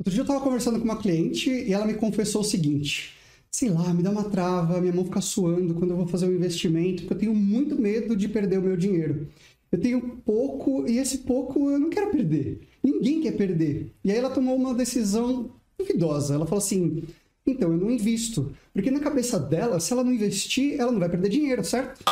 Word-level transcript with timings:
Outro 0.00 0.14
dia 0.14 0.20
eu 0.20 0.24
estava 0.24 0.40
conversando 0.40 0.78
com 0.78 0.84
uma 0.86 0.96
cliente 0.96 1.50
e 1.50 1.74
ela 1.74 1.84
me 1.84 1.92
confessou 1.92 2.40
o 2.40 2.44
seguinte: 2.44 3.12
sei 3.50 3.68
lá, 3.68 3.92
me 3.92 4.02
dá 4.02 4.10
uma 4.10 4.24
trava, 4.24 4.80
minha 4.80 4.94
mão 4.94 5.04
fica 5.04 5.20
suando 5.20 5.74
quando 5.74 5.90
eu 5.90 5.96
vou 5.98 6.06
fazer 6.06 6.24
um 6.24 6.34
investimento, 6.34 7.02
porque 7.02 7.12
eu 7.12 7.18
tenho 7.18 7.34
muito 7.34 7.78
medo 7.78 8.16
de 8.16 8.26
perder 8.26 8.58
o 8.58 8.62
meu 8.62 8.78
dinheiro. 8.78 9.28
Eu 9.70 9.78
tenho 9.78 10.00
pouco 10.24 10.88
e 10.88 10.96
esse 10.96 11.18
pouco 11.18 11.70
eu 11.70 11.78
não 11.78 11.90
quero 11.90 12.10
perder. 12.10 12.62
Ninguém 12.82 13.20
quer 13.20 13.32
perder. 13.32 13.92
E 14.02 14.10
aí 14.10 14.16
ela 14.16 14.30
tomou 14.30 14.56
uma 14.56 14.72
decisão 14.72 15.50
duvidosa. 15.78 16.34
Ela 16.34 16.46
falou 16.46 16.64
assim: 16.64 17.02
então 17.46 17.70
eu 17.70 17.76
não 17.76 17.90
invisto. 17.90 18.52
Porque 18.72 18.90
na 18.90 19.00
cabeça 19.00 19.38
dela, 19.38 19.78
se 19.80 19.92
ela 19.92 20.02
não 20.02 20.14
investir, 20.14 20.80
ela 20.80 20.90
não 20.90 20.98
vai 20.98 21.10
perder 21.10 21.28
dinheiro, 21.28 21.62
certo? 21.62 22.02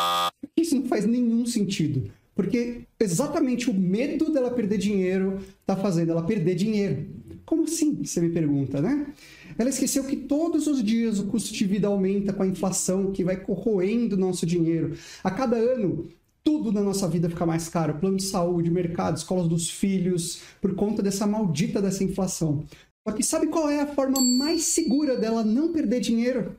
Isso 0.55 0.77
não 0.77 0.85
faz 0.85 1.07
nenhum 1.07 1.47
sentido. 1.47 2.11
Porque 2.35 2.83
exatamente 3.01 3.71
o 3.71 3.75
medo 3.75 4.31
dela 4.31 4.51
perder 4.51 4.77
dinheiro 4.77 5.41
está 5.61 5.75
fazendo 5.75 6.13
ela 6.13 6.23
perder 6.23 6.55
dinheiro. 6.55 7.07
Como 7.49 7.65
assim? 7.65 8.05
Você 8.05 8.21
me 8.21 8.29
pergunta, 8.29 8.79
né? 8.79 9.07
Ela 9.57 9.71
esqueceu 9.71 10.05
que 10.05 10.15
todos 10.15 10.67
os 10.67 10.85
dias 10.85 11.19
o 11.19 11.29
custo 11.29 11.55
de 11.55 11.65
vida 11.65 11.89
aumenta 11.89 12.31
com 12.31 12.43
a 12.43 12.47
inflação 12.47 13.11
que 13.11 13.25
vai 13.25 13.39
corroendo 13.39 14.19
nosso 14.19 14.45
dinheiro. 14.45 14.95
A 15.25 15.31
cada 15.31 15.57
ano, 15.57 16.07
tudo 16.45 16.71
na 16.71 16.83
nossa 16.83 17.09
vida 17.09 17.31
fica 17.31 17.47
mais 17.47 17.67
caro. 17.67 17.95
Plano 17.95 18.19
de 18.19 18.25
saúde, 18.25 18.71
mercado, 18.71 19.17
escolas 19.17 19.49
dos 19.49 19.71
filhos, 19.71 20.43
por 20.61 20.75
conta 20.75 21.03
dessa 21.03 21.27
maldita 21.27 21.81
dessa 21.81 22.05
inflação. 22.05 22.65
Só 23.03 23.15
que 23.15 23.23
sabe 23.23 23.47
qual 23.47 23.71
é 23.71 23.81
a 23.81 23.95
forma 23.95 24.21
mais 24.21 24.65
segura 24.65 25.17
dela 25.17 25.43
não 25.43 25.73
perder 25.73 26.01
dinheiro? 26.01 26.55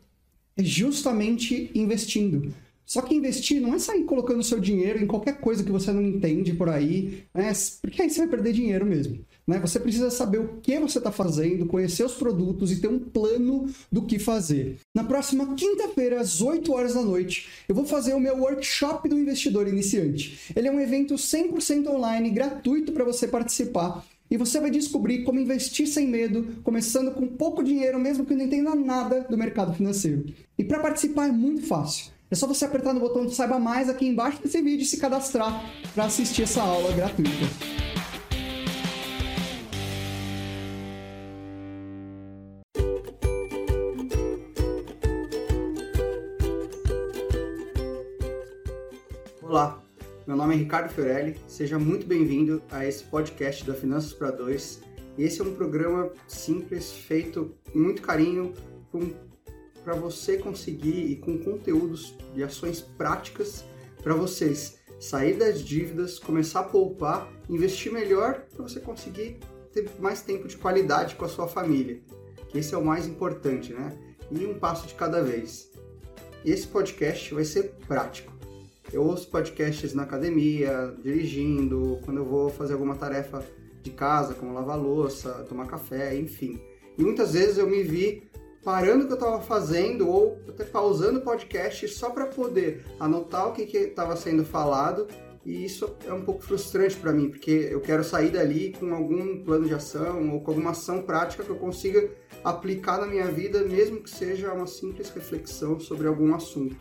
É 0.58 0.64
justamente 0.64 1.70
investindo. 1.76 2.52
Só 2.84 3.04
que 3.04 3.14
investir 3.14 3.62
não 3.62 3.76
é 3.76 3.78
sair 3.78 4.06
colocando 4.06 4.42
seu 4.42 4.60
dinheiro 4.60 4.98
em 4.98 5.06
qualquer 5.06 5.40
coisa 5.40 5.64
que 5.64 5.72
você 5.72 5.92
não 5.92 6.02
entende 6.02 6.56
por 6.56 6.68
aí, 6.68 7.26
né? 7.32 7.54
porque 7.80 8.02
aí 8.02 8.10
você 8.10 8.22
vai 8.22 8.30
perder 8.30 8.54
dinheiro 8.54 8.88
mesmo. 8.88 9.24
Né? 9.50 9.58
Você 9.60 9.80
precisa 9.80 10.12
saber 10.12 10.38
o 10.38 10.60
que 10.62 10.78
você 10.78 11.00
está 11.00 11.12
fazendo, 11.12 11.66
conhecer 11.66 12.04
os 12.06 12.14
produtos 12.14 12.72
e 12.72 12.80
ter 12.80 12.88
um 12.88 13.00
plano 13.00 13.68
do 13.92 14.04
que 14.04 14.20
fazer. 14.20 14.78
Na 14.94 15.04
próxima 15.04 15.56
quinta-feira, 15.56 16.22
às 16.22 16.40
8 16.40 16.72
horas 16.72 16.94
da 16.94 17.02
noite, 17.02 17.50
eu 17.68 17.74
vou 17.74 17.84
fazer 17.84 18.14
o 18.14 18.20
meu 18.20 18.38
workshop 18.38 19.10
do 19.10 19.18
investidor 19.18 19.68
iniciante. 19.68 20.54
Ele 20.56 20.68
é 20.68 20.72
um 20.72 20.80
evento 20.80 21.16
100% 21.16 21.88
online, 21.88 22.30
gratuito 22.30 22.92
para 22.92 23.04
você 23.04 23.28
participar. 23.28 24.06
E 24.30 24.38
você 24.38 24.60
vai 24.60 24.70
descobrir 24.70 25.24
como 25.24 25.40
investir 25.40 25.88
sem 25.88 26.08
medo, 26.08 26.62
começando 26.64 27.12
com 27.12 27.26
pouco 27.26 27.64
dinheiro, 27.64 28.00
mesmo 28.00 28.28
que 28.28 28.36
não 28.36 28.46
entenda 28.46 28.76
nada 28.76 29.22
do 29.28 29.36
mercado 29.36 29.74
financeiro. 29.74 30.26
E 30.60 30.64
para 30.64 30.80
participar 30.80 31.28
é 31.28 31.32
muito 31.32 31.64
fácil. 31.64 32.12
É 32.30 32.36
só 32.36 32.46
você 32.46 32.66
apertar 32.66 32.94
no 32.94 33.00
botão 33.00 33.26
de 33.26 33.34
Saiba 33.34 33.58
Mais 33.58 33.90
aqui 33.90 34.06
embaixo 34.06 34.44
desse 34.44 34.62
vídeo 34.62 34.84
e 34.84 34.86
se 34.86 34.98
cadastrar 34.98 35.66
para 35.96 36.06
assistir 36.06 36.44
essa 36.44 36.62
aula 36.62 36.94
gratuita. 36.94 37.89
Nome 50.50 50.62
é 50.62 50.64
Ricardo 50.64 50.90
Fiorelli, 50.92 51.40
seja 51.48 51.78
muito 51.78 52.08
bem-vindo 52.08 52.60
a 52.72 52.84
esse 52.84 53.04
podcast 53.04 53.64
da 53.68 53.76
Finanças 53.76 54.14
para 54.14 54.32
Dois. 54.32 54.82
Esse 55.16 55.42
é 55.42 55.44
um 55.44 55.54
programa 55.54 56.12
simples, 56.28 56.92
feito 56.92 57.54
com 57.72 57.78
muito 57.78 58.02
carinho, 58.02 58.52
para 59.84 59.94
você 59.94 60.38
conseguir 60.38 61.12
e 61.12 61.18
com 61.18 61.38
conteúdos 61.38 62.16
de 62.34 62.44
ações 62.44 62.82
práticas 62.82 63.64
para 64.02 64.16
vocês 64.16 64.80
sair 65.00 65.36
das 65.38 65.62
dívidas, 65.62 66.18
começar 66.18 66.62
a 66.62 66.64
poupar, 66.64 67.32
investir 67.48 67.94
melhor 67.94 68.42
para 68.56 68.64
você 68.64 68.80
conseguir 68.80 69.38
ter 69.72 69.88
mais 70.00 70.24
tempo 70.24 70.48
de 70.48 70.58
qualidade 70.58 71.14
com 71.14 71.26
a 71.26 71.30
sua 71.30 71.48
família. 71.48 72.02
Que 72.48 72.58
esse 72.58 72.74
é 72.74 72.78
o 72.78 72.84
mais 72.84 73.06
importante, 73.06 73.72
né? 73.72 73.96
E 74.32 74.48
um 74.48 74.58
passo 74.58 74.88
de 74.88 74.96
cada 74.96 75.22
vez. 75.22 75.70
Esse 76.44 76.66
podcast 76.66 77.36
vai 77.36 77.46
ser 77.46 77.76
prático. 77.88 78.39
Eu 78.92 79.04
ouço 79.04 79.30
podcasts 79.30 79.94
na 79.94 80.04
academia, 80.04 80.94
dirigindo, 81.04 82.00
quando 82.04 82.18
eu 82.18 82.26
vou 82.26 82.50
fazer 82.50 82.74
alguma 82.74 82.96
tarefa 82.96 83.44
de 83.82 83.92
casa, 83.92 84.34
como 84.34 84.54
lavar 84.54 84.80
louça, 84.80 85.46
tomar 85.48 85.68
café, 85.68 86.16
enfim. 86.16 86.60
E 86.98 87.04
muitas 87.04 87.34
vezes 87.34 87.58
eu 87.58 87.68
me 87.68 87.84
vi 87.84 88.30
parando 88.64 89.04
o 89.04 89.08
que 89.08 89.14
eu 89.14 89.18
estava 89.18 89.42
fazendo 89.42 90.10
ou 90.10 90.42
até 90.48 90.66
pausando 90.66 91.20
o 91.20 91.22
podcast 91.22 91.88
só 91.88 92.10
para 92.10 92.26
poder 92.26 92.84
anotar 93.00 93.48
o 93.48 93.54
que 93.54 93.62
estava 93.78 94.16
sendo 94.16 94.44
falado 94.44 95.08
e 95.46 95.64
isso 95.66 95.96
é 96.06 96.14
um 96.14 96.22
pouco 96.22 96.44
frustrante 96.44 96.98
para 96.98 97.14
mim, 97.14 97.30
porque 97.30 97.70
eu 97.72 97.80
quero 97.80 98.04
sair 98.04 98.30
dali 98.30 98.74
com 98.78 98.94
algum 98.94 99.44
plano 99.44 99.66
de 99.66 99.74
ação 99.74 100.32
ou 100.34 100.42
com 100.42 100.52
alguma 100.52 100.72
ação 100.72 101.02
prática 101.02 101.44
que 101.44 101.50
eu 101.50 101.56
consiga 101.56 102.10
aplicar 102.44 103.00
na 103.00 103.08
minha 103.08 103.26
vida, 103.28 103.64
mesmo 103.64 104.02
que 104.02 104.10
seja 104.10 104.54
uma 104.54 104.68
simples 104.68 105.10
reflexão 105.10 105.80
sobre 105.80 106.08
algum 106.08 106.36
assunto 106.36 106.76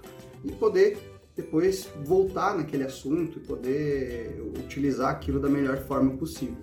e 0.44 0.53
poder 0.53 0.99
depois 1.38 1.88
voltar 2.04 2.56
naquele 2.56 2.82
assunto 2.82 3.38
e 3.38 3.41
poder 3.41 4.43
utilizar 4.59 5.10
aquilo 5.10 5.38
da 5.38 5.49
melhor 5.49 5.78
forma 5.84 6.16
possível. 6.16 6.56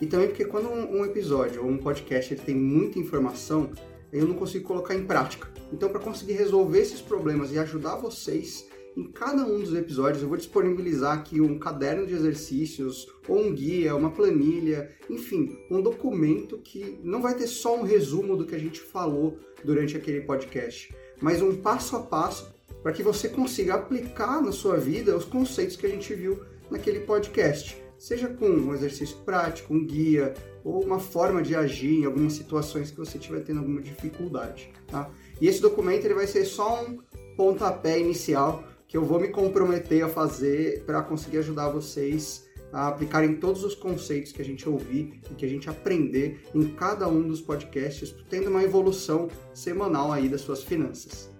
E 0.00 0.06
também 0.06 0.28
porque 0.28 0.44
quando 0.44 0.68
um 0.68 1.04
episódio 1.04 1.64
ou 1.64 1.68
um 1.68 1.78
podcast 1.78 2.32
ele 2.32 2.42
tem 2.42 2.54
muita 2.54 3.00
informação, 3.00 3.72
eu 4.12 4.24
não 4.24 4.34
consigo 4.34 4.68
colocar 4.68 4.94
em 4.94 5.04
prática. 5.04 5.50
Então, 5.72 5.88
para 5.88 5.98
conseguir 5.98 6.34
resolver 6.34 6.78
esses 6.78 7.00
problemas 7.00 7.50
e 7.50 7.58
ajudar 7.58 7.96
vocês, 7.96 8.68
em 8.96 9.10
cada 9.10 9.44
um 9.44 9.58
dos 9.58 9.74
episódios 9.74 10.22
eu 10.22 10.28
vou 10.28 10.36
disponibilizar 10.36 11.18
aqui 11.18 11.40
um 11.40 11.58
caderno 11.58 12.06
de 12.06 12.14
exercícios, 12.14 13.08
ou 13.26 13.40
um 13.40 13.52
guia, 13.52 13.96
uma 13.96 14.10
planilha, 14.10 14.92
enfim, 15.10 15.58
um 15.68 15.82
documento 15.82 16.58
que 16.58 17.00
não 17.02 17.20
vai 17.20 17.34
ter 17.34 17.48
só 17.48 17.76
um 17.76 17.82
resumo 17.82 18.36
do 18.36 18.46
que 18.46 18.54
a 18.54 18.60
gente 18.60 18.80
falou 18.80 19.38
durante 19.64 19.96
aquele 19.96 20.20
podcast, 20.20 20.94
mas 21.20 21.42
um 21.42 21.56
passo 21.56 21.96
a 21.96 22.00
passo 22.00 22.52
para 22.82 22.92
que 22.92 23.02
você 23.02 23.28
consiga 23.28 23.74
aplicar 23.74 24.42
na 24.42 24.52
sua 24.52 24.76
vida 24.76 25.16
os 25.16 25.24
conceitos 25.24 25.76
que 25.76 25.86
a 25.86 25.90
gente 25.90 26.12
viu 26.14 26.42
naquele 26.70 27.00
podcast 27.00 27.82
seja 28.02 28.26
com 28.26 28.48
um 28.48 28.74
exercício 28.74 29.16
prático, 29.18 29.72
um 29.72 29.86
guia 29.86 30.34
ou 30.64 30.82
uma 30.82 30.98
forma 30.98 31.40
de 31.40 31.54
agir 31.54 32.00
em 32.00 32.04
algumas 32.04 32.32
situações 32.32 32.90
que 32.90 32.96
você 32.96 33.16
estiver 33.16 33.44
tendo 33.44 33.60
alguma 33.60 33.80
dificuldade. 33.80 34.72
Tá? 34.88 35.08
E 35.40 35.46
esse 35.46 35.62
documento 35.62 36.04
ele 36.04 36.14
vai 36.14 36.26
ser 36.26 36.44
só 36.44 36.82
um 36.82 36.98
pontapé 37.36 38.00
inicial 38.00 38.64
que 38.88 38.96
eu 38.96 39.04
vou 39.04 39.20
me 39.20 39.28
comprometer 39.28 40.02
a 40.02 40.08
fazer 40.08 40.82
para 40.84 41.00
conseguir 41.00 41.38
ajudar 41.38 41.68
vocês 41.68 42.44
a 42.72 42.88
aplicarem 42.88 43.36
todos 43.36 43.62
os 43.62 43.76
conceitos 43.76 44.32
que 44.32 44.42
a 44.42 44.44
gente 44.44 44.68
ouvir 44.68 45.20
e 45.30 45.34
que 45.34 45.46
a 45.46 45.48
gente 45.48 45.70
aprender 45.70 46.40
em 46.52 46.74
cada 46.74 47.06
um 47.06 47.22
dos 47.22 47.40
podcasts, 47.40 48.12
tendo 48.28 48.50
uma 48.50 48.64
evolução 48.64 49.28
semanal 49.54 50.10
aí 50.10 50.28
das 50.28 50.40
suas 50.40 50.64
finanças. 50.64 51.31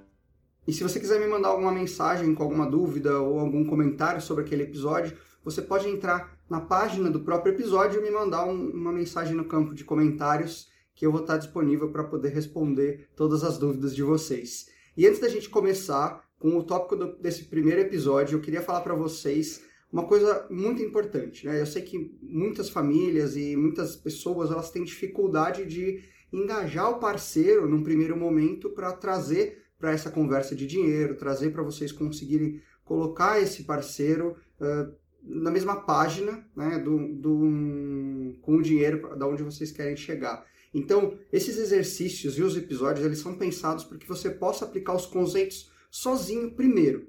E 0.66 0.72
se 0.72 0.82
você 0.82 1.00
quiser 1.00 1.18
me 1.18 1.26
mandar 1.26 1.48
alguma 1.48 1.72
mensagem 1.72 2.34
com 2.34 2.42
alguma 2.42 2.70
dúvida 2.70 3.20
ou 3.20 3.40
algum 3.40 3.64
comentário 3.64 4.20
sobre 4.20 4.44
aquele 4.44 4.62
episódio, 4.62 5.16
você 5.44 5.60
pode 5.60 5.88
entrar 5.88 6.38
na 6.48 6.60
página 6.60 7.10
do 7.10 7.20
próprio 7.20 7.52
episódio 7.52 8.00
e 8.00 8.02
me 8.02 8.10
mandar 8.10 8.44
um, 8.44 8.70
uma 8.70 8.92
mensagem 8.92 9.34
no 9.34 9.44
campo 9.44 9.74
de 9.74 9.84
comentários 9.84 10.70
que 10.94 11.04
eu 11.04 11.10
vou 11.10 11.22
estar 11.22 11.36
disponível 11.36 11.90
para 11.90 12.04
poder 12.04 12.28
responder 12.28 13.08
todas 13.16 13.42
as 13.42 13.58
dúvidas 13.58 13.94
de 13.94 14.02
vocês. 14.02 14.66
E 14.96 15.06
antes 15.06 15.20
da 15.20 15.28
gente 15.28 15.48
começar 15.48 16.22
com 16.38 16.56
o 16.56 16.62
tópico 16.62 16.96
do, 16.96 17.16
desse 17.16 17.44
primeiro 17.44 17.80
episódio, 17.80 18.36
eu 18.36 18.40
queria 18.40 18.62
falar 18.62 18.82
para 18.82 18.94
vocês 18.94 19.62
uma 19.92 20.04
coisa 20.04 20.46
muito 20.50 20.82
importante. 20.82 21.46
Né? 21.46 21.60
Eu 21.60 21.66
sei 21.66 21.82
que 21.82 22.16
muitas 22.22 22.68
famílias 22.68 23.36
e 23.36 23.56
muitas 23.56 23.96
pessoas 23.96 24.50
elas 24.50 24.70
têm 24.70 24.84
dificuldade 24.84 25.66
de 25.66 26.02
engajar 26.32 26.90
o 26.90 26.98
parceiro 26.98 27.68
num 27.68 27.82
primeiro 27.82 28.16
momento 28.16 28.70
para 28.70 28.92
trazer 28.92 29.61
para 29.82 29.91
essa 29.91 30.12
conversa 30.12 30.54
de 30.54 30.65
dinheiro, 30.65 31.16
trazer 31.16 31.50
para 31.50 31.65
vocês 31.65 31.91
conseguirem 31.91 32.62
colocar 32.84 33.43
esse 33.43 33.65
parceiro 33.65 34.37
uh, 34.60 34.94
na 35.25 35.50
mesma 35.50 35.75
página, 35.81 36.47
né, 36.54 36.78
do, 36.78 37.09
do, 37.15 38.38
com 38.42 38.59
o 38.59 38.62
dinheiro 38.62 39.16
da 39.16 39.26
onde 39.26 39.42
vocês 39.42 39.72
querem 39.72 39.97
chegar. 39.97 40.47
Então, 40.72 41.19
esses 41.32 41.59
exercícios 41.59 42.39
e 42.39 42.42
os 42.45 42.56
episódios, 42.56 43.04
eles 43.04 43.18
são 43.18 43.36
pensados 43.36 43.83
para 43.83 43.98
que 43.98 44.06
você 44.06 44.30
possa 44.30 44.65
aplicar 44.65 44.95
os 44.95 45.04
conceitos 45.04 45.68
sozinho 45.91 46.53
primeiro. 46.53 47.09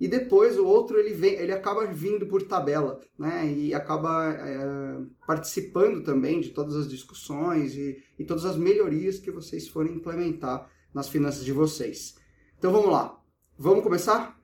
E 0.00 0.08
depois 0.08 0.58
o 0.58 0.64
outro 0.64 0.98
ele 0.98 1.12
vem, 1.12 1.34
ele 1.34 1.52
acaba 1.52 1.84
vindo 1.84 2.26
por 2.26 2.40
tabela, 2.42 2.98
né? 3.18 3.46
E 3.52 3.74
acaba 3.74 4.32
é, 4.32 5.02
participando 5.26 6.02
também 6.02 6.40
de 6.40 6.48
todas 6.48 6.74
as 6.74 6.88
discussões 6.88 7.74
e, 7.74 8.02
e 8.18 8.24
todas 8.24 8.46
as 8.46 8.56
melhorias 8.56 9.18
que 9.18 9.30
vocês 9.30 9.68
forem 9.68 9.96
implementar 9.96 10.70
nas 10.92 11.08
finanças 11.08 11.44
de 11.44 11.52
vocês. 11.52 12.16
Então 12.58 12.72
vamos 12.72 12.90
lá. 12.90 13.20
Vamos 13.58 13.82
começar? 13.82 14.38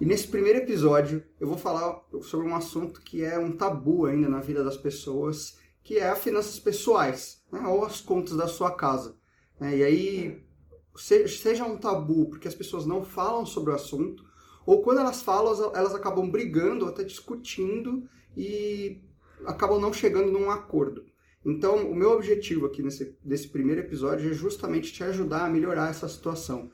E 0.00 0.06
nesse 0.06 0.28
primeiro 0.28 0.60
episódio 0.60 1.22
eu 1.38 1.46
vou 1.46 1.58
falar 1.58 2.02
sobre 2.22 2.46
um 2.46 2.54
assunto 2.54 3.02
que 3.02 3.22
é 3.22 3.38
um 3.38 3.52
tabu 3.52 4.06
ainda 4.06 4.28
na 4.28 4.40
vida 4.40 4.64
das 4.64 4.76
pessoas, 4.76 5.58
que 5.82 5.98
é 5.98 6.08
as 6.08 6.18
finanças 6.18 6.58
pessoais, 6.58 7.42
né? 7.52 7.60
ou 7.66 7.84
as 7.84 8.00
contas 8.00 8.36
da 8.36 8.48
sua 8.48 8.70
casa. 8.70 9.16
Né? 9.58 9.78
E 9.78 9.84
aí, 9.84 10.44
seja 10.96 11.64
um 11.64 11.76
tabu 11.76 12.30
porque 12.30 12.48
as 12.48 12.54
pessoas 12.54 12.86
não 12.86 13.04
falam 13.04 13.44
sobre 13.44 13.72
o 13.72 13.74
assunto, 13.74 14.24
ou 14.64 14.82
quando 14.82 15.00
elas 15.00 15.20
falam, 15.20 15.52
elas 15.74 15.94
acabam 15.94 16.30
brigando, 16.30 16.86
até 16.86 17.02
discutindo 17.04 18.08
e 18.36 19.02
acabam 19.44 19.80
não 19.80 19.92
chegando 19.92 20.30
num 20.30 20.50
acordo. 20.50 21.04
Então, 21.44 21.90
o 21.90 21.94
meu 21.94 22.10
objetivo 22.10 22.66
aqui 22.66 22.82
nesse, 22.82 23.16
nesse 23.24 23.48
primeiro 23.48 23.80
episódio 23.80 24.30
é 24.30 24.34
justamente 24.34 24.92
te 24.92 25.02
ajudar 25.02 25.46
a 25.46 25.48
melhorar 25.48 25.90
essa 25.90 26.08
situação. 26.08 26.70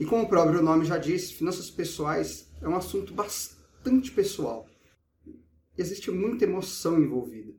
E 0.00 0.04
como 0.06 0.24
o 0.24 0.28
próprio 0.28 0.62
nome 0.62 0.84
já 0.84 0.96
disse, 0.96 1.34
finanças 1.34 1.70
pessoais 1.70 2.50
é 2.62 2.68
um 2.68 2.76
assunto 2.76 3.12
bastante 3.12 4.10
pessoal. 4.10 4.66
Existe 5.76 6.10
muita 6.10 6.44
emoção 6.44 6.98
envolvida. 6.98 7.54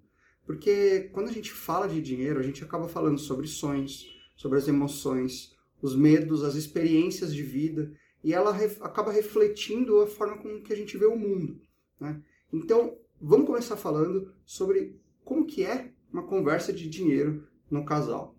Porque 0.45 1.09
quando 1.13 1.27
a 1.27 1.31
gente 1.31 1.51
fala 1.51 1.87
de 1.87 2.01
dinheiro, 2.01 2.39
a 2.39 2.43
gente 2.43 2.63
acaba 2.63 2.87
falando 2.87 3.19
sobre 3.19 3.47
sonhos, 3.47 4.07
sobre 4.35 4.57
as 4.57 4.67
emoções, 4.67 5.55
os 5.81 5.95
medos, 5.95 6.43
as 6.43 6.55
experiências 6.55 7.33
de 7.33 7.43
vida, 7.43 7.91
e 8.23 8.33
ela 8.33 8.55
acaba 8.81 9.11
refletindo 9.11 10.01
a 10.01 10.07
forma 10.07 10.37
com 10.37 10.61
que 10.61 10.73
a 10.73 10.75
gente 10.75 10.97
vê 10.97 11.05
o 11.05 11.17
mundo. 11.17 11.59
Né? 11.99 12.21
Então, 12.51 12.97
vamos 13.21 13.45
começar 13.45 13.77
falando 13.77 14.33
sobre 14.45 14.99
como 15.23 15.45
que 15.45 15.63
é 15.63 15.91
uma 16.17 16.27
conversa 16.27 16.73
de 16.73 16.89
dinheiro 16.89 17.47
no 17.69 17.85
casal. 17.85 18.35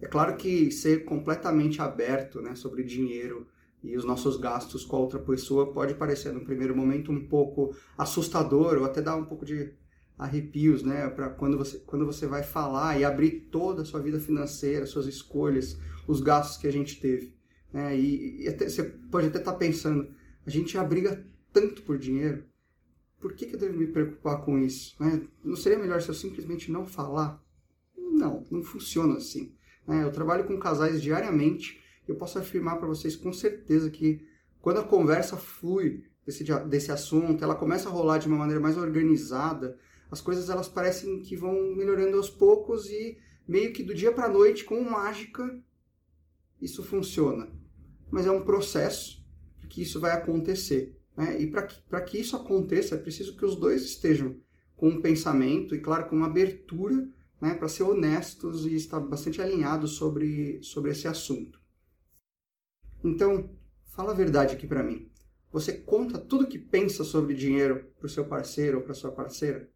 É 0.00 0.06
claro 0.06 0.36
que 0.36 0.70
ser 0.72 1.04
completamente 1.04 1.80
aberto 1.80 2.40
né, 2.40 2.54
sobre 2.54 2.82
dinheiro 2.82 3.46
e 3.82 3.96
os 3.96 4.04
nossos 4.04 4.36
gastos 4.36 4.84
com 4.84 4.96
a 4.96 5.00
outra 5.00 5.18
pessoa 5.18 5.72
pode 5.72 5.94
parecer, 5.94 6.32
no 6.32 6.44
primeiro 6.44 6.76
momento, 6.76 7.12
um 7.12 7.28
pouco 7.28 7.74
assustador 7.96 8.76
ou 8.76 8.84
até 8.84 9.00
dar 9.00 9.16
um 9.16 9.24
pouco 9.24 9.44
de 9.44 9.72
arrepios, 10.18 10.82
né, 10.82 11.08
para 11.08 11.30
quando 11.30 11.56
você, 11.56 11.78
quando 11.78 12.04
você 12.04 12.26
vai 12.26 12.42
falar 12.42 12.98
e 12.98 13.04
abrir 13.04 13.48
toda 13.50 13.82
a 13.82 13.84
sua 13.84 14.00
vida 14.00 14.18
financeira, 14.18 14.84
suas 14.84 15.06
escolhas, 15.06 15.78
os 16.06 16.20
gastos 16.20 16.58
que 16.58 16.66
a 16.66 16.72
gente 16.72 17.00
teve. 17.00 17.34
Né, 17.72 17.96
e, 17.96 18.42
e 18.42 18.48
até, 18.48 18.68
você 18.68 18.82
pode 18.82 19.28
até 19.28 19.38
estar 19.38 19.52
tá 19.52 19.58
pensando, 19.58 20.10
a 20.44 20.50
gente 20.50 20.72
já 20.72 20.84
briga 20.84 21.24
tanto 21.52 21.82
por 21.82 21.98
dinheiro, 21.98 22.44
por 23.20 23.34
que, 23.34 23.46
que 23.46 23.54
eu 23.54 23.60
devo 23.60 23.76
me 23.76 23.86
preocupar 23.86 24.42
com 24.42 24.58
isso? 24.58 24.96
Né? 24.98 25.28
Não 25.44 25.54
seria 25.54 25.78
melhor 25.78 26.00
se 26.00 26.08
eu 26.08 26.14
simplesmente 26.14 26.72
não 26.72 26.86
falar? 26.86 27.42
Não, 27.96 28.44
não 28.50 28.62
funciona 28.62 29.18
assim. 29.18 29.54
Né? 29.86 30.02
Eu 30.02 30.10
trabalho 30.10 30.44
com 30.44 30.58
casais 30.58 31.02
diariamente 31.02 31.80
e 32.08 32.10
eu 32.10 32.16
posso 32.16 32.38
afirmar 32.38 32.78
para 32.78 32.88
vocês 32.88 33.14
com 33.14 33.32
certeza 33.32 33.90
que 33.90 34.26
quando 34.60 34.80
a 34.80 34.84
conversa 34.84 35.36
flui 35.36 36.04
desse, 36.24 36.44
desse 36.66 36.90
assunto, 36.90 37.44
ela 37.44 37.54
começa 37.54 37.88
a 37.88 37.92
rolar 37.92 38.18
de 38.18 38.26
uma 38.26 38.38
maneira 38.38 38.60
mais 38.60 38.76
organizada, 38.76 39.78
as 40.10 40.20
coisas 40.20 40.48
elas 40.48 40.68
parecem 40.68 41.22
que 41.22 41.36
vão 41.36 41.74
melhorando 41.76 42.16
aos 42.16 42.30
poucos 42.30 42.88
e 42.88 43.18
meio 43.46 43.72
que 43.72 43.82
do 43.82 43.94
dia 43.94 44.12
para 44.12 44.26
a 44.26 44.32
noite, 44.32 44.64
com 44.64 44.80
mágica, 44.82 45.62
isso 46.60 46.82
funciona. 46.82 47.48
Mas 48.10 48.26
é 48.26 48.30
um 48.30 48.42
processo 48.42 49.24
que 49.68 49.82
isso 49.82 50.00
vai 50.00 50.12
acontecer. 50.12 50.99
Né? 51.20 51.38
E 51.38 51.46
para 51.46 51.66
que, 51.66 51.82
que 52.06 52.18
isso 52.18 52.34
aconteça, 52.34 52.94
é 52.94 52.98
preciso 52.98 53.36
que 53.36 53.44
os 53.44 53.54
dois 53.54 53.82
estejam 53.82 54.40
com 54.74 54.88
um 54.88 55.02
pensamento 55.02 55.74
e, 55.74 55.78
claro, 55.78 56.08
com 56.08 56.16
uma 56.16 56.24
abertura 56.24 57.06
né, 57.38 57.52
para 57.52 57.68
ser 57.68 57.82
honestos 57.82 58.64
e 58.64 58.74
estar 58.74 58.98
bastante 59.00 59.42
alinhados 59.42 59.92
sobre, 59.92 60.62
sobre 60.62 60.92
esse 60.92 61.06
assunto. 61.06 61.60
Então, 63.04 63.54
fala 63.84 64.12
a 64.12 64.16
verdade 64.16 64.54
aqui 64.54 64.66
para 64.66 64.82
mim. 64.82 65.10
Você 65.52 65.74
conta 65.74 66.18
tudo 66.18 66.46
que 66.46 66.58
pensa 66.58 67.04
sobre 67.04 67.34
dinheiro 67.34 67.92
para 67.98 68.06
o 68.06 68.10
seu 68.10 68.24
parceiro 68.24 68.78
ou 68.78 68.84
para 68.84 68.94
sua 68.94 69.12
parceira? 69.12 69.68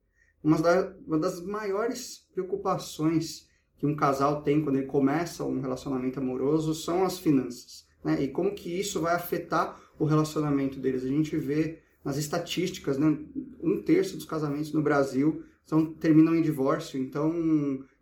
Uma, 0.43 0.59
da, 0.59 0.97
uma 1.07 1.19
das 1.19 1.43
maiores 1.43 2.27
preocupações 2.33 3.51
que 3.77 3.85
um 3.85 3.95
casal 3.95 4.43
tem 4.43 4.63
quando 4.63 4.77
ele 4.77 4.87
começa 4.87 5.45
um 5.45 5.61
relacionamento 5.61 6.21
amoroso 6.21 6.75
são 6.75 7.05
as 7.05 7.19
finanças. 7.19 7.87
Né? 8.03 8.23
E 8.23 8.29
como 8.29 8.55
que 8.55 8.71
isso 8.81 9.03
vai 9.03 9.15
afetar 9.15 9.84
o 9.99 10.05
relacionamento 10.05 10.79
deles. 10.79 11.05
A 11.05 11.09
gente 11.09 11.37
vê 11.37 11.79
nas 12.05 12.17
estatísticas, 12.17 12.99
né, 12.99 13.17
um 13.63 13.81
terço 13.83 14.17
dos 14.17 14.27
casamentos 14.27 14.73
no 14.73 14.83
Brasil 14.83 15.43
são, 15.65 15.93
terminam 15.95 16.35
em 16.35 16.43
divórcio. 16.43 17.01
Então, 17.01 17.33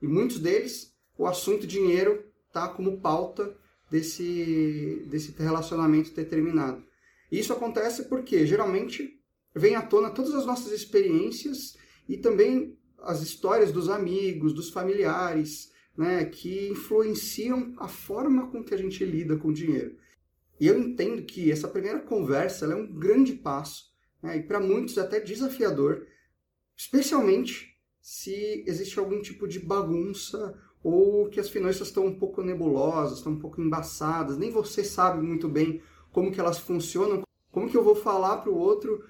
e 0.00 0.06
muitos 0.06 0.38
deles, 0.38 0.92
o 1.16 1.26
assunto 1.26 1.66
dinheiro 1.66 2.24
está 2.48 2.68
como 2.68 3.00
pauta 3.00 3.56
desse, 3.90 5.06
desse 5.08 5.32
relacionamento 5.38 6.12
determinado. 6.12 6.82
Isso 7.30 7.52
acontece 7.52 8.04
porque 8.04 8.46
geralmente 8.46 9.18
vem 9.54 9.74
à 9.74 9.82
tona 9.82 10.10
todas 10.10 10.34
as 10.34 10.44
nossas 10.44 10.72
experiências 10.72 11.76
e 12.08 12.16
também 12.16 12.76
as 12.98 13.22
histórias 13.22 13.72
dos 13.72 13.88
amigos, 13.88 14.52
dos 14.52 14.70
familiares, 14.70 15.72
né, 15.96 16.24
que 16.24 16.68
influenciam 16.68 17.74
a 17.78 17.88
forma 17.88 18.48
com 18.50 18.64
que 18.64 18.74
a 18.74 18.78
gente 18.78 19.04
lida 19.04 19.36
com 19.36 19.48
o 19.48 19.52
dinheiro. 19.52 19.96
E 20.60 20.66
eu 20.66 20.78
entendo 20.78 21.22
que 21.22 21.50
essa 21.50 21.68
primeira 21.68 22.00
conversa 22.00 22.66
é 22.66 22.74
um 22.74 22.86
grande 22.86 23.34
passo, 23.34 23.92
né, 24.22 24.36
e 24.36 24.42
para 24.42 24.60
muitos 24.60 24.96
até 24.98 25.18
desafiador, 25.18 26.06
especialmente 26.76 27.76
se 28.00 28.64
existe 28.66 28.98
algum 28.98 29.20
tipo 29.20 29.46
de 29.46 29.58
bagunça 29.58 30.58
ou 30.82 31.28
que 31.28 31.38
as 31.38 31.48
finanças 31.48 31.88
estão 31.88 32.06
um 32.06 32.18
pouco 32.18 32.42
nebulosas, 32.42 33.18
estão 33.18 33.32
um 33.32 33.38
pouco 33.38 33.60
embaçadas, 33.60 34.36
nem 34.36 34.50
você 34.50 34.82
sabe 34.82 35.22
muito 35.22 35.48
bem 35.48 35.80
como 36.10 36.32
que 36.32 36.40
elas 36.40 36.58
funcionam, 36.58 37.22
como 37.50 37.68
que 37.70 37.76
eu 37.76 37.84
vou 37.84 37.94
falar 37.94 38.38
para 38.38 38.50
o 38.50 38.58
outro 38.58 39.04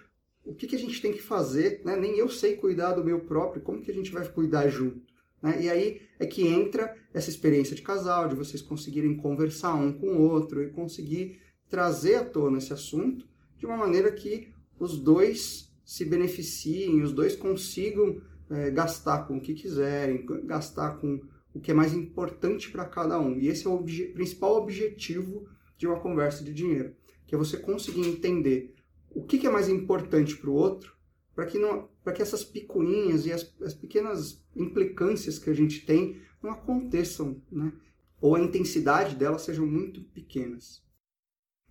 o 0.45 0.55
que, 0.55 0.67
que 0.67 0.77
a 0.77 0.79
gente 0.79 1.01
tem 1.01 1.13
que 1.13 1.23
fazer, 1.23 1.83
né? 1.85 1.97
nem 1.97 2.19
eu 2.19 2.29
sei 2.29 2.57
cuidar 2.57 2.93
do 2.93 3.05
meu 3.05 3.21
próprio, 3.21 3.63
como 3.63 3.81
que 3.81 3.91
a 3.91 3.95
gente 3.95 4.11
vai 4.11 4.29
cuidar 4.29 4.69
junto? 4.69 5.12
Né? 5.43 5.63
E 5.63 5.69
aí 5.69 6.03
é 6.19 6.27
que 6.27 6.47
entra 6.47 6.95
essa 7.13 7.29
experiência 7.29 7.75
de 7.75 7.83
casal, 7.83 8.29
de 8.29 8.35
vocês 8.35 8.63
conseguirem 8.63 9.17
conversar 9.17 9.75
um 9.75 9.93
com 9.93 10.07
o 10.07 10.31
outro 10.31 10.63
e 10.63 10.71
conseguir 10.71 11.41
trazer 11.69 12.17
à 12.17 12.25
tona 12.25 12.59
esse 12.59 12.73
assunto 12.73 13.27
de 13.59 13.67
uma 13.67 13.77
maneira 13.77 14.13
que 14.13 14.53
os 14.79 14.99
dois 14.99 15.73
se 15.85 16.05
beneficiem, 16.05 17.03
os 17.03 17.13
dois 17.13 17.35
consigam 17.35 18.21
é, 18.51 18.71
gastar 18.71 19.27
com 19.27 19.37
o 19.37 19.41
que 19.41 19.55
quiserem, 19.55 20.25
gastar 20.45 20.99
com 20.99 21.21
o 21.55 21.61
que 21.61 21.71
é 21.71 21.75
mais 21.75 21.93
importante 21.93 22.71
para 22.71 22.85
cada 22.85 23.19
um. 23.19 23.39
E 23.39 23.49
esse 23.49 23.67
é 23.67 23.71
o 23.71 23.75
obje 23.75 24.07
principal 24.07 24.57
objetivo 24.57 25.47
de 25.77 25.87
uma 25.87 26.01
conversa 26.01 26.45
de 26.45 26.53
dinheiro, 26.53 26.95
que 27.27 27.35
é 27.35 27.39
você 27.39 27.57
conseguir 27.57 28.07
entender 28.07 28.75
o 29.11 29.23
que, 29.23 29.39
que 29.39 29.47
é 29.47 29.51
mais 29.51 29.69
importante 29.69 30.37
para 30.37 30.51
o 30.51 30.55
outro 30.55 30.92
para 31.35 31.47
que, 31.47 31.59
não, 31.59 31.89
que 32.15 32.23
essas 32.23 32.45
picuinhas 32.45 33.27
e 33.27 33.33
as, 33.33 33.55
as, 33.63 33.75
pequenas 33.75 34.45
implicâncias 34.55 35.39
que 35.39 35.51
a 35.51 35.55
gente 35.55 35.85
tem 35.85 36.21
não 36.43 36.51
aconteçam, 36.51 37.41
né? 37.51 37.73
ou 38.21 38.37
a 38.37 38.41
intensidade 38.41 39.17
delas 39.17 39.43
sejam 39.43 39.67
muito 39.67 40.03
pequenas. 40.11 40.83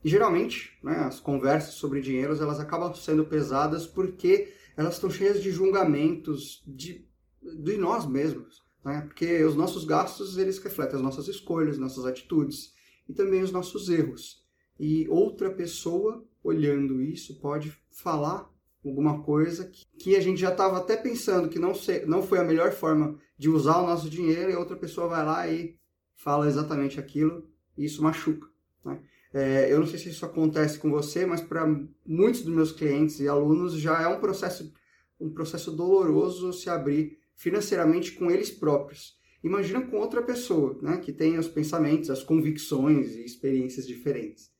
E 0.04 0.10
geralmente, 0.10 0.78
né, 0.84 0.96
as 0.98 1.20
conversas 1.20 1.76
sobre 1.76 2.02
dinheiro 2.02 2.36
elas 2.36 2.60
acabam 2.60 2.94
sendo 2.96 3.26
pesadas 3.26 3.86
porque 3.86 4.54
elas 4.76 4.96
estão 4.96 5.10
cheias 5.10 5.42
de 5.42 5.52
julgamentos 5.52 6.64
de, 6.66 7.08
de 7.42 7.78
nós 7.78 8.08
mesmos, 8.08 8.64
né? 8.84 9.02
porque 9.02 9.44
os 9.44 9.56
nossos 9.56 9.86
gastos 9.86 10.38
eles 10.38 10.58
refletem 10.58 10.96
as 10.96 11.02
nossas 11.02 11.28
escolhas, 11.28 11.78
nossas 11.78 12.06
atitudes 12.06 12.74
e 13.08 13.14
também 13.14 13.44
os 13.44 13.52
nossos 13.52 13.90
erros. 13.90 14.44
E 14.80 15.08
outra 15.08 15.52
pessoa 15.52 16.26
olhando 16.44 17.02
isso 17.02 17.40
pode 17.40 17.72
falar 17.92 18.51
alguma 18.90 19.22
coisa 19.22 19.66
que, 19.66 19.86
que 19.98 20.16
a 20.16 20.22
gente 20.22 20.40
já 20.40 20.52
estava 20.52 20.78
até 20.78 20.98
pensando 20.98 21.50
que 21.50 21.60
não, 21.60 21.74
sei, 21.74 22.06
não 22.06 22.24
foi 22.24 22.40
a 22.40 22.44
melhor 22.44 22.72
forma 22.72 23.18
de 23.38 23.50
usar 23.50 23.80
o 23.80 23.88
nosso 23.88 24.10
dinheiro 24.10 24.52
e 24.52 24.56
outra 24.56 24.76
pessoa 24.76 25.08
vai 25.08 25.26
lá 25.26 25.48
e 25.48 25.78
fala 26.16 26.48
exatamente 26.48 27.00
aquilo 27.00 27.48
e 27.78 27.86
isso 27.86 28.02
machuca. 28.02 28.48
Né? 28.84 29.00
É, 29.34 29.72
eu 29.72 29.80
não 29.80 29.88
sei 29.88 30.00
se 30.00 30.10
isso 30.10 30.26
acontece 30.26 30.78
com 30.80 30.90
você, 30.90 31.26
mas 31.26 31.42
para 31.42 31.66
muitos 32.06 32.42
dos 32.42 32.54
meus 32.54 32.72
clientes 32.72 33.20
e 33.20 33.28
alunos 33.28 33.74
já 33.74 34.02
é 34.02 34.08
um 34.08 34.20
processo, 34.20 34.74
um 35.20 35.32
processo 35.32 35.72
doloroso 35.72 36.52
se 36.52 36.70
abrir 36.70 37.18
financeiramente 37.36 38.14
com 38.14 38.30
eles 38.30 38.52
próprios. 38.52 39.20
Imagina 39.44 39.82
com 39.82 39.98
outra 39.98 40.22
pessoa, 40.22 40.78
né, 40.82 40.98
que 40.98 41.12
tem 41.12 41.40
os 41.40 41.48
pensamentos, 41.48 42.12
as 42.12 42.22
convicções 42.22 43.16
e 43.16 43.26
experiências 43.26 43.88
diferentes. 43.88 44.51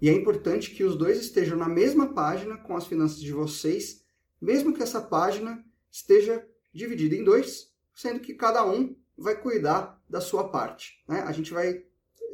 E 0.00 0.08
é 0.08 0.12
importante 0.12 0.72
que 0.72 0.84
os 0.84 0.96
dois 0.96 1.18
estejam 1.18 1.56
na 1.56 1.68
mesma 1.68 2.12
página 2.12 2.56
com 2.56 2.76
as 2.76 2.86
finanças 2.86 3.20
de 3.20 3.32
vocês, 3.32 4.04
mesmo 4.40 4.74
que 4.74 4.82
essa 4.82 5.00
página 5.00 5.64
esteja 5.90 6.46
dividida 6.72 7.14
em 7.14 7.24
dois, 7.24 7.72
sendo 7.94 8.20
que 8.20 8.34
cada 8.34 8.66
um 8.66 8.94
vai 9.16 9.40
cuidar 9.40 10.02
da 10.08 10.20
sua 10.20 10.48
parte. 10.48 11.02
Né? 11.08 11.20
A 11.20 11.32
gente 11.32 11.52
vai 11.52 11.82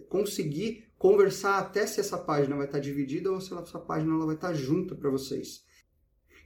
conseguir 0.08 0.88
conversar 0.98 1.58
até 1.58 1.86
se 1.86 2.00
essa 2.00 2.18
página 2.18 2.56
vai 2.56 2.66
estar 2.66 2.80
dividida 2.80 3.30
ou 3.30 3.40
se 3.40 3.54
essa 3.54 3.78
página 3.78 4.14
ela 4.14 4.26
vai 4.26 4.34
estar 4.34 4.52
junta 4.52 4.94
para 4.94 5.10
vocês. 5.10 5.64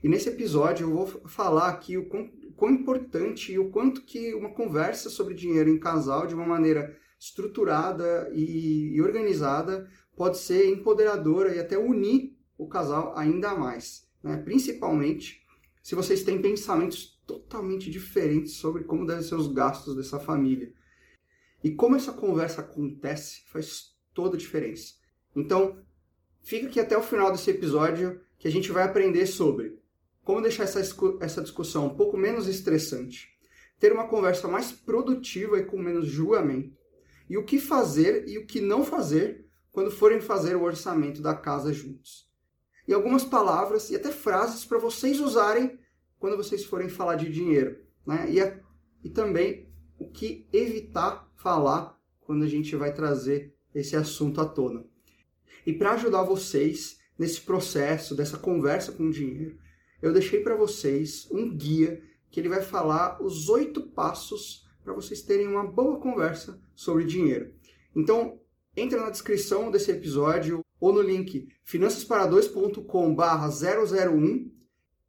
E 0.03 0.07
nesse 0.07 0.29
episódio 0.29 0.85
eu 0.85 0.93
vou 0.93 1.07
falar 1.27 1.69
aqui 1.69 1.97
o 1.97 2.07
quão, 2.07 2.29
quão 2.55 2.71
importante 2.71 3.51
e 3.51 3.59
o 3.59 3.69
quanto 3.71 4.03
que 4.03 4.33
uma 4.35 4.53
conversa 4.53 5.09
sobre 5.09 5.33
dinheiro 5.33 5.69
em 5.69 5.79
casal 5.79 6.27
de 6.27 6.35
uma 6.35 6.45
maneira 6.45 6.95
estruturada 7.19 8.29
e, 8.33 8.95
e 8.95 9.01
organizada 9.01 9.89
pode 10.17 10.39
ser 10.39 10.67
empoderadora 10.67 11.55
e 11.55 11.59
até 11.59 11.77
unir 11.77 12.35
o 12.57 12.67
casal 12.67 13.15
ainda 13.15 13.55
mais. 13.55 14.09
Né? 14.21 14.35
Principalmente 14.37 15.45
se 15.83 15.95
vocês 15.95 16.23
têm 16.23 16.41
pensamentos 16.41 17.21
totalmente 17.25 17.89
diferentes 17.89 18.53
sobre 18.53 18.83
como 18.83 19.05
devem 19.05 19.23
ser 19.23 19.35
os 19.35 19.47
gastos 19.53 19.95
dessa 19.95 20.19
família. 20.19 20.73
E 21.63 21.71
como 21.71 21.95
essa 21.95 22.11
conversa 22.11 22.61
acontece 22.61 23.43
faz 23.47 23.95
toda 24.13 24.35
a 24.35 24.39
diferença. 24.39 24.95
Então, 25.35 25.77
fica 26.41 26.67
aqui 26.67 26.79
até 26.79 26.97
o 26.97 27.03
final 27.03 27.31
desse 27.31 27.51
episódio 27.51 28.19
que 28.39 28.47
a 28.47 28.51
gente 28.51 28.71
vai 28.71 28.83
aprender 28.83 29.27
sobre 29.27 29.79
como 30.23 30.41
deixar 30.41 30.63
essa, 30.63 30.81
essa 31.21 31.41
discussão 31.41 31.87
um 31.87 31.95
pouco 31.95 32.17
menos 32.17 32.47
estressante, 32.47 33.29
ter 33.79 33.93
uma 33.93 34.07
conversa 34.07 34.47
mais 34.47 34.71
produtiva 34.71 35.59
e 35.59 35.65
com 35.65 35.77
menos 35.77 36.07
julgamento, 36.07 36.75
e 37.29 37.37
o 37.37 37.45
que 37.45 37.59
fazer 37.59 38.27
e 38.27 38.37
o 38.37 38.45
que 38.45 38.59
não 38.59 38.83
fazer 38.83 39.46
quando 39.77 39.91
forem 39.91 40.19
fazer 40.19 40.55
o 40.55 40.63
orçamento 40.63 41.21
da 41.21 41.35
casa 41.35 41.71
juntos. 41.71 42.27
E 42.87 42.93
algumas 42.95 43.23
palavras 43.23 43.91
e 43.91 43.95
até 43.95 44.11
frases 44.11 44.65
para 44.65 44.79
vocês 44.79 45.19
usarem 45.19 45.77
quando 46.17 46.35
vocês 46.35 46.65
forem 46.65 46.89
falar 46.89 47.13
de 47.13 47.31
dinheiro. 47.31 47.77
Né? 48.03 48.25
E, 48.27 48.41
a, 48.41 48.59
e 49.03 49.09
também 49.11 49.69
o 49.99 50.09
que 50.09 50.47
evitar 50.51 51.31
falar 51.35 51.95
quando 52.21 52.43
a 52.43 52.47
gente 52.47 52.75
vai 52.75 52.91
trazer 52.91 53.53
esse 53.71 53.95
assunto 53.95 54.41
à 54.41 54.47
tona. 54.47 54.83
E 55.63 55.71
para 55.71 55.91
ajudar 55.91 56.23
vocês 56.23 56.97
nesse 57.15 57.41
processo, 57.41 58.15
dessa 58.15 58.39
conversa 58.39 58.91
com 58.91 59.03
o 59.03 59.11
dinheiro, 59.11 59.59
eu 60.01 60.11
deixei 60.11 60.39
para 60.39 60.55
vocês 60.55 61.27
um 61.29 61.55
guia 61.55 62.01
que 62.31 62.39
ele 62.39 62.49
vai 62.49 62.63
falar 62.63 63.23
os 63.23 63.47
oito 63.47 63.83
passos 63.83 64.67
para 64.83 64.93
vocês 64.93 65.21
terem 65.21 65.47
uma 65.47 65.67
boa 65.67 65.99
conversa 65.99 66.59
sobre 66.73 67.03
dinheiro. 67.03 67.53
Então, 67.95 68.39
entra 68.77 69.01
na 69.01 69.09
descrição 69.09 69.69
desse 69.71 69.91
episódio 69.91 70.63
ou 70.79 70.93
no 70.93 71.01
link 71.01 71.49
finançaspara2.com/001, 71.65 74.51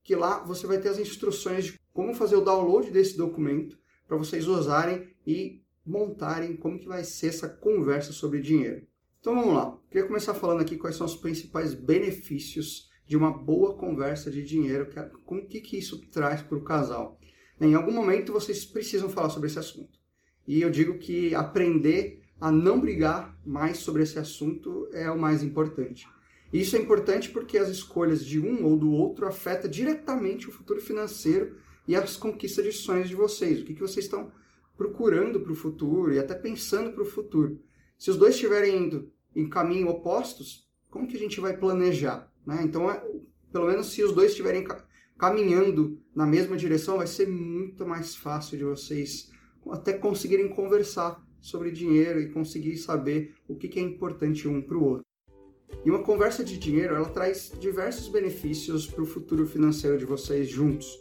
que 0.02 0.16
lá 0.16 0.42
você 0.42 0.66
vai 0.66 0.78
ter 0.78 0.88
as 0.88 0.98
instruções 0.98 1.66
de 1.66 1.78
como 1.92 2.14
fazer 2.14 2.36
o 2.36 2.40
download 2.40 2.90
desse 2.90 3.14
documento 3.16 3.78
para 4.06 4.16
vocês 4.16 4.48
usarem 4.48 5.06
e 5.26 5.62
montarem 5.84 6.56
como 6.56 6.78
que 6.78 6.88
vai 6.88 7.04
ser 7.04 7.26
essa 7.26 7.46
conversa 7.48 8.12
sobre 8.12 8.40
dinheiro. 8.40 8.86
Então 9.20 9.34
vamos 9.34 9.52
lá. 9.54 9.78
Queria 9.90 10.06
começar 10.06 10.32
falando 10.32 10.62
aqui 10.62 10.78
quais 10.78 10.96
são 10.96 11.06
os 11.06 11.16
principais 11.16 11.74
benefícios 11.74 12.88
de 13.06 13.14
uma 13.16 13.30
boa 13.30 13.76
conversa 13.76 14.30
de 14.30 14.42
dinheiro, 14.42 14.88
como 15.24 15.46
que, 15.46 15.60
que 15.60 15.76
isso 15.78 16.00
traz 16.10 16.40
para 16.40 16.56
o 16.56 16.64
casal. 16.64 17.20
Em 17.60 17.74
algum 17.74 17.92
momento 17.92 18.32
vocês 18.32 18.64
precisam 18.64 19.10
falar 19.10 19.30
sobre 19.30 19.48
esse 19.48 19.58
assunto. 19.58 19.98
E 20.46 20.62
eu 20.62 20.70
digo 20.70 20.98
que 20.98 21.34
aprender 21.34 22.22
a 22.40 22.50
não 22.50 22.80
brigar 22.80 23.36
mais 23.44 23.78
sobre 23.78 24.02
esse 24.02 24.18
assunto 24.18 24.88
é 24.92 25.10
o 25.10 25.18
mais 25.18 25.42
importante. 25.42 26.08
Isso 26.52 26.76
é 26.76 26.78
importante 26.78 27.30
porque 27.30 27.58
as 27.58 27.68
escolhas 27.68 28.24
de 28.24 28.40
um 28.40 28.64
ou 28.64 28.76
do 28.76 28.90
outro 28.90 29.26
afetam 29.26 29.70
diretamente 29.70 30.48
o 30.48 30.52
futuro 30.52 30.80
financeiro 30.80 31.56
e 31.86 31.94
as 31.94 32.16
conquistas 32.16 32.64
de 32.64 32.72
sonhos 32.72 33.08
de 33.08 33.14
vocês. 33.14 33.60
O 33.60 33.64
que, 33.64 33.74
que 33.74 33.80
vocês 33.80 34.04
estão 34.04 34.30
procurando 34.78 35.40
para 35.40 35.52
o 35.52 35.56
futuro 35.56 36.14
e 36.14 36.20
até 36.20 36.36
pensando 36.36 36.92
para 36.92 37.02
o 37.02 37.06
futuro. 37.06 37.60
Se 37.98 38.10
os 38.12 38.16
dois 38.16 38.36
estiverem 38.36 38.84
indo 38.84 39.12
em 39.34 39.48
caminho 39.48 39.88
opostos, 39.88 40.70
como 40.88 41.08
que 41.08 41.16
a 41.16 41.18
gente 41.18 41.40
vai 41.40 41.56
planejar? 41.56 42.32
Né? 42.46 42.60
Então, 42.62 42.88
é, 42.88 43.04
pelo 43.52 43.66
menos 43.66 43.88
se 43.88 44.04
os 44.04 44.12
dois 44.12 44.30
estiverem 44.30 44.64
caminhando 45.18 46.00
na 46.14 46.24
mesma 46.24 46.56
direção, 46.56 46.98
vai 46.98 47.08
ser 47.08 47.28
muito 47.28 47.84
mais 47.84 48.14
fácil 48.14 48.56
de 48.56 48.64
vocês 48.64 49.30
até 49.68 49.92
conseguirem 49.92 50.48
conversar 50.48 51.20
sobre 51.40 51.70
dinheiro 51.70 52.20
e 52.20 52.30
conseguir 52.30 52.76
saber 52.76 53.34
o 53.48 53.56
que, 53.56 53.78
é 53.78 53.82
importante 53.82 54.48
um 54.48 54.60
para 54.60 54.76
o 54.76 54.84
outro. 54.84 55.06
E 55.84 55.90
uma 55.90 56.02
conversa 56.02 56.42
de 56.42 56.58
dinheiro, 56.58 56.94
ela 56.94 57.08
traz 57.08 57.52
diversos 57.60 58.08
benefícios 58.08 58.86
para 58.86 59.02
o 59.02 59.06
futuro 59.06 59.46
financeiro 59.46 59.98
de 59.98 60.04
vocês 60.04 60.48
juntos. 60.48 60.98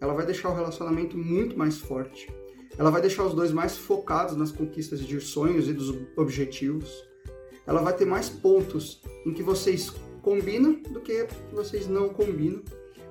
Ela 0.00 0.14
vai 0.14 0.26
deixar 0.26 0.50
o 0.50 0.54
relacionamento 0.54 1.16
muito 1.16 1.56
mais 1.56 1.78
forte 1.78 2.28
ela 2.78 2.90
vai 2.90 3.00
deixar 3.00 3.24
os 3.24 3.34
dois 3.34 3.52
mais 3.52 3.76
focados 3.76 4.36
nas 4.36 4.50
conquistas 4.50 5.00
de 5.00 5.20
sonhos 5.20 5.68
e 5.68 5.72
dos 5.72 5.94
objetivos. 6.16 6.90
Ela 7.66 7.82
vai 7.82 7.94
ter 7.94 8.06
mais 8.06 8.28
pontos 8.28 9.02
em 9.26 9.32
que 9.32 9.42
vocês 9.42 9.90
combinam 10.22 10.80
do 10.90 11.00
que 11.00 11.26
vocês 11.52 11.86
não 11.86 12.08
combinam. 12.08 12.62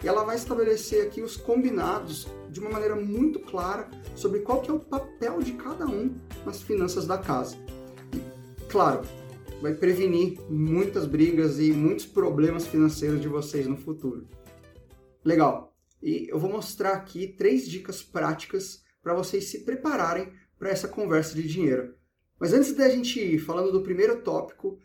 E 0.03 0.07
ela 0.07 0.23
vai 0.23 0.35
estabelecer 0.35 1.05
aqui 1.05 1.21
os 1.21 1.37
combinados 1.37 2.27
de 2.49 2.59
uma 2.59 2.69
maneira 2.69 2.95
muito 2.95 3.39
clara 3.39 3.89
sobre 4.15 4.39
qual 4.39 4.61
que 4.61 4.71
é 4.71 4.73
o 4.73 4.79
papel 4.79 5.39
de 5.39 5.53
cada 5.53 5.85
um 5.85 6.19
nas 6.45 6.61
finanças 6.61 7.05
da 7.05 7.17
casa. 7.17 7.55
E, 8.13 8.67
claro, 8.67 9.01
vai 9.61 9.75
prevenir 9.75 10.39
muitas 10.49 11.05
brigas 11.05 11.59
e 11.59 11.71
muitos 11.71 12.05
problemas 12.05 12.65
financeiros 12.65 13.21
de 13.21 13.27
vocês 13.27 13.67
no 13.67 13.77
futuro. 13.77 14.27
Legal. 15.23 15.75
E 16.01 16.27
eu 16.31 16.39
vou 16.39 16.49
mostrar 16.49 16.93
aqui 16.93 17.27
três 17.27 17.67
dicas 17.67 18.01
práticas 18.01 18.83
para 19.03 19.13
vocês 19.13 19.45
se 19.45 19.59
prepararem 19.59 20.33
para 20.57 20.69
essa 20.69 20.87
conversa 20.87 21.35
de 21.35 21.47
dinheiro. 21.47 21.93
Mas 22.39 22.53
antes 22.53 22.73
da 22.73 22.89
gente 22.89 23.19
ir 23.19 23.37
falando 23.37 23.71
do 23.71 23.83
primeiro 23.83 24.19
tópico, 24.21 24.79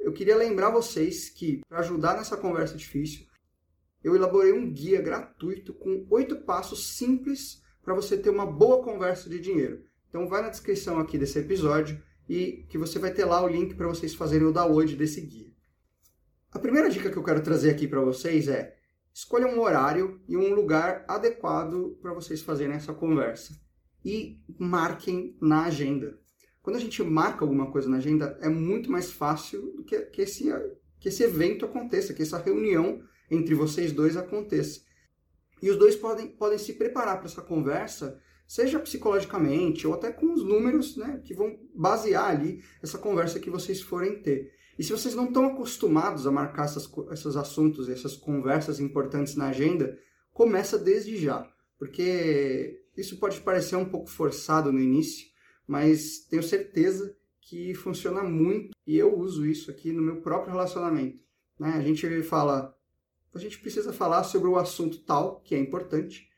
eu 0.00 0.12
queria 0.12 0.36
lembrar 0.36 0.70
vocês 0.70 1.28
que, 1.28 1.60
para 1.68 1.80
ajudar 1.80 2.16
nessa 2.16 2.36
conversa 2.36 2.76
difícil, 2.76 3.26
eu 4.04 4.14
elaborei 4.14 4.52
um 4.52 4.70
guia 4.70 5.00
gratuito 5.00 5.74
com 5.74 6.06
oito 6.10 6.36
passos 6.44 6.96
simples 6.96 7.60
para 7.82 7.94
você 7.94 8.16
ter 8.16 8.30
uma 8.30 8.46
boa 8.46 8.84
conversa 8.84 9.28
de 9.28 9.40
dinheiro. 9.40 9.82
Então 10.08 10.28
vai 10.28 10.42
na 10.42 10.50
descrição 10.50 11.00
aqui 11.00 11.18
desse 11.18 11.38
episódio 11.40 12.00
e 12.28 12.64
que 12.68 12.78
você 12.78 12.98
vai 13.00 13.12
ter 13.12 13.24
lá 13.24 13.42
o 13.42 13.48
link 13.48 13.74
para 13.74 13.88
vocês 13.88 14.14
fazerem 14.14 14.46
o 14.46 14.52
download 14.52 14.94
desse 14.94 15.20
guia. 15.22 15.52
A 16.52 16.58
primeira 16.58 16.88
dica 16.88 17.10
que 17.10 17.16
eu 17.16 17.24
quero 17.24 17.42
trazer 17.42 17.70
aqui 17.70 17.88
para 17.88 18.00
vocês 18.00 18.46
é 18.46 18.76
Escolha 19.14 19.46
um 19.46 19.60
horário 19.60 20.20
e 20.26 20.36
um 20.36 20.52
lugar 20.52 21.04
adequado 21.06 21.96
para 22.02 22.12
vocês 22.12 22.42
fazerem 22.42 22.74
essa 22.74 22.92
conversa. 22.92 23.54
E 24.04 24.40
marquem 24.58 25.38
na 25.40 25.66
agenda. 25.66 26.18
Quando 26.60 26.76
a 26.76 26.80
gente 26.80 27.00
marca 27.04 27.44
alguma 27.44 27.70
coisa 27.70 27.88
na 27.88 27.98
agenda, 27.98 28.36
é 28.42 28.48
muito 28.48 28.90
mais 28.90 29.12
fácil 29.12 29.84
que, 29.84 29.96
que, 30.06 30.22
esse, 30.22 30.52
que 30.98 31.10
esse 31.10 31.22
evento 31.22 31.64
aconteça, 31.64 32.12
que 32.12 32.22
essa 32.22 32.38
reunião 32.38 33.00
entre 33.30 33.54
vocês 33.54 33.92
dois 33.92 34.16
aconteça. 34.16 34.80
E 35.62 35.70
os 35.70 35.78
dois 35.78 35.96
podem, 35.96 36.28
podem 36.28 36.58
se 36.58 36.74
preparar 36.74 37.16
para 37.16 37.26
essa 37.26 37.42
conversa, 37.42 38.20
seja 38.46 38.78
psicologicamente 38.78 39.86
ou 39.86 39.94
até 39.94 40.12
com 40.12 40.32
os 40.32 40.44
números 40.44 40.96
né, 40.96 41.22
que 41.24 41.34
vão 41.34 41.58
basear 41.74 42.30
ali 42.30 42.62
essa 42.82 42.98
conversa 42.98 43.40
que 43.40 43.50
vocês 43.50 43.80
forem 43.80 44.22
ter. 44.22 44.52
E 44.78 44.82
se 44.82 44.92
vocês 44.92 45.14
não 45.14 45.26
estão 45.26 45.46
acostumados 45.46 46.26
a 46.26 46.32
marcar 46.32 46.64
essas, 46.64 46.90
esses 47.12 47.36
assuntos, 47.36 47.88
essas 47.88 48.16
conversas 48.16 48.80
importantes 48.80 49.36
na 49.36 49.48
agenda, 49.48 49.96
começa 50.32 50.78
desde 50.78 51.16
já, 51.16 51.48
porque 51.78 52.82
isso 52.96 53.18
pode 53.18 53.40
parecer 53.40 53.76
um 53.76 53.84
pouco 53.84 54.10
forçado 54.10 54.72
no 54.72 54.80
início, 54.80 55.26
mas 55.66 56.26
tenho 56.28 56.42
certeza 56.42 57.16
que 57.40 57.74
funciona 57.74 58.22
muito 58.22 58.74
e 58.86 58.96
eu 58.96 59.16
uso 59.16 59.46
isso 59.46 59.70
aqui 59.70 59.92
no 59.92 60.02
meu 60.02 60.20
próprio 60.20 60.52
relacionamento. 60.52 61.18
Né? 61.58 61.70
A 61.70 61.80
gente 61.82 62.22
fala, 62.22 62.74
a 63.34 63.38
gente 63.38 63.58
precisa 63.58 63.92
falar 63.92 64.24
sobre 64.24 64.48
o 64.48 64.56
assunto 64.56 64.98
tal 64.98 65.40
que 65.40 65.54
é 65.54 65.58
importante. 65.58 66.28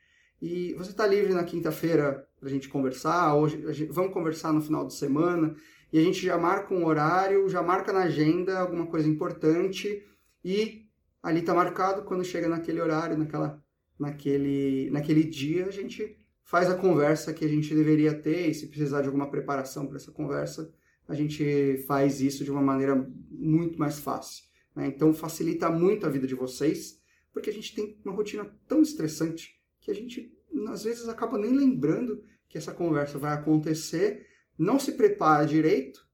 E 0.41 0.73
você 0.73 0.91
está 0.91 1.05
livre 1.05 1.33
na 1.33 1.43
quinta-feira 1.43 2.27
para 2.39 2.49
a 2.49 2.51
gente 2.51 2.69
conversar, 2.69 3.35
hoje 3.35 3.57
vamos 3.91 4.13
conversar 4.13 4.53
no 4.53 4.61
final 4.61 4.85
de 4.85 4.93
semana? 4.93 5.55
E 5.91 5.97
a 5.97 6.01
gente 6.01 6.25
já 6.25 6.37
marca 6.37 6.73
um 6.73 6.85
horário, 6.85 7.47
já 7.49 7.63
marca 7.63 7.93
na 7.93 8.03
agenda 8.03 8.59
alguma 8.59 8.87
coisa 8.87 9.07
importante 9.07 10.03
e 10.43 10.85
ali 11.23 11.39
está 11.39 11.53
marcado 11.53 12.03
quando 12.03 12.23
chega 12.23 12.47
naquele 12.47 12.81
horário, 12.81 13.17
naquela, 13.17 13.63
naquele, 13.99 14.89
naquele 14.91 15.23
dia, 15.23 15.65
a 15.65 15.71
gente 15.71 16.17
faz 16.43 16.69
a 16.69 16.75
conversa 16.75 17.33
que 17.33 17.43
a 17.43 17.47
gente 17.47 17.73
deveria 17.73 18.13
ter 18.13 18.47
e 18.47 18.53
se 18.53 18.67
precisar 18.67 19.01
de 19.01 19.07
alguma 19.07 19.29
preparação 19.29 19.87
para 19.87 19.97
essa 19.97 20.11
conversa, 20.11 20.71
a 21.07 21.15
gente 21.15 21.83
faz 21.87 22.21
isso 22.21 22.43
de 22.43 22.51
uma 22.51 22.61
maneira 22.61 22.95
muito 23.29 23.79
mais 23.79 23.99
fácil. 23.99 24.46
Né? 24.77 24.87
Então 24.87 25.11
facilita 25.11 25.71
muito 25.71 26.05
a 26.05 26.09
vida 26.09 26.27
de 26.27 26.35
vocês, 26.35 27.01
porque 27.33 27.49
a 27.49 27.53
gente 27.53 27.73
tem 27.73 27.99
uma 28.05 28.13
rotina 28.13 28.45
tão 28.67 28.83
estressante 28.83 29.59
que 29.81 29.89
a 29.89 29.93
gente 29.95 30.31
às 30.69 30.83
vezes 30.83 31.09
acaba 31.09 31.37
nem 31.37 31.51
lembrando 31.51 32.23
que 32.47 32.59
essa 32.59 32.73
conversa 32.73 33.17
vai 33.17 33.33
acontecer 33.33 34.27
não 34.57 34.79
se 34.79 34.93
prepara 34.93 35.45
direito, 35.45 36.07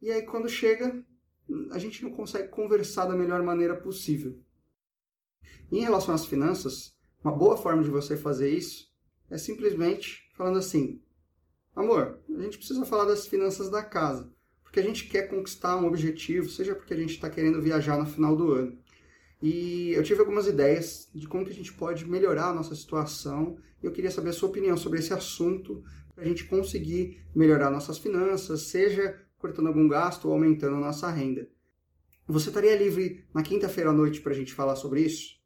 e 0.00 0.10
aí 0.10 0.22
quando 0.22 0.48
chega, 0.48 1.04
a 1.70 1.78
gente 1.78 2.02
não 2.02 2.10
consegue 2.10 2.48
conversar 2.48 3.06
da 3.06 3.14
melhor 3.14 3.42
maneira 3.42 3.76
possível. 3.76 4.38
em 5.70 5.80
relação 5.80 6.14
às 6.14 6.26
finanças, 6.26 6.94
uma 7.22 7.34
boa 7.34 7.56
forma 7.56 7.82
de 7.82 7.90
você 7.90 8.16
fazer 8.16 8.50
isso 8.50 8.90
é 9.30 9.38
simplesmente 9.38 10.30
falando 10.34 10.58
assim: 10.58 11.02
amor, 11.74 12.22
a 12.28 12.42
gente 12.42 12.58
precisa 12.58 12.84
falar 12.84 13.04
das 13.04 13.26
finanças 13.26 13.70
da 13.70 13.82
casa, 13.82 14.30
porque 14.72 14.80
a 14.80 14.84
gente 14.84 15.04
quer 15.04 15.28
conquistar 15.28 15.76
um 15.76 15.86
objetivo, 15.86 16.48
seja 16.48 16.74
porque 16.74 16.94
a 16.94 16.96
gente 16.96 17.10
está 17.10 17.28
querendo 17.28 17.60
viajar 17.60 17.98
no 17.98 18.06
final 18.06 18.34
do 18.34 18.52
ano. 18.52 18.78
E 19.42 19.90
eu 19.90 20.02
tive 20.02 20.20
algumas 20.20 20.46
ideias 20.46 21.10
de 21.14 21.28
como 21.28 21.44
que 21.44 21.50
a 21.50 21.54
gente 21.54 21.74
pode 21.74 22.08
melhorar 22.08 22.46
a 22.46 22.54
nossa 22.54 22.74
situação. 22.74 23.58
E 23.82 23.86
eu 23.86 23.92
queria 23.92 24.10
saber 24.10 24.30
a 24.30 24.32
sua 24.32 24.48
opinião 24.48 24.74
sobre 24.74 24.98
esse 24.98 25.12
assunto 25.12 25.84
para 26.14 26.24
a 26.24 26.26
gente 26.26 26.44
conseguir 26.44 27.22
melhorar 27.34 27.70
nossas 27.70 27.98
finanças, 27.98 28.62
seja 28.62 29.20
cortando 29.36 29.66
algum 29.66 29.86
gasto 29.86 30.24
ou 30.24 30.32
aumentando 30.32 30.76
a 30.76 30.80
nossa 30.80 31.10
renda. 31.10 31.46
Você 32.26 32.48
estaria 32.48 32.74
livre 32.74 33.26
na 33.34 33.42
quinta-feira 33.42 33.90
à 33.90 33.92
noite 33.92 34.22
para 34.22 34.32
a 34.32 34.34
gente 34.34 34.54
falar 34.54 34.76
sobre 34.76 35.02
isso? 35.02 35.38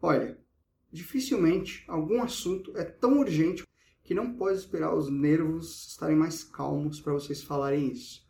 Olha, 0.00 0.38
dificilmente 0.90 1.84
algum 1.86 2.22
assunto 2.22 2.72
é 2.74 2.84
tão 2.84 3.18
urgente 3.18 3.66
que 4.12 4.14
não 4.14 4.34
pode 4.34 4.58
esperar 4.58 4.94
os 4.94 5.08
nervos 5.08 5.88
estarem 5.88 6.14
mais 6.14 6.44
calmos 6.44 7.00
para 7.00 7.14
vocês 7.14 7.42
falarem 7.42 7.90
isso. 7.90 8.22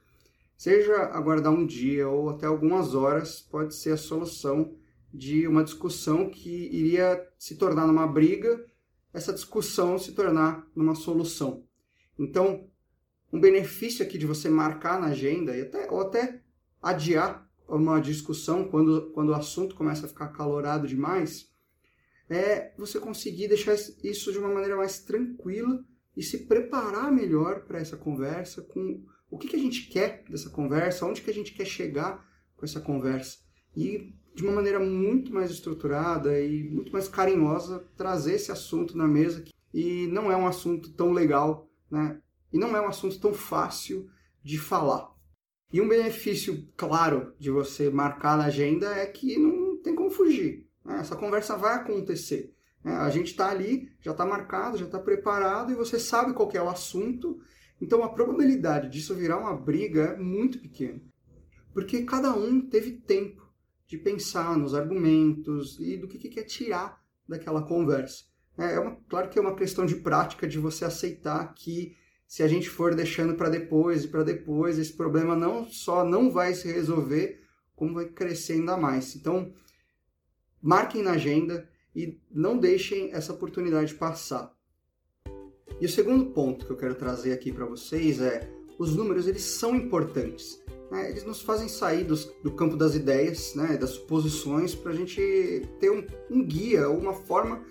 Seja 0.57 0.95
aguardar 1.07 1.53
um 1.53 1.67
dia 1.67 2.09
ou 2.09 2.31
até 2.31 2.47
algumas 2.47 2.95
horas, 2.95 3.41
pode 3.41 3.75
ser 3.75 3.91
a 3.91 3.97
solução 3.97 4.77
de 5.13 5.45
uma 5.49 5.65
discussão 5.65 6.31
que 6.31 6.69
iria 6.73 7.29
se 7.37 7.57
tornar 7.57 7.87
uma 7.87 8.07
briga 8.07 8.65
essa 9.13 9.33
discussão 9.33 9.99
se 9.99 10.13
tornar 10.13 10.65
uma 10.75 10.95
solução. 10.95 11.65
Então, 12.17 12.71
um 13.33 13.41
benefício 13.41 14.07
aqui 14.07 14.17
de 14.17 14.25
você 14.25 14.49
marcar 14.49 15.01
na 15.01 15.09
agenda 15.09 15.55
e 15.57 15.63
até, 15.63 15.91
ou 15.91 16.01
até 16.01 16.41
adiar 16.81 17.47
uma 17.69 18.01
discussão 18.01 18.69
quando, 18.69 19.11
quando 19.11 19.31
o 19.31 19.35
assunto 19.35 19.75
começa 19.75 20.07
a 20.07 20.09
ficar 20.09 20.29
calorado 20.29 20.87
demais, 20.87 21.52
é 22.33 22.75
você 22.77 22.99
conseguir 22.99 23.49
deixar 23.49 23.75
isso 24.03 24.33
de 24.33 24.39
uma 24.39 24.49
maneira 24.49 24.77
mais 24.77 25.01
tranquila 25.01 25.85
e 26.17 26.23
se 26.23 26.47
preparar 26.47 27.11
melhor 27.11 27.65
para 27.65 27.79
essa 27.79 27.97
conversa 27.97 28.63
com 28.63 29.05
o 29.31 29.39
que, 29.39 29.49
que 29.49 29.57
a 29.57 29.59
gente 29.59 29.89
quer 29.89 30.25
dessa 30.29 30.51
conversa, 30.51 31.07
onde 31.07 31.23
que 31.23 31.31
a 31.31 31.35
gente 31.35 31.55
quer 31.55 31.65
chegar 31.65 32.27
com 32.57 32.65
essa 32.65 32.81
conversa. 32.81 33.39
E 33.75 34.15
de 34.35 34.43
uma 34.43 34.53
maneira 34.53 34.79
muito 34.79 35.33
mais 35.33 35.51
estruturada 35.51 36.41
e 36.41 36.65
muito 36.65 36.93
mais 36.93 37.09
carinhosa 37.09 37.87
trazer 37.97 38.35
esse 38.35 38.53
assunto 38.53 38.97
na 38.97 39.07
mesa 39.07 39.45
e 39.73 40.07
não 40.09 40.31
é 40.31 40.37
um 40.37 40.47
assunto 40.47 40.93
tão 40.93 41.13
legal, 41.13 41.71
né? 41.91 42.21
E 42.53 42.59
não 42.59 42.77
é 42.77 42.81
um 42.81 42.89
assunto 42.89 43.19
tão 43.19 43.33
fácil 43.33 44.09
de 44.43 44.59
falar. 44.59 45.11
E 45.73 45.81
um 45.81 45.89
benefício 45.89 46.69
claro 46.77 47.35
de 47.39 47.51
você 47.51 47.89
marcar 47.89 48.37
na 48.37 48.45
agenda 48.45 48.95
é 48.95 49.07
que 49.07 49.39
não 49.39 49.81
tem 49.81 49.95
como 49.95 50.11
fugir. 50.11 50.69
Né? 50.85 50.99
Essa 51.01 51.17
conversa 51.17 51.57
vai 51.57 51.75
acontecer. 51.75 52.55
Né? 52.85 52.93
A 52.93 53.11
gente 53.11 53.29
está 53.29 53.51
ali, 53.51 53.91
já 54.01 54.13
está 54.13 54.27
marcado, 54.27 54.79
já 54.79 54.87
está 54.87 54.99
preparado 54.99 55.73
e 55.73 55.75
você 55.75 55.99
sabe 55.99 56.33
qual 56.33 56.51
é 56.53 56.63
o 56.63 56.69
assunto. 56.69 57.41
Então 57.81 58.03
a 58.03 58.09
probabilidade 58.09 58.89
disso 58.89 59.15
virar 59.15 59.39
uma 59.39 59.57
briga 59.57 60.03
é 60.03 60.17
muito 60.17 60.59
pequena. 60.59 61.01
Porque 61.73 62.03
cada 62.03 62.35
um 62.35 62.61
teve 62.61 62.93
tempo 62.93 63.43
de 63.87 63.97
pensar 63.99 64.57
nos 64.57 64.75
argumentos 64.75 65.79
e 65.81 65.97
do 65.97 66.09
que, 66.09 66.19
que 66.19 66.29
quer 66.29 66.45
tirar 66.45 67.01
daquela 67.29 67.63
conversa. 67.63 68.25
É, 68.59 68.75
é 68.75 68.81
uma, 68.81 68.97
claro 69.09 69.29
que 69.29 69.39
é 69.39 69.43
uma 69.43 69.57
questão 69.57 69.87
de 69.87 69.97
prática 69.97 70.47
de 70.47 70.59
você 70.59 70.85
aceitar 70.85 71.53
que 71.55 71.97
se 72.27 72.43
a 72.43 72.49
gente 72.49 72.71
for 72.71 72.95
deixando 72.95 73.35
para 73.35 73.51
depois 73.51 74.05
e 74.05 74.09
para 74.09 74.23
depois, 74.23 74.79
esse 74.79 74.95
problema 74.95 75.37
não 75.37 75.67
só 75.69 76.03
não 76.03 76.31
vai 76.31 76.55
se 76.55 76.67
resolver, 76.73 77.43
como 77.77 77.95
vai 77.95 78.07
crescer 78.07 78.55
ainda 78.55 78.77
mais. 78.77 79.15
Então, 79.15 79.53
marquem 80.63 81.03
na 81.03 81.13
agenda 81.13 81.69
e 81.95 82.19
não 82.31 82.57
deixem 82.57 83.13
essa 83.13 83.33
oportunidade 83.33 83.95
passar. 83.95 84.55
E 85.81 85.87
o 85.87 85.89
segundo 85.89 86.27
ponto 86.27 86.65
que 86.65 86.73
eu 86.73 86.77
quero 86.77 86.95
trazer 86.95 87.33
aqui 87.33 87.51
para 87.51 87.67
vocês 87.67 88.21
é 88.21 88.49
os 88.79 88.95
números 88.95 89.27
eles 89.27 89.43
são 89.43 89.75
importantes. 89.75 90.63
Né? 90.91 91.11
Eles 91.11 91.25
nos 91.25 91.43
fazem 91.43 91.69
sair 91.69 92.05
dos, 92.05 92.31
do 92.43 92.53
campo 92.53 92.77
das 92.77 92.95
ideias, 92.95 93.55
né? 93.55 93.77
das 93.77 93.91
suposições, 93.91 94.75
para 94.75 94.93
a 94.93 94.95
gente 94.95 95.69
ter 95.81 95.91
um, 95.91 96.07
um 96.31 96.45
guia, 96.45 96.89
uma 96.89 97.13
forma 97.13 97.63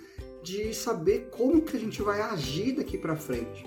de 0.43 0.73
saber 0.73 1.29
como 1.31 1.61
que 1.61 1.77
a 1.77 1.79
gente 1.79 2.01
vai 2.01 2.21
agir 2.21 2.73
daqui 2.73 2.97
para 2.97 3.15
frente. 3.15 3.65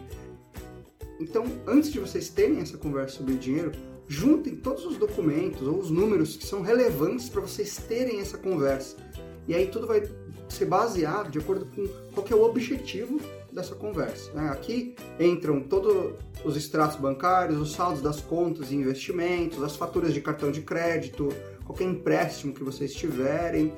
Então, 1.21 1.45
antes 1.67 1.93
de 1.93 2.01
vocês 2.01 2.29
terem 2.29 2.59
essa 2.59 2.77
conversa 2.77 3.19
sobre 3.19 3.35
dinheiro, 3.35 3.71
juntem 4.07 4.55
todos 4.57 4.85
os 4.85 4.97
documentos 4.97 5.67
ou 5.67 5.79
os 5.79 5.91
números 5.91 6.37
que 6.37 6.47
são 6.47 6.63
relevantes 6.63 7.29
para 7.29 7.41
vocês 7.41 7.77
terem 7.77 8.21
essa 8.21 8.39
conversa. 8.39 8.97
E 9.47 9.55
aí 9.55 9.67
tudo 9.67 9.87
vai 9.87 10.03
ser 10.49 10.67
baseado 10.67 11.31
de 11.31 11.39
acordo 11.39 11.67
com 11.67 11.87
qual 12.15 12.27
é 12.31 12.35
o 12.35 12.45
objetivo 12.45 13.21
dessa 13.53 13.75
conversa. 13.75 14.33
Né? 14.33 14.49
Aqui 14.49 14.95
entram 15.19 15.61
todos 15.61 16.15
os 16.45 16.57
extratos 16.57 16.97
bancários, 16.97 17.61
os 17.61 17.73
saldos 17.73 18.03
das 18.03 18.21
contas 18.21 18.71
e 18.71 18.75
investimentos, 18.75 19.63
as 19.63 19.77
faturas 19.77 20.13
de 20.13 20.21
cartão 20.21 20.51
de 20.51 20.63
crédito, 20.63 21.29
qualquer 21.65 21.85
empréstimo 21.85 22.53
que 22.53 22.65
vocês 22.65 22.95
tiverem. 22.95 23.73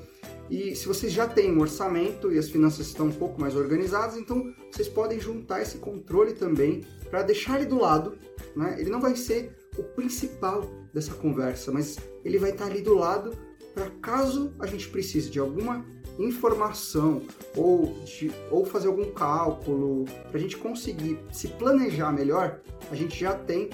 E 0.49 0.77
se 0.77 0.87
vocês 0.87 1.13
já 1.13 1.27
têm 1.27 1.53
um 1.53 1.61
orçamento 1.61 2.33
e 2.33 2.39
as 2.39 2.49
finanças 2.49 2.87
estão 2.87 3.07
um 3.07 3.13
pouco 3.13 3.41
mais 3.41 3.57
organizadas, 3.57 4.17
então 4.17 4.53
vocês 4.71 4.89
podem 4.89 5.19
juntar 5.21 5.61
esse 5.61 5.79
controle 5.79 6.35
também 6.35 6.85
para 7.11 7.23
deixar 7.23 7.59
ele 7.59 7.67
do 7.67 7.81
lado. 7.81 8.17
Né? 8.55 8.77
Ele 8.79 8.91
não 8.91 9.01
vai 9.01 9.17
ser 9.17 9.53
o 9.79 9.83
principal 9.83 10.63
dessa 10.93 11.15
conversa, 11.15 11.71
mas 11.71 11.99
ele 12.25 12.39
vai 12.39 12.51
estar 12.51 12.67
ali 12.67 12.81
do 12.81 12.95
lado 12.95 13.37
para 13.75 13.91
caso 14.01 14.55
a 14.59 14.67
gente 14.67 14.89
precise 14.89 15.29
de 15.29 15.39
alguma 15.39 15.85
informação 16.19 17.23
ou, 17.55 17.95
de, 18.05 18.33
ou 18.51 18.65
fazer 18.65 18.89
algum 18.89 19.11
cálculo, 19.13 20.07
para 20.29 20.39
a 20.39 20.41
gente 20.41 20.57
conseguir 20.57 21.19
se 21.31 21.49
planejar 21.49 22.11
melhor, 22.11 22.61
a 22.91 22.95
gente 22.95 23.19
já 23.19 23.35
tem 23.35 23.69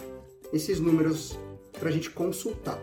esses 0.53 0.81
números 0.81 1.39
para 1.79 1.89
a 1.89 1.93
gente 1.93 2.11
consultar. 2.11 2.83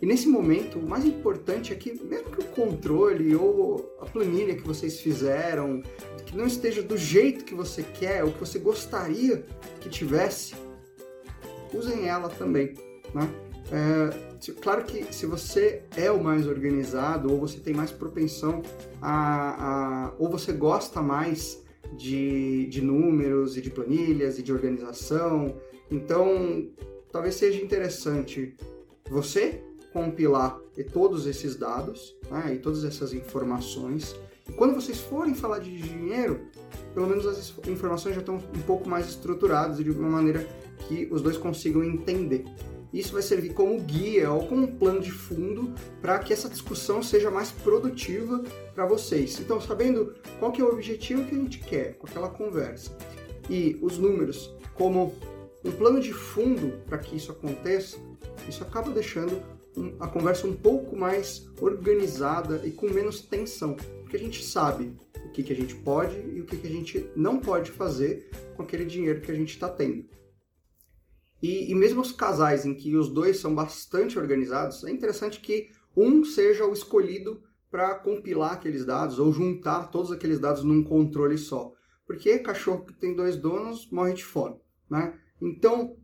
E 0.00 0.06
nesse 0.06 0.28
momento, 0.28 0.78
o 0.78 0.88
mais 0.88 1.04
importante 1.04 1.72
é 1.72 1.76
que, 1.76 1.92
mesmo 2.04 2.30
que 2.30 2.40
o 2.40 2.44
controle 2.44 3.34
ou 3.34 3.96
a 4.00 4.04
planilha 4.04 4.54
que 4.54 4.62
vocês 4.62 5.00
fizeram, 5.00 5.82
que 6.26 6.36
não 6.36 6.46
esteja 6.46 6.82
do 6.82 6.96
jeito 6.96 7.44
que 7.44 7.54
você 7.54 7.82
quer 7.82 8.22
ou 8.22 8.30
que 8.32 8.40
você 8.40 8.58
gostaria 8.58 9.44
que 9.80 9.88
tivesse, 9.88 10.54
usem 11.74 12.08
ela 12.08 12.28
também. 12.28 12.74
Né? 13.14 13.28
É, 13.72 14.52
claro 14.60 14.84
que 14.84 15.12
se 15.12 15.26
você 15.26 15.82
é 15.96 16.10
o 16.10 16.22
mais 16.22 16.46
organizado 16.46 17.32
ou 17.32 17.38
você 17.38 17.58
tem 17.58 17.72
mais 17.72 17.90
propensão 17.90 18.62
a, 19.00 20.06
a 20.08 20.12
ou 20.18 20.28
você 20.28 20.52
gosta 20.52 21.00
mais 21.00 21.62
de, 21.96 22.66
de 22.66 22.82
números 22.82 23.56
e 23.56 23.62
de 23.62 23.70
planilhas 23.70 24.38
e 24.38 24.42
de 24.42 24.52
organização, 24.52 25.56
então 25.90 26.68
talvez 27.10 27.36
seja 27.36 27.62
interessante 27.62 28.54
você 29.08 29.62
compilar 29.92 30.58
todos 30.92 31.26
esses 31.26 31.54
dados 31.54 32.16
né, 32.28 32.54
e 32.54 32.58
todas 32.58 32.84
essas 32.84 33.12
informações. 33.12 34.14
E 34.48 34.52
quando 34.52 34.74
vocês 34.74 34.98
forem 34.98 35.34
falar 35.34 35.60
de 35.60 35.74
dinheiro, 35.76 36.40
pelo 36.92 37.06
menos 37.06 37.24
as 37.26 37.54
informações 37.68 38.14
já 38.14 38.20
estão 38.20 38.36
um 38.36 38.62
pouco 38.66 38.88
mais 38.88 39.08
estruturadas 39.08 39.78
e 39.78 39.84
de 39.84 39.90
uma 39.90 40.10
maneira 40.10 40.46
que 40.86 41.08
os 41.10 41.22
dois 41.22 41.36
consigam 41.36 41.82
entender. 41.82 42.44
Isso 42.92 43.12
vai 43.12 43.22
servir 43.22 43.54
como 43.54 43.80
guia 43.80 44.30
ou 44.30 44.46
como 44.46 44.62
um 44.62 44.76
plano 44.78 45.00
de 45.00 45.10
fundo 45.10 45.74
para 46.00 46.18
que 46.20 46.32
essa 46.32 46.48
discussão 46.48 47.02
seja 47.02 47.28
mais 47.28 47.50
produtiva 47.50 48.40
para 48.72 48.86
vocês. 48.86 49.40
Então, 49.40 49.60
sabendo 49.60 50.14
qual 50.38 50.52
que 50.52 50.60
é 50.60 50.64
o 50.64 50.68
objetivo 50.68 51.24
que 51.24 51.34
a 51.34 51.38
gente 51.38 51.58
quer 51.58 51.94
com 51.94 52.06
aquela 52.06 52.28
conversa 52.28 52.96
e 53.50 53.76
os 53.82 53.98
números 53.98 54.54
como 54.74 55.12
um 55.64 55.72
plano 55.72 55.98
de 55.98 56.12
fundo 56.12 56.78
para 56.86 56.98
que 56.98 57.16
isso 57.16 57.32
aconteça, 57.32 57.96
isso 58.48 58.62
acaba 58.62 58.90
deixando 58.90 59.42
a 59.98 60.06
conversa 60.06 60.46
um 60.46 60.54
pouco 60.54 60.96
mais 60.96 61.48
organizada 61.60 62.62
e 62.64 62.70
com 62.70 62.88
menos 62.88 63.20
tensão, 63.22 63.74
porque 64.02 64.16
a 64.16 64.20
gente 64.20 64.44
sabe 64.44 64.96
o 65.24 65.30
que, 65.30 65.42
que 65.42 65.52
a 65.52 65.56
gente 65.56 65.74
pode 65.74 66.14
e 66.32 66.40
o 66.40 66.44
que, 66.44 66.56
que 66.56 66.66
a 66.66 66.70
gente 66.70 67.10
não 67.16 67.40
pode 67.40 67.72
fazer 67.72 68.30
com 68.56 68.62
aquele 68.62 68.84
dinheiro 68.84 69.20
que 69.20 69.32
a 69.32 69.34
gente 69.34 69.50
está 69.50 69.68
tendo. 69.68 70.04
E, 71.44 71.70
e 71.70 71.74
mesmo 71.74 72.00
os 72.00 72.10
casais 72.10 72.64
em 72.64 72.72
que 72.72 72.96
os 72.96 73.10
dois 73.10 73.38
são 73.38 73.54
bastante 73.54 74.18
organizados, 74.18 74.82
é 74.82 74.90
interessante 74.90 75.40
que 75.40 75.68
um 75.94 76.24
seja 76.24 76.64
o 76.64 76.72
escolhido 76.72 77.42
para 77.70 77.96
compilar 77.96 78.54
aqueles 78.54 78.86
dados 78.86 79.18
ou 79.18 79.30
juntar 79.30 79.90
todos 79.90 80.10
aqueles 80.10 80.40
dados 80.40 80.64
num 80.64 80.82
controle 80.82 81.36
só. 81.36 81.74
Porque 82.06 82.38
cachorro 82.38 82.86
que 82.86 82.94
tem 82.94 83.14
dois 83.14 83.36
donos 83.36 83.90
morre 83.90 84.14
de 84.14 84.24
fome. 84.24 84.56
Né? 84.88 85.18
Então, 85.38 85.98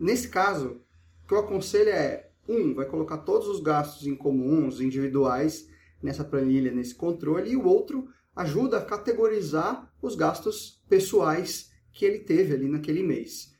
nesse 0.00 0.30
caso, 0.30 0.80
o 1.22 1.28
que 1.28 1.34
eu 1.34 1.40
aconselho 1.40 1.90
é: 1.90 2.30
um, 2.48 2.72
vai 2.72 2.86
colocar 2.86 3.18
todos 3.18 3.48
os 3.48 3.60
gastos 3.60 4.06
em 4.06 4.16
comuns, 4.16 4.80
individuais, 4.80 5.68
nessa 6.02 6.24
planilha, 6.24 6.72
nesse 6.72 6.94
controle, 6.94 7.50
e 7.50 7.56
o 7.56 7.66
outro 7.66 8.08
ajuda 8.34 8.78
a 8.78 8.84
categorizar 8.86 9.92
os 10.00 10.14
gastos 10.14 10.82
pessoais 10.88 11.70
que 11.92 12.06
ele 12.06 12.20
teve 12.20 12.54
ali 12.54 12.68
naquele 12.70 13.02
mês. 13.02 13.51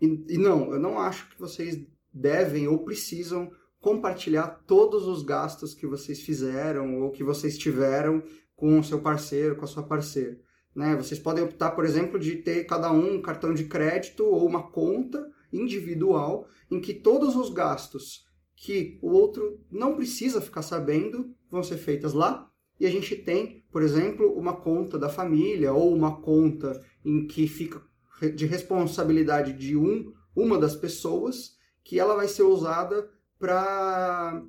E, 0.00 0.24
e 0.28 0.38
não, 0.38 0.72
eu 0.72 0.80
não 0.80 0.98
acho 0.98 1.28
que 1.30 1.38
vocês 1.38 1.78
devem 2.12 2.66
ou 2.66 2.84
precisam 2.84 3.50
compartilhar 3.80 4.62
todos 4.66 5.06
os 5.06 5.22
gastos 5.22 5.74
que 5.74 5.86
vocês 5.86 6.20
fizeram 6.20 7.00
ou 7.00 7.10
que 7.10 7.24
vocês 7.24 7.56
tiveram 7.56 8.22
com 8.54 8.78
o 8.78 8.84
seu 8.84 9.00
parceiro, 9.00 9.56
com 9.56 9.64
a 9.64 9.68
sua 9.68 9.82
parceira. 9.82 10.38
Né? 10.74 10.94
Vocês 10.96 11.18
podem 11.18 11.42
optar, 11.42 11.70
por 11.70 11.84
exemplo, 11.84 12.18
de 12.18 12.36
ter 12.36 12.64
cada 12.64 12.92
um 12.92 13.16
um 13.16 13.22
cartão 13.22 13.54
de 13.54 13.64
crédito 13.64 14.24
ou 14.24 14.46
uma 14.46 14.70
conta 14.70 15.26
individual 15.52 16.46
em 16.70 16.80
que 16.80 16.94
todos 16.94 17.34
os 17.34 17.50
gastos 17.50 18.24
que 18.54 18.98
o 19.02 19.10
outro 19.10 19.58
não 19.70 19.96
precisa 19.96 20.40
ficar 20.40 20.62
sabendo 20.62 21.34
vão 21.50 21.62
ser 21.62 21.78
feitas 21.78 22.12
lá. 22.12 22.48
E 22.78 22.86
a 22.86 22.90
gente 22.90 23.16
tem, 23.16 23.64
por 23.70 23.82
exemplo, 23.82 24.32
uma 24.32 24.56
conta 24.56 24.98
da 24.98 25.08
família 25.08 25.72
ou 25.72 25.94
uma 25.94 26.20
conta 26.20 26.80
em 27.04 27.26
que 27.26 27.46
fica 27.48 27.82
de 28.28 28.46
responsabilidade 28.46 29.52
de 29.52 29.76
um, 29.76 30.12
uma 30.34 30.58
das 30.58 30.76
pessoas, 30.76 31.56
que 31.82 31.98
ela 31.98 32.14
vai 32.14 32.28
ser 32.28 32.42
usada 32.42 33.08
para 33.38 34.42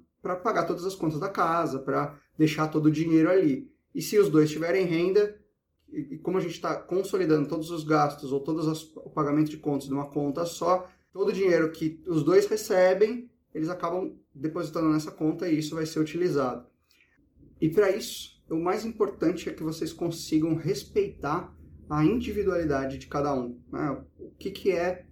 pagar 0.44 0.66
todas 0.66 0.86
as 0.86 0.96
contas 0.96 1.20
da 1.20 1.30
casa, 1.30 1.80
para 1.80 2.20
deixar 2.38 2.68
todo 2.68 2.88
o 2.88 2.92
dinheiro 2.92 3.30
ali. 3.30 3.72
E 3.94 4.02
se 4.02 4.18
os 4.18 4.30
dois 4.30 4.50
tiverem 4.50 4.86
renda, 4.86 5.40
e 5.90 6.18
como 6.18 6.38
a 6.38 6.42
gente 6.42 6.54
está 6.54 6.76
consolidando 6.76 7.48
todos 7.48 7.70
os 7.70 7.84
gastos 7.84 8.32
ou 8.32 8.40
todos 8.40 8.66
os, 8.68 8.96
o 8.96 9.10
pagamento 9.10 9.50
de 9.50 9.58
contas 9.58 9.90
numa 9.90 10.10
conta 10.10 10.46
só, 10.46 10.88
todo 11.12 11.30
o 11.30 11.34
dinheiro 11.34 11.72
que 11.72 12.02
os 12.08 12.24
dois 12.24 12.48
recebem, 12.48 13.30
eles 13.54 13.70
acabam 13.70 14.18
depositando 14.34 14.90
nessa 14.90 15.12
conta 15.12 15.50
e 15.50 15.60
isso 15.60 15.76
vai 15.76 15.86
ser 15.86 16.00
utilizado. 16.00 16.66
E 17.60 17.70
para 17.70 17.92
isso, 17.92 18.42
o 18.50 18.56
mais 18.56 18.86
importante 18.86 19.50
é 19.50 19.54
que 19.54 19.64
vocês 19.64 19.92
consigam 19.92 20.56
respeitar 20.56 21.56
a 21.92 22.06
individualidade 22.06 22.98
de 22.98 23.08
cada 23.08 23.34
um. 23.34 23.60
Né? 23.70 24.02
O 24.18 24.32
que, 24.40 24.50
que 24.50 24.72
é 24.72 25.06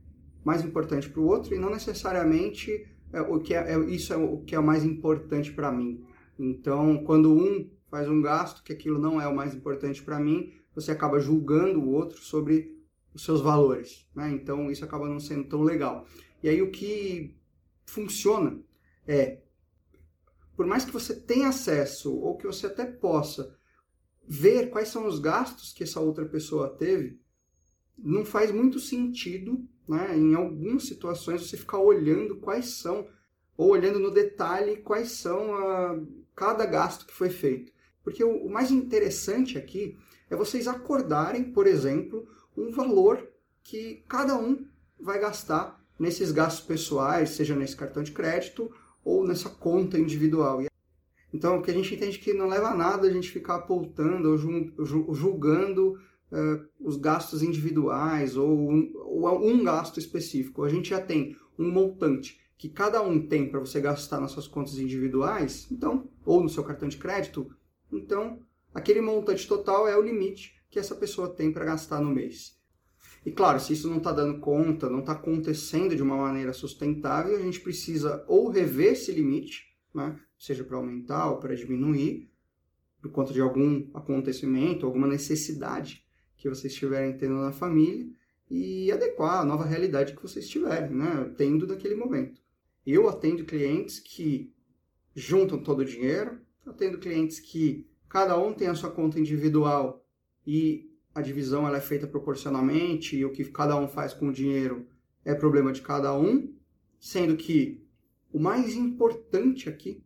mais 0.46 0.64
importante 0.64 1.10
para 1.10 1.20
o 1.20 1.26
outro 1.26 1.54
e 1.54 1.60
não 1.60 1.70
necessariamente 1.70 2.88
é, 3.12 3.20
o 3.20 3.38
que 3.38 3.54
é, 3.54 3.74
é, 3.74 3.80
isso 3.90 4.14
é 4.14 4.16
o 4.18 4.38
que 4.38 4.56
é 4.56 4.60
mais 4.60 4.86
importante 4.86 5.52
para 5.52 5.74
mim. 5.74 6.06
Então, 6.40 7.04
quando 7.04 7.34
um 7.34 7.70
faz 7.90 8.08
um 8.08 8.22
gasto 8.22 8.64
que 8.64 8.72
aquilo 8.72 8.98
não 8.98 9.20
é 9.20 9.28
o 9.28 9.36
mais 9.36 9.54
importante 9.54 10.02
para 10.02 10.20
mim, 10.20 10.54
você 10.74 10.92
acaba 10.92 11.20
julgando 11.20 11.82
o 11.82 11.92
outro 11.92 12.20
sobre 12.20 12.80
os 13.14 13.26
seus 13.26 13.42
valores. 13.42 14.08
Né? 14.16 14.32
Então, 14.32 14.72
isso 14.72 14.86
acaba 14.86 15.06
não 15.06 15.20
sendo 15.20 15.50
tão 15.50 15.64
legal. 15.64 16.06
E 16.42 16.48
aí, 16.48 16.62
o 16.62 16.72
que 16.72 17.36
funciona 17.86 18.58
é, 19.06 19.42
por 20.56 20.66
mais 20.66 20.86
que 20.86 20.92
você 20.92 21.14
tenha 21.14 21.50
acesso 21.50 22.16
ou 22.16 22.38
que 22.38 22.48
você 22.48 22.68
até 22.68 22.86
possa 22.86 23.59
ver 24.30 24.70
quais 24.70 24.90
são 24.90 25.08
os 25.08 25.18
gastos 25.18 25.74
que 25.74 25.84
essa 25.84 26.00
outra 26.00 26.24
pessoa 26.24 26.70
teve, 26.70 27.20
não 27.98 28.24
faz 28.24 28.52
muito 28.52 28.80
sentido, 28.80 29.68
né, 29.88 30.16
em 30.16 30.36
algumas 30.36 30.84
situações, 30.84 31.42
você 31.42 31.58
ficar 31.58 31.80
olhando 31.80 32.36
quais 32.36 32.76
são, 32.76 33.08
ou 33.58 33.72
olhando 33.72 33.98
no 33.98 34.12
detalhe 34.12 34.78
quais 34.78 35.14
são 35.14 35.56
a, 35.56 36.00
cada 36.36 36.64
gasto 36.68 37.08
que 37.08 37.14
foi 37.14 37.32
feito. 37.32 37.74
Porque 38.04 38.24
o, 38.24 38.46
o 38.46 38.52
mais 38.52 38.70
interessante 38.70 39.58
aqui 39.58 39.98
é 40.30 40.36
vocês 40.36 40.68
acordarem, 40.68 41.52
por 41.52 41.66
exemplo, 41.66 42.28
um 42.56 42.70
valor 42.70 43.28
que 43.64 44.04
cada 44.08 44.38
um 44.38 44.64
vai 45.00 45.20
gastar 45.20 45.84
nesses 45.98 46.32
gastos 46.32 46.64
pessoais, 46.64 47.32
seja 47.32 47.56
nesse 47.56 47.76
cartão 47.76 48.04
de 48.04 48.12
crédito 48.12 48.72
ou 49.04 49.26
nessa 49.26 49.50
conta 49.50 49.98
individual. 49.98 50.62
Então, 51.34 51.58
o 51.58 51.62
que 51.62 51.72
a 51.72 51.74
gente 51.74 51.94
entende 51.94 52.20
que 52.20 52.34
não 52.34 52.48
leva 52.48 52.70
a 52.70 52.76
nada 52.76 53.08
a 53.08 53.12
gente 53.12 53.30
ficar 53.30 53.56
apontando 53.56 54.30
ou 54.30 55.16
julgando 55.16 55.98
uh, 56.32 56.66
os 56.80 56.98
gastos 56.98 57.44
individuais 57.44 58.36
ou 58.36 58.50
um, 58.50 58.92
ou 58.96 59.48
um 59.48 59.64
gasto 59.64 60.00
específico. 60.00 60.64
A 60.64 60.70
gente 60.70 60.90
já 60.90 61.02
tem 61.02 61.36
um 61.58 61.70
montante 61.72 62.40
que 62.58 62.70
cada 62.70 63.02
um 63.02 63.26
tem 63.26 63.50
para 63.50 63.60
você 63.60 63.80
gastar 63.80 64.20
nas 64.20 64.32
suas 64.32 64.48
contas 64.48 64.78
individuais, 64.78 65.68
então, 65.72 66.10
ou 66.26 66.44
no 66.44 66.50
seu 66.50 66.64
cartão 66.64 66.90
de 66.90 66.98
crédito, 66.98 67.50
então 67.92 68.42
aquele 68.74 69.02
montante 69.02 69.48
total 69.48 69.88
é 69.88 69.96
o 69.96 70.02
limite 70.02 70.62
que 70.70 70.78
essa 70.78 70.94
pessoa 70.94 71.34
tem 71.34 71.52
para 71.52 71.66
gastar 71.66 72.02
no 72.02 72.12
mês. 72.12 72.60
E 73.26 73.32
claro, 73.32 73.60
se 73.60 73.74
isso 73.74 73.90
não 73.90 73.98
está 73.98 74.12
dando 74.12 74.40
conta, 74.40 74.90
não 74.90 75.00
está 75.00 75.14
acontecendo 75.14 75.96
de 75.96 76.04
uma 76.04 76.18
maneira 76.18 76.54
sustentável, 76.54 77.38
a 77.38 77.42
gente 77.42 77.62
precisa 77.62 78.24
ou 78.28 78.50
rever 78.50 78.92
esse 78.94 79.12
limite, 79.12 79.64
né, 79.94 80.20
seja 80.40 80.64
para 80.64 80.78
aumentar 80.78 81.30
ou 81.30 81.38
para 81.38 81.54
diminuir, 81.54 82.32
por 83.02 83.12
conta 83.12 83.34
de 83.34 83.42
algum 83.42 83.88
acontecimento, 83.94 84.86
alguma 84.86 85.08
necessidade 85.08 86.06
que 86.38 86.50
vocês 86.50 86.74
estiverem 86.74 87.18
tendo 87.18 87.36
na 87.36 87.52
família, 87.52 88.10
e 88.50 88.92
adequar 88.92 89.42
a 89.42 89.46
nova 89.46 89.66
realidade 89.66 90.16
que 90.16 90.22
vocês 90.22 90.46
estiverem, 90.46 90.90
né, 90.90 91.32
tendo 91.38 91.68
naquele 91.68 91.94
momento. 91.94 92.42
Eu 92.86 93.08
atendo 93.08 93.46
clientes 93.46 94.00
que 94.00 94.52
juntam 95.14 95.62
todo 95.62 95.82
o 95.82 95.86
dinheiro, 95.86 96.40
atendo 96.66 96.98
clientes 96.98 97.40
que 97.40 97.88
cada 98.08 98.38
um 98.40 98.54
tem 98.54 98.68
a 98.68 98.74
sua 98.74 98.90
conta 98.90 99.20
individual 99.20 100.04
e 100.48 100.90
a 101.14 101.22
divisão 101.22 101.68
ela 101.68 101.78
é 101.78 101.82
feita 101.82 102.08
proporcionalmente 102.08 103.16
e 103.16 103.26
o 103.26 103.32
que 103.32 103.44
cada 103.46 103.76
um 103.76 103.88
faz 103.88 104.14
com 104.14 104.30
o 104.30 104.34
dinheiro 104.34 104.88
é 105.24 105.36
problema 105.36 105.72
de 105.72 105.82
cada 105.82 106.18
um, 106.18 106.56
sendo 107.00 107.36
que 107.36 107.84
o 108.32 108.40
mais 108.40 108.74
importante 108.74 109.70
aqui 109.70 110.02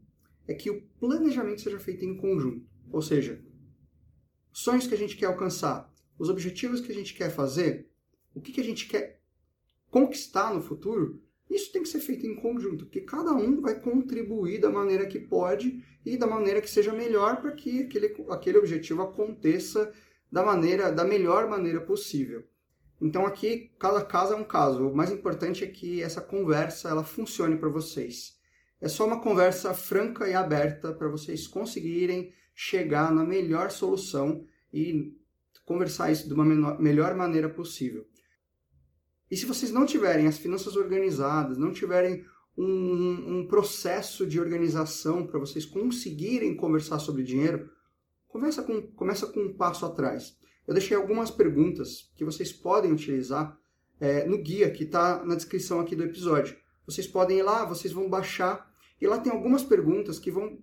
é 0.47 0.53
que 0.53 0.69
o 0.69 0.81
planejamento 0.99 1.61
seja 1.61 1.79
feito 1.79 2.05
em 2.05 2.17
conjunto. 2.17 2.65
Ou 2.91 3.01
seja, 3.01 3.41
sonhos 4.51 4.87
que 4.87 4.93
a 4.93 4.97
gente 4.97 5.15
quer 5.15 5.25
alcançar, 5.25 5.91
os 6.17 6.29
objetivos 6.29 6.81
que 6.81 6.91
a 6.91 6.95
gente 6.95 7.13
quer 7.13 7.29
fazer, 7.29 7.89
o 8.33 8.41
que, 8.41 8.51
que 8.51 8.61
a 8.61 8.63
gente 8.63 8.87
quer 8.87 9.21
conquistar 9.89 10.53
no 10.53 10.61
futuro, 10.61 11.21
isso 11.49 11.71
tem 11.71 11.83
que 11.83 11.89
ser 11.89 11.99
feito 11.99 12.25
em 12.25 12.35
conjunto, 12.35 12.85
porque 12.85 13.01
cada 13.01 13.31
um 13.31 13.61
vai 13.61 13.79
contribuir 13.79 14.59
da 14.59 14.69
maneira 14.69 15.05
que 15.05 15.19
pode 15.19 15.83
e 16.05 16.17
da 16.17 16.25
maneira 16.25 16.61
que 16.61 16.69
seja 16.69 16.91
melhor 16.91 17.41
para 17.41 17.51
que 17.51 17.83
aquele, 17.83 18.15
aquele 18.29 18.57
objetivo 18.57 19.01
aconteça 19.01 19.93
da 20.31 20.43
maneira 20.43 20.91
da 20.91 21.03
melhor 21.03 21.47
maneira 21.47 21.79
possível. 21.79 22.43
Então 22.99 23.25
aqui 23.25 23.71
cada 23.77 24.03
caso 24.03 24.33
é 24.33 24.35
um 24.35 24.43
caso. 24.43 24.87
O 24.87 24.95
mais 24.95 25.11
importante 25.11 25.63
é 25.63 25.67
que 25.67 26.01
essa 26.01 26.21
conversa 26.21 26.89
ela 26.89 27.03
funcione 27.03 27.57
para 27.57 27.69
vocês. 27.69 28.39
É 28.83 28.89
só 28.89 29.07
uma 29.07 29.21
conversa 29.21 29.73
franca 29.73 30.27
e 30.27 30.33
aberta 30.33 30.91
para 30.91 31.07
vocês 31.07 31.47
conseguirem 31.47 32.33
chegar 32.53 33.13
na 33.13 33.23
melhor 33.23 33.71
solução 33.71 34.45
e 34.73 35.15
conversar 35.65 36.11
isso 36.11 36.27
de 36.27 36.33
uma 36.33 36.43
menor, 36.43 36.77
melhor 36.81 37.15
maneira 37.15 37.47
possível. 37.47 38.05
E 39.31 39.37
se 39.37 39.45
vocês 39.45 39.71
não 39.71 39.85
tiverem 39.85 40.27
as 40.27 40.37
finanças 40.37 40.75
organizadas, 40.75 41.57
não 41.57 41.71
tiverem 41.71 42.25
um, 42.57 43.39
um 43.39 43.47
processo 43.47 44.27
de 44.27 44.37
organização 44.37 45.25
para 45.25 45.39
vocês 45.39 45.63
conseguirem 45.63 46.53
conversar 46.53 46.99
sobre 46.99 47.23
dinheiro, 47.23 47.71
começa 48.27 48.61
com, 48.61 48.81
começa 48.81 49.27
com 49.27 49.39
um 49.43 49.53
passo 49.53 49.85
atrás. 49.85 50.37
Eu 50.67 50.73
deixei 50.73 50.97
algumas 50.97 51.31
perguntas 51.31 52.11
que 52.17 52.25
vocês 52.25 52.51
podem 52.51 52.91
utilizar 52.91 53.57
é, 53.97 54.25
no 54.25 54.43
guia 54.43 54.69
que 54.69 54.83
está 54.83 55.23
na 55.23 55.35
descrição 55.35 55.79
aqui 55.79 55.95
do 55.95 56.03
episódio. 56.03 56.57
Vocês 56.85 57.07
podem 57.07 57.39
ir 57.39 57.43
lá, 57.43 57.63
vocês 57.63 57.93
vão 57.93 58.09
baixar 58.09 58.72
e 59.03 59.05
lá 59.05 59.19
tem 59.19 59.33
algumas 59.33 59.61
perguntas 59.61 60.17
que 60.17 60.31
vão 60.31 60.57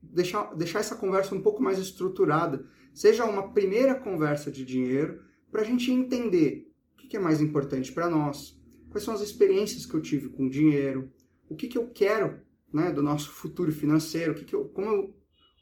deixar, 0.00 0.54
deixar 0.54 0.78
essa 0.78 0.94
conversa 0.94 1.34
um 1.34 1.42
pouco 1.42 1.60
mais 1.60 1.80
estruturada. 1.80 2.64
Seja 2.94 3.24
uma 3.24 3.52
primeira 3.52 3.92
conversa 3.92 4.52
de 4.52 4.64
dinheiro, 4.64 5.20
para 5.50 5.62
a 5.62 5.64
gente 5.64 5.90
entender 5.90 6.72
o 6.94 7.08
que 7.08 7.16
é 7.16 7.18
mais 7.18 7.40
importante 7.40 7.90
para 7.90 8.08
nós, 8.08 8.56
quais 8.88 9.02
são 9.02 9.12
as 9.12 9.20
experiências 9.20 9.84
que 9.84 9.92
eu 9.94 10.00
tive 10.00 10.28
com 10.28 10.46
o 10.46 10.48
dinheiro, 10.48 11.10
o 11.48 11.56
que, 11.56 11.66
que 11.66 11.76
eu 11.76 11.88
quero 11.88 12.40
né, 12.72 12.92
do 12.92 13.02
nosso 13.02 13.30
futuro 13.30 13.72
financeiro, 13.72 14.30
o 14.30 14.34
que, 14.36 14.44
que 14.44 14.54
eu, 14.54 14.66
como 14.66 14.88
eu, 14.88 15.16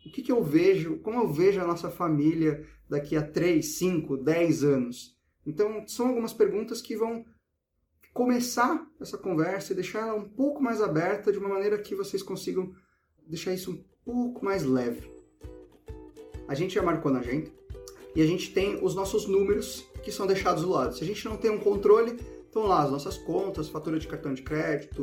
o 0.05 0.11
que, 0.13 0.21
que 0.21 0.31
eu 0.31 0.45
vejo, 0.45 0.99
como 0.99 1.19
eu 1.19 1.33
vejo 1.33 1.59
a 1.59 1.67
nossa 1.67 1.89
família 1.89 2.67
daqui 2.87 3.17
a 3.17 3.23
3, 3.23 3.65
5, 3.65 4.19
10 4.19 4.63
anos. 4.63 5.17
Então, 5.47 5.89
são 5.89 6.09
algumas 6.09 6.35
perguntas 6.35 6.83
que 6.83 6.95
vão 6.95 7.25
começar 8.19 8.85
essa 9.01 9.17
conversa 9.17 9.73
e 9.73 9.77
deixar 9.77 10.01
ela 10.01 10.15
um 10.17 10.29
pouco 10.29 10.61
mais 10.61 10.83
aberta 10.83 11.31
de 11.31 11.39
uma 11.39 11.49
maneira 11.49 11.79
que 11.79 11.95
vocês 11.95 12.21
consigam 12.21 12.75
deixar 13.25 13.55
isso 13.55 13.71
um 13.71 13.85
pouco 14.05 14.45
mais 14.45 14.65
leve. 14.65 15.09
A 16.49 16.53
gente 16.53 16.75
já 16.75 16.83
marcou 16.83 17.13
na 17.13 17.21
agenda 17.21 17.49
e 18.17 18.21
a 18.21 18.27
gente 18.27 18.53
tem 18.53 18.85
os 18.85 18.93
nossos 18.93 19.29
números 19.29 19.87
que 20.03 20.11
são 20.11 20.27
deixados 20.27 20.65
do 20.65 20.71
lado. 20.71 20.97
Se 20.97 21.05
a 21.05 21.07
gente 21.07 21.25
não 21.27 21.37
tem 21.37 21.49
um 21.49 21.61
controle, 21.61 22.17
estão 22.45 22.65
lá 22.65 22.83
as 22.83 22.91
nossas 22.91 23.17
contas, 23.19 23.69
fatura 23.69 24.01
de 24.01 24.09
cartão 24.09 24.35
de 24.35 24.43
crédito, 24.43 25.01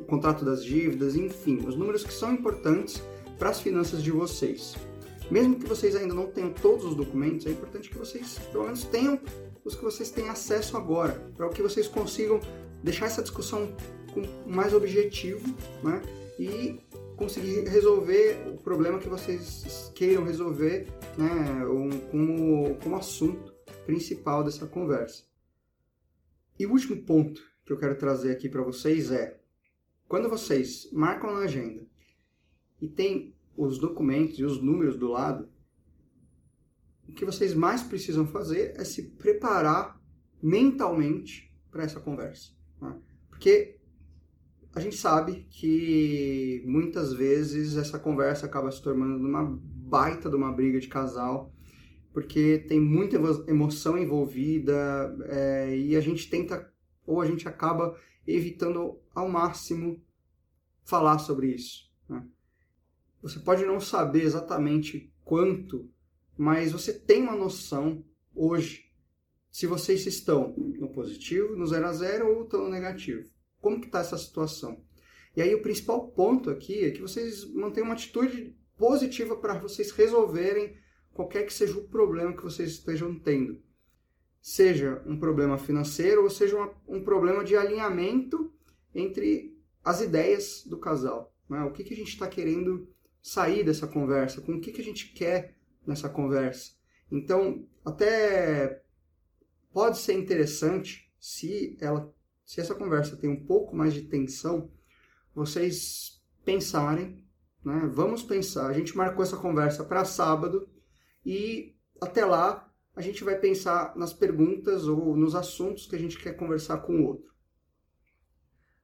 o 0.00 0.04
contrato 0.06 0.42
das 0.42 0.64
dívidas, 0.64 1.16
enfim, 1.16 1.66
os 1.66 1.76
números 1.76 2.02
que 2.02 2.14
são 2.14 2.32
importantes 2.32 3.02
para 3.38 3.50
as 3.50 3.60
finanças 3.60 4.02
de 4.02 4.10
vocês. 4.10 4.74
Mesmo 5.30 5.58
que 5.58 5.66
vocês 5.66 5.94
ainda 5.94 6.14
não 6.14 6.28
tenham 6.28 6.50
todos 6.50 6.86
os 6.86 6.94
documentos, 6.94 7.44
é 7.44 7.50
importante 7.50 7.90
que 7.90 7.98
vocês 7.98 8.38
pelo 8.50 8.64
menos 8.64 8.84
tenham 8.84 9.20
os 9.66 9.74
que 9.74 9.82
vocês 9.82 10.10
têm 10.10 10.28
acesso 10.28 10.76
agora, 10.76 11.12
para 11.36 11.48
que 11.48 11.60
vocês 11.60 11.88
consigam 11.88 12.40
deixar 12.84 13.06
essa 13.06 13.20
discussão 13.20 13.74
com 14.14 14.22
mais 14.48 14.72
objetivo 14.72 15.44
né? 15.82 16.00
e 16.38 16.78
conseguir 17.16 17.62
resolver 17.68 18.48
o 18.48 18.56
problema 18.58 19.00
que 19.00 19.08
vocês 19.08 19.90
queiram 19.94 20.22
resolver 20.22 20.86
né? 21.18 21.64
Como, 22.10 22.76
como 22.76 22.96
assunto 22.96 23.52
principal 23.84 24.44
dessa 24.44 24.66
conversa. 24.66 25.24
E 26.58 26.64
o 26.64 26.70
último 26.70 27.02
ponto 27.02 27.42
que 27.64 27.72
eu 27.72 27.78
quero 27.78 27.96
trazer 27.96 28.30
aqui 28.30 28.48
para 28.48 28.62
vocês 28.62 29.10
é: 29.10 29.40
quando 30.06 30.28
vocês 30.28 30.88
marcam 30.92 31.32
na 31.32 31.40
agenda 31.40 31.84
e 32.80 32.86
tem 32.86 33.34
os 33.56 33.78
documentos 33.78 34.38
e 34.38 34.44
os 34.44 34.62
números 34.62 34.96
do 34.96 35.08
lado, 35.08 35.48
o 37.08 37.12
que 37.12 37.24
vocês 37.24 37.54
mais 37.54 37.82
precisam 37.82 38.26
fazer 38.26 38.74
é 38.76 38.84
se 38.84 39.10
preparar 39.10 40.00
mentalmente 40.42 41.52
para 41.70 41.84
essa 41.84 42.00
conversa. 42.00 42.52
Né? 42.80 42.98
Porque 43.28 43.78
a 44.74 44.80
gente 44.80 44.96
sabe 44.96 45.46
que 45.50 46.62
muitas 46.66 47.12
vezes 47.12 47.76
essa 47.76 47.98
conversa 47.98 48.46
acaba 48.46 48.70
se 48.70 48.82
tornando 48.82 49.26
uma 49.26 49.58
baita 49.62 50.28
de 50.28 50.36
uma 50.36 50.52
briga 50.52 50.78
de 50.78 50.88
casal, 50.88 51.52
porque 52.12 52.64
tem 52.68 52.80
muita 52.80 53.16
emoção 53.48 53.96
envolvida 53.96 55.16
é, 55.26 55.76
e 55.76 55.96
a 55.96 56.00
gente 56.00 56.28
tenta, 56.28 56.70
ou 57.06 57.20
a 57.20 57.26
gente 57.26 57.48
acaba 57.48 57.96
evitando 58.26 58.98
ao 59.14 59.28
máximo 59.28 60.02
falar 60.84 61.18
sobre 61.18 61.48
isso. 61.48 61.90
Né? 62.08 62.26
Você 63.22 63.38
pode 63.38 63.64
não 63.64 63.80
saber 63.80 64.22
exatamente 64.22 65.12
quanto 65.24 65.90
mas 66.36 66.72
você 66.72 66.92
tem 66.92 67.22
uma 67.22 67.36
noção 67.36 68.04
hoje 68.34 68.86
se 69.50 69.66
vocês 69.66 70.06
estão 70.06 70.54
no 70.56 70.92
positivo, 70.92 71.56
no 71.56 71.66
0 71.66 71.86
a 71.86 71.92
0 71.92 72.28
ou 72.28 72.44
estão 72.44 72.64
no 72.64 72.70
negativo. 72.70 73.26
Como 73.58 73.80
que 73.80 73.86
está 73.86 74.00
essa 74.00 74.18
situação? 74.18 74.84
E 75.34 75.40
aí 75.40 75.54
o 75.54 75.62
principal 75.62 76.08
ponto 76.08 76.50
aqui 76.50 76.84
é 76.84 76.90
que 76.90 77.00
vocês 77.00 77.44
mantenham 77.54 77.86
uma 77.86 77.94
atitude 77.94 78.54
positiva 78.76 79.36
para 79.36 79.58
vocês 79.58 79.90
resolverem 79.90 80.76
qualquer 81.12 81.46
que 81.46 81.52
seja 81.52 81.78
o 81.78 81.88
problema 81.88 82.36
que 82.36 82.42
vocês 82.42 82.70
estejam 82.72 83.18
tendo. 83.18 83.62
Seja 84.40 85.02
um 85.06 85.18
problema 85.18 85.56
financeiro 85.56 86.22
ou 86.22 86.30
seja 86.30 86.56
um, 86.86 86.96
um 86.98 87.02
problema 87.02 87.42
de 87.42 87.56
alinhamento 87.56 88.52
entre 88.94 89.58
as 89.82 90.00
ideias 90.00 90.64
do 90.66 90.78
casal. 90.78 91.34
Né? 91.48 91.62
O 91.62 91.72
que, 91.72 91.82
que 91.82 91.94
a 91.94 91.96
gente 91.96 92.10
está 92.10 92.28
querendo 92.28 92.88
sair 93.22 93.64
dessa 93.64 93.86
conversa? 93.86 94.40
Com 94.40 94.56
o 94.56 94.60
que, 94.60 94.70
que 94.70 94.80
a 94.80 94.84
gente 94.84 95.12
quer 95.12 95.55
nessa 95.86 96.08
conversa? 96.08 96.72
Então, 97.10 97.66
até 97.84 98.82
pode 99.72 99.98
ser 99.98 100.14
interessante 100.14 101.12
se 101.18 101.76
ela 101.80 102.12
se 102.44 102.60
essa 102.60 102.74
conversa 102.76 103.16
tem 103.16 103.28
um 103.28 103.44
pouco 103.44 103.74
mais 103.74 103.92
de 103.92 104.02
tensão, 104.02 104.70
vocês 105.34 106.22
pensarem, 106.44 107.26
né? 107.64 107.90
Vamos 107.92 108.22
pensar. 108.22 108.68
A 108.68 108.72
gente 108.72 108.96
marcou 108.96 109.24
essa 109.24 109.36
conversa 109.36 109.84
para 109.84 110.04
sábado 110.04 110.68
e 111.24 111.74
até 112.00 112.24
lá 112.24 112.72
a 112.94 113.02
gente 113.02 113.24
vai 113.24 113.36
pensar 113.36 113.96
nas 113.96 114.12
perguntas 114.12 114.86
ou 114.86 115.16
nos 115.16 115.34
assuntos 115.34 115.86
que 115.86 115.96
a 115.96 115.98
gente 115.98 116.18
quer 116.18 116.34
conversar 116.34 116.78
com 116.78 117.00
o 117.00 117.04
outro. 117.04 117.34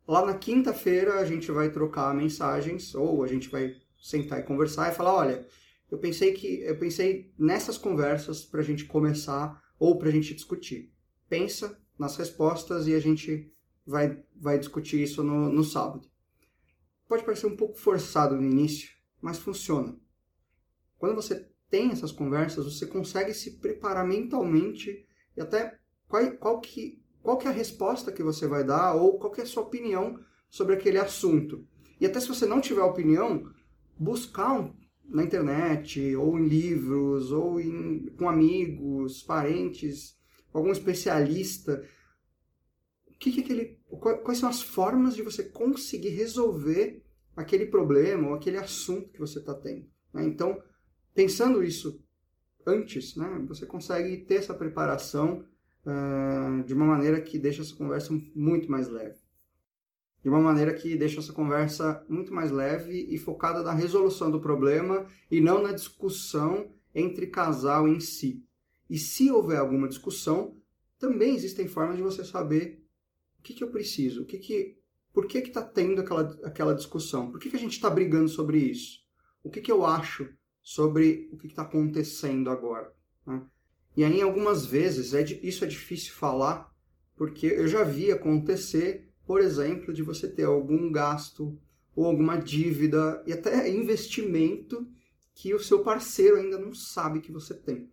Lá 0.07 0.27
na 0.27 0.35
quinta-feira 0.35 1.21
a 1.21 1.25
gente 1.25 1.51
vai 1.53 1.71
trocar 1.71 2.13
mensagens 2.13 2.93
ou 2.97 3.23
a 3.23 3.29
gente 3.29 3.49
vai 3.49 3.77
sentar 3.97 4.41
e 4.41 4.43
conversar 4.43 4.93
e 4.93 4.95
falar, 4.95 5.15
olha, 5.15 5.47
eu 5.93 5.99
pensei 5.99 6.33
que 6.33 6.63
eu 6.63 6.79
pensei 6.79 7.31
nessas 7.39 7.77
conversas 7.77 8.47
para 8.47 8.61
a 8.61 8.65
gente 8.65 8.87
começar 8.87 9.63
ou 9.79 9.99
para 9.99 10.09
a 10.09 10.11
gente 10.11 10.35
discutir. 10.35 10.91
Pensa 11.29 11.79
nas 11.99 12.17
respostas 12.17 12.87
e 12.87 12.95
a 12.95 12.99
gente 12.99 13.53
vai, 13.87 14.19
vai 14.35 14.59
discutir 14.59 15.03
isso 15.03 15.23
no, 15.23 15.53
no 15.53 15.63
sábado. 15.63 16.09
Pode 17.07 17.25
parecer 17.25 17.47
um 17.47 17.55
pouco 17.55 17.79
forçado 17.79 18.35
no 18.35 18.43
início, 18.43 18.89
mas 19.21 19.37
funciona. 19.37 19.95
Quando 20.97 21.15
você 21.15 21.47
tem 21.69 21.91
essas 21.91 22.11
conversas, 22.11 22.65
você 22.65 22.87
consegue 22.87 23.35
se 23.35 23.59
preparar 23.59 24.07
mentalmente 24.07 25.07
e 25.37 25.43
até 25.43 25.79
qual, 26.09 26.33
qual, 26.39 26.61
que, 26.63 27.03
qual 27.23 27.37
que 27.37 27.47
é 27.47 27.51
a 27.51 27.55
resposta 27.55 28.11
que 28.11 28.23
você 28.23 28.47
vai 28.47 28.65
dar 28.65 28.95
ou 28.95 29.19
qual 29.19 29.31
que 29.31 29.43
é 29.43 29.45
a 29.45 29.47
sua 29.47 29.65
opinião 29.65 30.19
sobre 30.49 30.75
aquele 30.75 30.97
assunto. 30.97 31.69
E 32.01 32.07
até 32.07 32.19
se 32.19 32.29
você 32.29 32.47
não 32.47 32.63
tiver 32.63 32.83
opinião, 32.83 33.53
buscar 33.99 34.53
um, 34.59 34.75
na 35.05 35.23
internet, 35.23 36.15
ou 36.17 36.39
em 36.39 36.47
livros, 36.47 37.31
ou 37.33 37.61
em, 37.61 38.07
com 38.17 38.29
amigos, 38.29 39.23
parentes, 39.23 40.17
algum 40.53 40.73
especialista, 40.73 41.85
o 43.09 43.19
que, 43.19 43.33
que 43.33 43.41
aquele, 43.41 43.79
quais 44.25 44.39
são 44.39 44.49
as 44.49 44.63
formas 44.63 45.15
de 45.15 45.23
você 45.23 45.45
conseguir 45.45 46.11
resolver 46.11 47.03
aquele 47.37 47.67
problema 47.67 48.29
ou 48.29 48.35
aquele 48.35 48.59
assunto 48.59 49.11
que 49.11 49.21
você 49.21 49.39
está 49.39 49.55
tendo. 49.55 49.87
Né? 50.13 50.25
Então, 50.25 50.61
pensando 51.15 51.63
isso 51.63 52.03
antes, 52.67 53.17
né, 53.17 53.45
você 53.47 53.67
consegue 53.67 54.19
ter 54.19 54.37
essa 54.37 54.55
preparação 54.55 55.45
uh, 55.85 56.65
de 56.65 56.75
uma 56.75 56.87
maneira 56.87 57.21
que 57.21 57.39
deixa 57.39 57.63
essa 57.63 57.75
conversa 57.75 58.13
muito 58.35 58.71
mais 58.71 58.89
leve. 58.89 59.22
De 60.23 60.29
uma 60.29 60.41
maneira 60.41 60.73
que 60.73 60.97
deixa 60.97 61.19
essa 61.21 61.33
conversa 61.33 62.05
muito 62.09 62.33
mais 62.33 62.51
leve 62.51 63.07
e 63.11 63.19
focada 63.19 63.63
na 63.63 63.73
resolução 63.73 64.31
do 64.31 64.41
problema 64.41 65.07
e 65.31 65.41
não 65.41 65.63
na 65.63 65.73
discussão 65.73 66.71
entre 66.95 67.27
casal 67.27 67.89
em 67.89 67.99
si. 67.99 68.45
E 68.89 68.99
se 68.99 69.31
houver 69.31 69.59
alguma 69.59 69.89
discussão, 69.89 70.57
também 70.99 71.35
existem 71.35 71.67
formas 71.67 71.97
de 71.97 72.03
você 72.03 72.25
saber 72.25 72.85
o 73.39 73.43
que, 73.43 73.55
que 73.55 73.65
eu 73.65 73.71
preciso, 73.71 74.23
o 74.23 74.25
que 74.25 74.39
que, 74.39 74.79
por 75.13 75.27
que 75.27 75.39
está 75.39 75.63
tendo 75.63 76.01
aquela, 76.01 76.39
aquela 76.45 76.75
discussão, 76.75 77.31
por 77.31 77.41
que, 77.41 77.51
que 77.51 77.57
a 77.57 77.59
gente 77.59 77.73
está 77.73 77.91
brigando 77.91 78.29
sobre 78.29 78.59
isso, 78.59 79.01
o 79.43 79.51
que, 79.51 79.61
que 79.61 79.73
eu 79.73 79.85
acho 79.85 80.29
sobre 80.63 81.29
o 81.33 81.37
que 81.37 81.49
está 81.49 81.63
acontecendo 81.63 82.49
agora. 82.49 82.95
Né? 83.27 83.43
E 83.97 84.05
aí, 84.05 84.23
algumas 84.23 84.65
vezes, 84.65 85.13
é 85.13 85.23
isso 85.43 85.65
é 85.65 85.69
difícil 85.69 86.15
falar, 86.15 86.73
porque 87.17 87.47
eu 87.47 87.67
já 87.67 87.83
vi 87.83 88.13
acontecer, 88.13 89.12
por 89.27 89.41
exemplo, 89.41 89.93
de 89.93 90.03
você 90.03 90.29
ter 90.29 90.45
algum 90.45 90.91
gasto 90.91 91.59
ou 91.95 92.07
alguma 92.07 92.37
dívida 92.37 93.23
e 93.27 93.33
até 93.33 93.69
investimento 93.69 94.87
que 95.35 95.55
o 95.55 95.61
seu 95.61 95.83
parceiro 95.83 96.37
ainda 96.37 96.59
não 96.59 96.75
sabe 96.75 97.21
que 97.21 97.33
você 97.33 97.55
tem. 97.55 97.91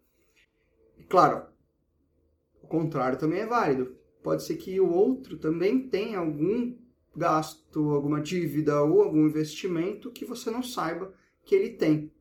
E, 0.97 1.03
claro, 1.03 1.47
o 2.61 2.67
contrário 2.67 3.17
também 3.17 3.41
é 3.41 3.45
válido. 3.45 3.95
Pode 4.21 4.43
ser 4.43 4.57
que 4.57 4.79
o 4.79 4.91
outro 4.91 5.37
também 5.37 5.87
tenha 5.87 6.19
algum 6.19 6.75
gasto, 7.15 7.91
alguma 7.91 8.21
dívida 8.21 8.81
ou 8.83 9.01
algum 9.01 9.25
investimento 9.25 10.11
que 10.11 10.25
você 10.25 10.51
não 10.51 10.61
saiba 10.61 11.13
que 11.43 11.55
ele 11.55 11.71
tem 11.71 12.11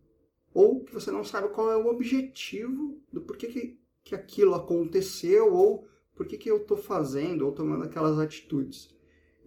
ou 0.58 0.82
que 0.82 0.92
você 0.92 1.10
não 1.10 1.22
sabe 1.22 1.48
qual 1.50 1.70
é 1.70 1.76
o 1.76 1.86
objetivo 1.86 3.00
do 3.12 3.20
porquê 3.20 3.46
que, 3.46 3.78
que 4.02 4.14
aquilo 4.14 4.54
aconteceu, 4.54 5.54
ou 5.54 5.86
por 6.16 6.26
que, 6.26 6.36
que 6.36 6.50
eu 6.50 6.56
estou 6.56 6.76
fazendo 6.76 7.46
ou 7.46 7.52
tomando 7.52 7.84
aquelas 7.84 8.18
atitudes. 8.18 8.92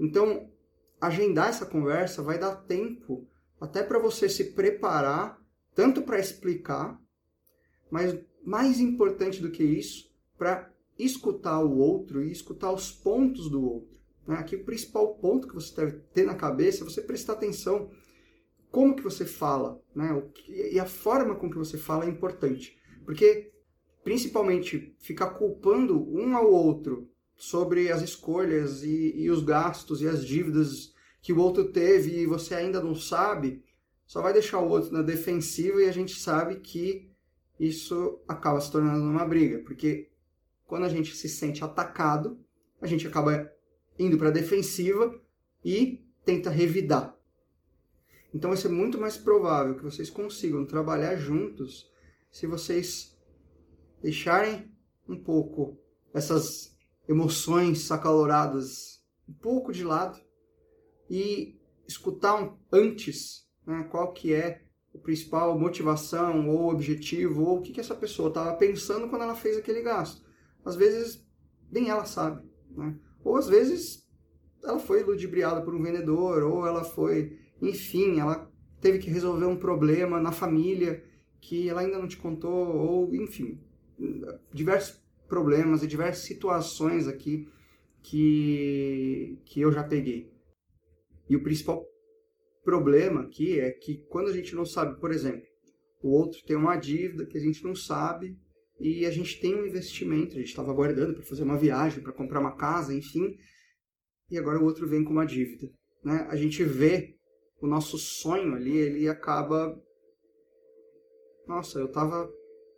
Então, 0.02 0.50
agendar 1.00 1.50
essa 1.50 1.64
conversa 1.64 2.24
vai 2.24 2.40
dar 2.40 2.56
tempo 2.56 3.28
até 3.60 3.84
para 3.84 4.00
você 4.00 4.28
se 4.28 4.54
preparar, 4.54 5.40
tanto 5.76 6.02
para 6.02 6.20
explicar, 6.20 7.00
mas 7.92 8.20
mais 8.44 8.80
importante 8.80 9.40
do 9.40 9.52
que 9.52 9.64
isso, 9.64 10.12
para 10.40 10.74
escutar 10.98 11.64
o 11.64 11.78
outro 11.78 12.24
e 12.24 12.32
escutar 12.32 12.72
os 12.72 12.92
pontos 12.92 13.48
do 13.48 13.64
outro. 13.64 14.00
Né? 14.28 14.36
Aqui 14.38 14.56
o 14.56 14.66
principal 14.66 15.14
ponto 15.16 15.48
que 15.48 15.54
você 15.54 15.76
deve 15.76 16.00
ter 16.14 16.26
na 16.26 16.34
cabeça 16.34 16.84
é 16.84 16.90
você 16.90 17.02
prestar 17.02 17.34
atenção 17.34 17.92
como 18.72 18.96
que 18.96 19.04
você 19.04 19.26
fala, 19.26 19.80
né? 19.94 20.10
E 20.48 20.80
a 20.80 20.86
forma 20.86 21.36
com 21.36 21.50
que 21.50 21.58
você 21.58 21.78
fala 21.78 22.06
é 22.06 22.10
importante. 22.10 22.78
Porque, 23.04 23.52
principalmente, 24.02 24.96
ficar 24.98 25.32
culpando 25.32 26.10
um 26.10 26.36
ao 26.36 26.50
outro 26.50 27.11
sobre 27.42 27.92
as 27.92 28.04
escolhas 28.04 28.84
e, 28.84 29.16
e 29.16 29.32
os 29.32 29.44
gastos 29.44 30.00
e 30.00 30.08
as 30.08 30.24
dívidas 30.24 30.94
que 31.24 31.34
o 31.34 31.40
outro 31.40 31.72
teve 31.72 32.20
e 32.20 32.28
você 32.28 32.54
ainda 32.54 32.80
não 32.80 32.94
sabe, 32.94 33.66
só 34.06 34.22
vai 34.22 34.32
deixar 34.32 34.60
o 34.60 34.70
outro 34.70 34.94
na 34.94 35.02
defensiva 35.02 35.82
e 35.82 35.90
a 35.90 35.92
gente 35.92 36.20
sabe 36.20 36.58
que 36.58 37.12
isso 37.60 38.22
acaba 38.28 38.62
se 38.62 38.72
tornando 38.72 39.04
uma 39.04 39.26
briga. 39.26 39.58
Porque 39.64 40.12
quando 40.68 40.84
a 40.84 40.90
gente 40.90 41.16
se 41.16 41.28
sente 41.28 41.64
atacado, 41.64 42.40
a 42.80 42.86
gente 42.86 43.08
acaba 43.08 43.52
indo 43.98 44.20
para 44.20 44.28
a 44.28 44.32
defensiva 44.32 45.20
e 45.66 46.06
tenta 46.24 46.52
revidar. 46.52 47.18
Então 48.32 48.52
vai 48.52 48.58
ser 48.58 48.70
muito 48.70 49.00
mais 49.00 49.18
provável 49.18 49.74
que 49.74 49.84
vocês 49.84 50.12
consigam 50.12 50.64
trabalhar 50.64 51.16
juntos 51.16 51.92
se 52.30 52.46
vocês 52.46 53.18
deixarem 54.00 54.72
um 55.10 55.18
pouco 55.18 55.80
essas 56.14 56.71
emoções 57.12 57.92
acaloradas 57.92 59.02
um 59.28 59.34
pouco 59.34 59.72
de 59.72 59.84
lado 59.84 60.20
e 61.10 61.60
escutar 61.88 62.42
um, 62.42 62.58
antes 62.72 63.48
né, 63.66 63.84
qual 63.90 64.14
que 64.14 64.34
é 64.34 64.64
a 64.94 64.98
principal 64.98 65.58
motivação 65.58 66.50
ou 66.50 66.70
objetivo 66.72 67.44
ou 67.44 67.58
o 67.58 67.62
que, 67.62 67.72
que 67.72 67.80
essa 67.80 67.96
pessoa 67.96 68.30
estava 68.30 68.56
pensando 68.56 69.10
quando 69.10 69.24
ela 69.24 69.36
fez 69.36 69.58
aquele 69.58 69.82
gasto. 69.82 70.22
Às 70.66 70.76
vezes 70.76 71.26
nem 71.72 71.90
ela 71.90 72.06
sabe, 72.06 72.44
né? 72.72 72.98
ou 73.24 73.38
às 73.38 73.48
vezes 73.48 74.06
ela 74.64 74.80
foi 74.80 75.04
ludibriada 75.04 75.62
por 75.62 75.74
um 75.74 75.82
vendedor 75.82 76.44
ou 76.44 76.66
ela 76.66 76.84
foi 76.84 77.40
enfim, 77.62 78.20
ela 78.20 78.52
teve 78.80 79.00
que 79.00 79.10
resolver 79.10 79.46
um 79.46 79.56
problema 79.56 80.20
na 80.20 80.32
família 80.32 81.04
que 81.40 81.70
ela 81.70 81.82
ainda 81.82 81.98
não 81.98 82.08
te 82.08 82.18
contou, 82.18 82.76
ou 82.76 83.16
enfim, 83.16 83.60
diversos 84.54 85.01
problemas 85.32 85.82
e 85.82 85.88
diversas 85.88 86.26
situações 86.26 87.08
aqui 87.08 87.48
que, 88.04 89.40
que 89.46 89.62
eu 89.62 89.72
já 89.72 89.82
peguei. 89.82 90.30
E 91.30 91.38
o 91.38 91.42
principal 91.42 91.86
problema 92.66 93.22
aqui 93.22 93.58
é 93.58 93.72
que 93.72 94.06
quando 94.10 94.28
a 94.28 94.34
gente 94.34 94.54
não 94.54 94.66
sabe, 94.66 95.00
por 95.00 95.10
exemplo, 95.10 95.48
o 96.04 96.10
outro 96.10 96.44
tem 96.46 96.58
uma 96.58 96.76
dívida 96.76 97.26
que 97.26 97.38
a 97.38 97.42
gente 97.42 97.64
não 97.64 97.74
sabe 97.74 98.38
e 98.78 99.06
a 99.06 99.12
gente 99.12 99.40
tem 99.40 99.56
um 99.56 99.66
investimento, 99.66 100.36
a 100.36 100.40
gente 100.40 100.50
estava 100.50 100.74
guardando 100.74 101.14
para 101.14 101.24
fazer 101.24 101.44
uma 101.44 101.58
viagem, 101.58 102.04
para 102.04 102.12
comprar 102.12 102.42
uma 102.42 102.58
casa, 102.58 102.94
enfim, 102.94 103.38
e 104.30 104.38
agora 104.38 104.60
o 104.60 104.66
outro 104.66 104.86
vem 104.86 105.02
com 105.02 105.12
uma 105.12 105.26
dívida. 105.26 105.72
Né? 106.04 106.28
A 106.30 106.36
gente 106.36 106.62
vê 106.62 107.16
o 107.62 107.68
nosso 107.68 107.98
sonho 107.98 108.54
ali, 108.54 108.76
ele 108.76 109.08
acaba. 109.08 109.82
Nossa, 111.48 111.80
eu 111.80 111.86
estava 111.86 112.30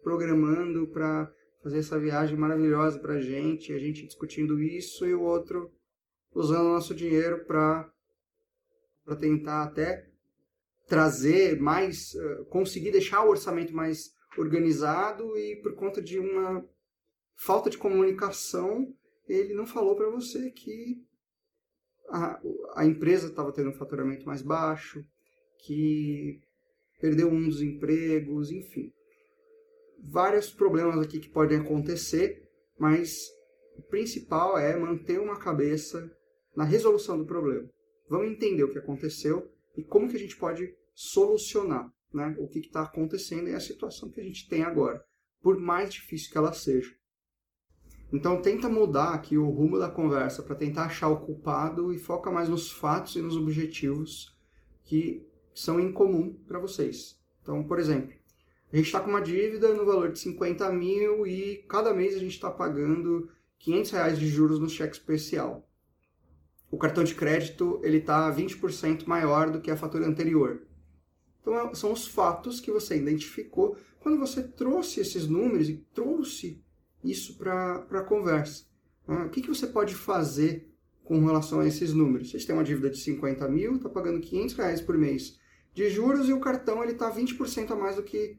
programando 0.03 0.87
para 0.87 1.33
fazer 1.63 1.79
essa 1.79 1.97
viagem 1.97 2.37
maravilhosa 2.37 2.99
para 2.99 3.13
a 3.13 3.21
gente, 3.21 3.71
a 3.71 3.79
gente 3.79 4.05
discutindo 4.05 4.61
isso 4.61 5.05
e 5.05 5.15
o 5.15 5.21
outro 5.21 5.71
usando 6.35 6.65
o 6.65 6.73
nosso 6.73 6.93
dinheiro 6.93 7.45
para 7.45 7.89
tentar 9.19 9.63
até 9.63 10.09
trazer 10.87 11.59
mais, 11.59 12.13
uh, 12.15 12.45
conseguir 12.45 12.91
deixar 12.91 13.23
o 13.23 13.29
orçamento 13.29 13.73
mais 13.73 14.11
organizado 14.37 15.37
e 15.37 15.55
por 15.61 15.75
conta 15.75 16.01
de 16.01 16.19
uma 16.19 16.67
falta 17.35 17.69
de 17.69 17.77
comunicação, 17.77 18.93
ele 19.27 19.53
não 19.53 19.65
falou 19.65 19.95
para 19.95 20.09
você 20.09 20.51
que 20.51 21.01
a, 22.09 22.41
a 22.75 22.85
empresa 22.85 23.27
estava 23.27 23.53
tendo 23.53 23.69
um 23.69 23.77
faturamento 23.77 24.25
mais 24.25 24.41
baixo, 24.41 25.03
que 25.59 26.41
perdeu 26.99 27.29
um 27.29 27.47
dos 27.47 27.61
empregos, 27.61 28.51
enfim. 28.51 28.91
Vários 30.05 30.51
problemas 30.51 30.99
aqui 30.99 31.19
que 31.19 31.29
podem 31.29 31.59
acontecer, 31.59 32.49
mas 32.77 33.29
o 33.77 33.81
principal 33.81 34.57
é 34.57 34.77
manter 34.77 35.19
uma 35.19 35.39
cabeça 35.39 36.11
na 36.55 36.63
resolução 36.63 37.17
do 37.17 37.25
problema. 37.25 37.69
Vamos 38.09 38.27
entender 38.27 38.63
o 38.63 38.71
que 38.71 38.77
aconteceu 38.77 39.49
e 39.75 39.83
como 39.83 40.09
que 40.09 40.17
a 40.17 40.19
gente 40.19 40.35
pode 40.35 40.75
solucionar 40.93 41.91
né, 42.13 42.35
o 42.37 42.47
que 42.47 42.59
está 42.59 42.83
acontecendo 42.83 43.49
e 43.49 43.55
a 43.55 43.59
situação 43.59 44.09
que 44.09 44.19
a 44.19 44.23
gente 44.23 44.47
tem 44.47 44.61
agora, 44.63 45.03
por 45.41 45.57
mais 45.57 45.91
difícil 45.91 46.31
que 46.31 46.37
ela 46.37 46.53
seja. 46.53 46.93
Então 48.11 48.41
tenta 48.41 48.69
mudar 48.69 49.15
aqui 49.15 49.37
o 49.37 49.49
rumo 49.49 49.79
da 49.79 49.89
conversa 49.89 50.43
para 50.43 50.55
tentar 50.55 50.85
achar 50.85 51.09
o 51.09 51.25
culpado 51.25 51.91
e 51.91 51.97
foca 51.97 52.29
mais 52.29 52.47
nos 52.47 52.71
fatos 52.71 53.15
e 53.15 53.21
nos 53.21 53.35
objetivos 53.35 54.37
que 54.83 55.27
são 55.55 55.79
em 55.79 55.91
comum 55.91 56.33
para 56.45 56.59
vocês. 56.59 57.19
Então, 57.41 57.63
por 57.63 57.79
exemplo, 57.79 58.13
a 58.73 58.77
gente 58.77 58.87
está 58.87 58.99
com 58.99 59.11
uma 59.11 59.21
dívida 59.21 59.71
no 59.71 59.85
valor 59.85 60.11
de 60.11 60.17
50 60.17 60.67
mil 60.71 61.27
e 61.27 61.63
cada 61.69 61.93
mês 61.93 62.15
a 62.15 62.19
gente 62.19 62.31
está 62.31 62.49
pagando 62.49 63.29
500 63.59 63.91
reais 63.91 64.19
de 64.19 64.27
juros 64.27 64.59
no 64.59 64.67
cheque 64.67 64.95
especial. 64.95 65.69
O 66.71 66.77
cartão 66.77 67.03
de 67.03 67.13
crédito 67.13 67.79
ele 67.83 67.97
está 67.97 68.33
20% 68.33 69.05
maior 69.05 69.51
do 69.51 69.61
que 69.61 69.69
a 69.69 69.77
fatura 69.77 70.07
anterior. 70.07 70.63
Então, 71.39 71.55
é, 71.55 71.75
são 71.75 71.91
os 71.91 72.07
fatos 72.07 72.59
que 72.59 72.71
você 72.71 72.97
identificou 72.97 73.77
quando 73.99 74.17
você 74.17 74.41
trouxe 74.41 75.01
esses 75.01 75.27
números 75.27 75.69
e 75.69 75.85
trouxe 75.93 76.59
isso 77.03 77.37
para 77.37 77.85
a 77.91 78.03
conversa. 78.03 78.65
Ah, 79.07 79.25
o 79.25 79.29
que, 79.29 79.41
que 79.41 79.49
você 79.49 79.67
pode 79.67 79.93
fazer 79.93 80.67
com 81.03 81.23
relação 81.23 81.59
a 81.59 81.67
esses 81.67 81.93
números? 81.93 82.31
Vocês 82.31 82.43
têm 82.43 82.55
uma 82.55 82.63
dívida 82.63 82.89
de 82.89 82.97
50 82.97 83.47
mil, 83.49 83.75
está 83.75 83.87
pagando 83.87 84.19
500 84.19 84.55
reais 84.55 84.81
por 84.81 84.97
mês 84.97 85.37
de 85.75 85.91
juros 85.91 86.27
e 86.27 86.33
o 86.33 86.39
cartão 86.39 86.83
está 86.83 87.11
20% 87.13 87.69
a 87.69 87.75
mais 87.75 87.97
do 87.97 88.03
que 88.03 88.37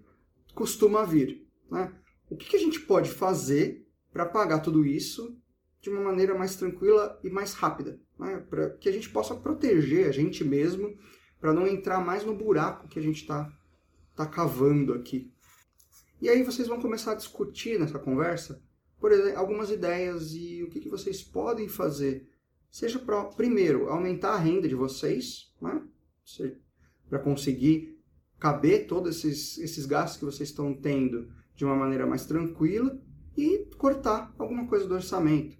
costuma 0.54 1.04
vir. 1.04 1.46
Né? 1.70 1.92
O 2.30 2.36
que, 2.36 2.50
que 2.50 2.56
a 2.56 2.60
gente 2.60 2.80
pode 2.80 3.10
fazer 3.10 3.86
para 4.12 4.26
pagar 4.26 4.60
tudo 4.60 4.86
isso 4.86 5.36
de 5.80 5.90
uma 5.90 6.00
maneira 6.00 6.34
mais 6.36 6.56
tranquila 6.56 7.18
e 7.22 7.28
mais 7.28 7.52
rápida? 7.52 8.00
Né? 8.18 8.44
Para 8.48 8.70
que 8.70 8.88
a 8.88 8.92
gente 8.92 9.10
possa 9.10 9.34
proteger 9.34 10.08
a 10.08 10.12
gente 10.12 10.44
mesmo, 10.44 10.96
para 11.40 11.52
não 11.52 11.66
entrar 11.66 12.00
mais 12.00 12.24
no 12.24 12.34
buraco 12.34 12.88
que 12.88 12.98
a 12.98 13.02
gente 13.02 13.22
está 13.22 13.52
tá 14.14 14.26
cavando 14.26 14.94
aqui. 14.94 15.30
E 16.20 16.28
aí 16.28 16.42
vocês 16.42 16.68
vão 16.68 16.80
começar 16.80 17.12
a 17.12 17.16
discutir 17.16 17.78
nessa 17.78 17.98
conversa, 17.98 18.62
por 18.98 19.12
exemplo, 19.12 19.38
algumas 19.38 19.70
ideias 19.70 20.32
e 20.34 20.62
o 20.62 20.70
que, 20.70 20.80
que 20.80 20.88
vocês 20.88 21.22
podem 21.22 21.68
fazer. 21.68 22.26
Seja 22.70 22.98
para, 22.98 23.24
primeiro, 23.24 23.88
aumentar 23.88 24.32
a 24.32 24.38
renda 24.38 24.66
de 24.66 24.74
vocês, 24.74 25.52
né? 25.60 25.82
para 27.10 27.18
conseguir 27.18 27.93
caber 28.38 28.86
todos 28.86 29.24
esses, 29.24 29.58
esses 29.58 29.86
gastos 29.86 30.18
que 30.18 30.24
vocês 30.24 30.48
estão 30.48 30.74
tendo 30.74 31.28
de 31.56 31.64
uma 31.64 31.76
maneira 31.76 32.06
mais 32.06 32.26
tranquila 32.26 32.98
e 33.36 33.66
cortar 33.76 34.34
alguma 34.38 34.66
coisa 34.66 34.86
do 34.86 34.94
orçamento. 34.94 35.56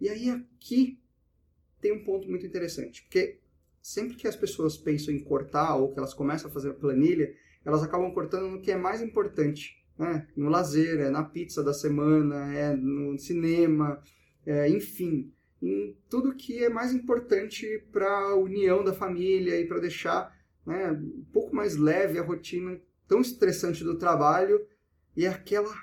E 0.00 0.08
aí 0.08 0.30
aqui 0.30 1.00
tem 1.80 1.92
um 1.92 2.04
ponto 2.04 2.28
muito 2.28 2.46
interessante, 2.46 3.02
porque 3.02 3.40
sempre 3.82 4.16
que 4.16 4.28
as 4.28 4.36
pessoas 4.36 4.76
pensam 4.76 5.12
em 5.14 5.22
cortar 5.22 5.76
ou 5.76 5.92
que 5.92 5.98
elas 5.98 6.14
começam 6.14 6.50
a 6.50 6.52
fazer 6.52 6.70
a 6.70 6.74
planilha, 6.74 7.34
elas 7.64 7.82
acabam 7.82 8.12
cortando 8.12 8.48
no 8.48 8.60
que 8.60 8.70
é 8.70 8.76
mais 8.76 9.02
importante, 9.02 9.84
né? 9.98 10.26
no 10.36 10.48
lazer, 10.48 11.00
é 11.00 11.10
na 11.10 11.24
pizza 11.24 11.62
da 11.62 11.74
semana, 11.74 12.54
é 12.54 12.74
no 12.74 13.18
cinema, 13.18 14.02
é, 14.46 14.68
enfim, 14.68 15.32
em 15.62 15.96
tudo 16.08 16.34
que 16.34 16.64
é 16.64 16.68
mais 16.68 16.92
importante 16.92 17.84
para 17.92 18.08
a 18.08 18.34
união 18.34 18.82
da 18.82 18.94
família 18.94 19.60
e 19.60 19.66
para 19.66 19.80
deixar 19.80 20.34
né, 20.70 20.92
um 20.92 21.24
pouco 21.32 21.54
mais 21.54 21.76
leve 21.76 22.16
a 22.16 22.22
rotina 22.22 22.80
tão 23.08 23.20
estressante 23.20 23.82
do 23.82 23.98
trabalho 23.98 24.64
e 25.16 25.26
é 25.26 25.28
aquela 25.28 25.74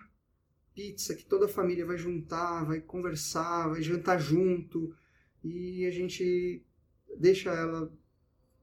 pizza 0.73 1.13
que 1.13 1.25
toda 1.25 1.45
a 1.45 1.49
família 1.49 1.85
vai 1.85 1.97
juntar, 1.97 2.63
vai 2.63 2.79
conversar, 2.79 3.67
vai 3.67 3.81
jantar 3.81 4.17
junto 4.17 4.95
e 5.43 5.85
a 5.85 5.91
gente 5.91 6.63
deixa 7.19 7.51
ela 7.51 7.91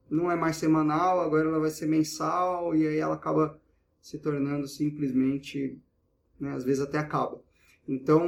não 0.09 0.31
é 0.31 0.35
mais 0.35 0.55
semanal, 0.55 1.19
agora 1.19 1.47
ela 1.47 1.59
vai 1.59 1.69
ser 1.69 1.87
mensal 1.87 2.75
e 2.75 2.87
aí 2.87 2.97
ela 2.97 3.15
acaba 3.15 3.59
se 4.01 4.17
tornando 4.17 4.67
simplesmente, 4.67 5.79
né, 6.39 6.53
às 6.53 6.63
vezes 6.63 6.81
até 6.81 6.97
acaba. 6.97 7.43
Então, 7.87 8.27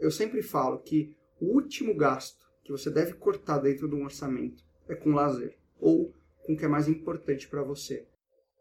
eu 0.00 0.10
sempre 0.10 0.42
falo 0.42 0.78
que 0.78 1.14
o 1.40 1.46
último 1.46 1.94
gasto 1.94 2.46
que 2.64 2.72
você 2.72 2.90
deve 2.90 3.14
cortar 3.14 3.58
dentro 3.58 3.88
de 3.88 3.94
um 3.94 4.04
orçamento 4.04 4.64
é 4.88 4.94
com 4.94 5.12
lazer 5.12 5.56
ou 5.78 6.12
com 6.46 6.54
o 6.54 6.56
que 6.56 6.64
é 6.64 6.68
mais 6.68 6.88
importante 6.88 7.48
para 7.48 7.62
você. 7.62 8.06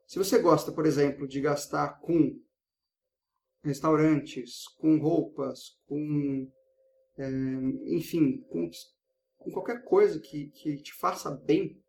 Se 0.07 0.17
você 0.17 0.39
gosta, 0.39 0.71
por 0.71 0.85
exemplo, 0.85 1.27
de 1.27 1.39
gastar 1.39 1.99
com 1.99 2.39
restaurantes, 3.63 4.67
com 4.79 4.97
roupas, 4.97 5.79
com. 5.87 6.51
É, 7.17 7.29
enfim, 7.85 8.41
com, 8.49 8.69
com, 9.37 9.51
qualquer 9.51 9.83
coisa 9.83 10.19
que, 10.19 10.49
que 10.49 10.77
te 10.81 10.93
faça 10.93 11.31
bem, 11.31 11.81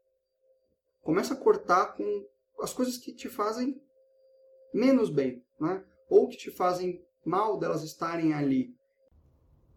começa 1.01 1.35
a 1.35 1.37
cortar 1.37 1.97
com 1.97 2.27
as 2.61 2.73
coisas 2.73 2.97
que 2.97 3.13
te 3.13 3.29
fazem 3.29 3.81
menos 4.73 5.11
bem, 5.11 5.45
né? 5.61 5.85
ou 6.09 6.29
que 6.29 6.37
te 6.37 6.51
fazem 6.51 7.05
mal 7.25 7.59
delas 7.59 7.83
estarem 7.83 8.33
ali. 8.33 8.75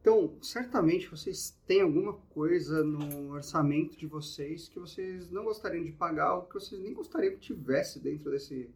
Então, 0.10 0.36
certamente 0.42 1.08
vocês 1.08 1.56
têm 1.68 1.82
alguma 1.82 2.14
coisa 2.14 2.84
no 2.84 3.30
orçamento 3.30 3.96
de 3.96 4.08
vocês 4.08 4.68
que 4.68 4.80
vocês 4.80 5.30
não 5.30 5.44
gostariam 5.44 5.84
de 5.84 5.92
pagar 5.92 6.34
ou 6.34 6.48
que 6.48 6.56
vocês 6.56 6.82
nem 6.82 6.96
gostariam 6.96 7.34
que 7.34 7.40
tivesse 7.40 8.00
dentro 8.00 8.32
desse, 8.32 8.74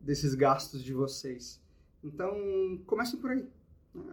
desses 0.00 0.36
gastos 0.36 0.84
de 0.84 0.94
vocês. 0.94 1.60
Então, 2.00 2.80
comecem 2.86 3.18
por 3.18 3.32
aí. 3.32 3.44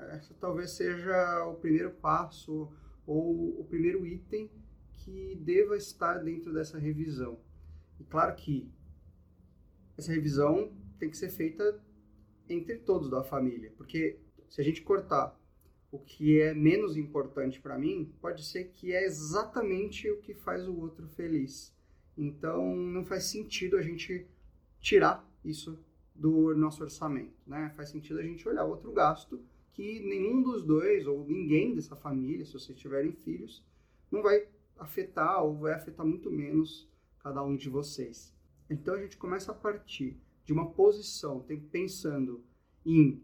Essa 0.09 0.33
talvez 0.39 0.71
seja 0.71 1.45
o 1.45 1.53
primeiro 1.53 1.91
passo 1.91 2.67
ou 3.05 3.59
o 3.59 3.65
primeiro 3.65 4.03
item 4.03 4.49
que 4.91 5.35
deva 5.35 5.77
estar 5.77 6.17
dentro 6.17 6.51
dessa 6.51 6.79
revisão. 6.79 7.37
E 7.99 8.03
claro 8.03 8.35
que 8.35 8.67
essa 9.95 10.11
revisão 10.11 10.73
tem 10.97 11.11
que 11.11 11.17
ser 11.17 11.29
feita 11.29 11.79
entre 12.49 12.79
todos 12.79 13.07
da 13.07 13.23
família, 13.23 13.71
porque 13.77 14.19
se 14.49 14.59
a 14.59 14.63
gente 14.63 14.81
cortar 14.81 15.39
o 15.95 15.99
que 15.99 16.41
é 16.41 16.53
menos 16.53 16.97
importante 16.97 17.59
para 17.59 17.77
mim 17.77 18.11
pode 18.21 18.45
ser 18.45 18.65
que 18.65 18.93
é 18.93 19.05
exatamente 19.05 20.09
o 20.09 20.19
que 20.19 20.33
faz 20.33 20.67
o 20.67 20.77
outro 20.77 21.07
feliz. 21.07 21.73
Então 22.17 22.75
não 22.75 23.03
faz 23.05 23.25
sentido 23.25 23.77
a 23.77 23.81
gente 23.81 24.25
tirar 24.79 25.27
isso 25.43 25.79
do 26.13 26.55
nosso 26.55 26.83
orçamento, 26.83 27.35
né? 27.45 27.73
Faz 27.75 27.89
sentido 27.89 28.19
a 28.19 28.23
gente 28.23 28.47
olhar 28.47 28.63
outro 28.65 28.91
gasto 28.91 29.39
que 29.73 29.99
nenhum 29.99 30.41
dos 30.41 30.63
dois 30.63 31.05
ou 31.05 31.25
ninguém 31.25 31.75
dessa 31.75 31.95
família, 31.95 32.45
se 32.45 32.53
vocês 32.53 32.77
tiverem 32.77 33.11
filhos, 33.11 33.63
não 34.09 34.21
vai 34.21 34.47
afetar 34.77 35.43
ou 35.43 35.57
vai 35.57 35.73
afetar 35.73 36.05
muito 36.05 36.31
menos 36.31 36.89
cada 37.19 37.43
um 37.43 37.55
de 37.55 37.69
vocês. 37.69 38.33
Então 38.69 38.95
a 38.95 39.01
gente 39.01 39.17
começa 39.17 39.51
a 39.51 39.55
partir 39.55 40.17
de 40.45 40.53
uma 40.53 40.69
posição, 40.71 41.45
pensando 41.71 42.43
em 42.85 43.21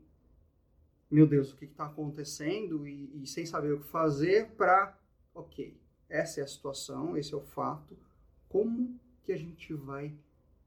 meu 1.12 1.28
Deus, 1.28 1.52
o 1.52 1.58
que 1.58 1.65
está 1.65 1.86
acontecendo 1.86 2.88
e, 2.88 3.21
e, 3.21 3.28
sem 3.28 3.45
saber 3.45 3.74
o 3.74 3.82
que 3.82 3.88
fazer 3.89 4.52
para, 4.52 4.97
ok, 5.36 5.78
essa 6.08 6.39
é 6.39 6.43
a 6.43 6.47
situação, 6.47 7.17
esse 7.17 7.34
é 7.34 7.38
o 7.38 7.41
fato, 7.41 7.97
como 8.47 8.97
que 9.24 9.34
a 9.34 9.38
gente 9.38 9.74
vai 9.74 10.13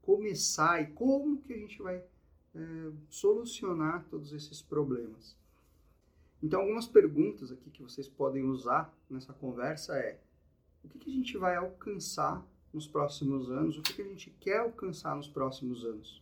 começar 0.03 0.81
e 0.81 0.87
como 0.93 1.41
que 1.41 1.51
a 1.51 1.57
gente 1.57 1.81
vai 1.81 1.97
é, 1.97 2.91
solucionar 3.09 4.05
todos 4.09 4.31
esses 4.33 4.61
problemas. 4.61 5.35
Então, 6.43 6.61
algumas 6.61 6.85
perguntas 6.85 7.51
aqui 7.51 7.71
que 7.71 7.81
vocês 7.81 8.07
podem 8.07 8.43
usar 8.43 8.93
nessa 9.09 9.33
conversa 9.33 9.97
é 9.97 10.19
o 10.83 10.87
que, 10.87 10.99
que 10.99 11.09
a 11.09 11.13
gente 11.13 11.37
vai 11.37 11.55
alcançar 11.55 12.45
nos 12.71 12.87
próximos 12.87 13.49
anos, 13.49 13.77
o 13.77 13.81
que, 13.81 13.93
que 13.93 14.01
a 14.03 14.07
gente 14.07 14.29
quer 14.39 14.59
alcançar 14.59 15.15
nos 15.15 15.27
próximos 15.27 15.83
anos. 15.83 16.21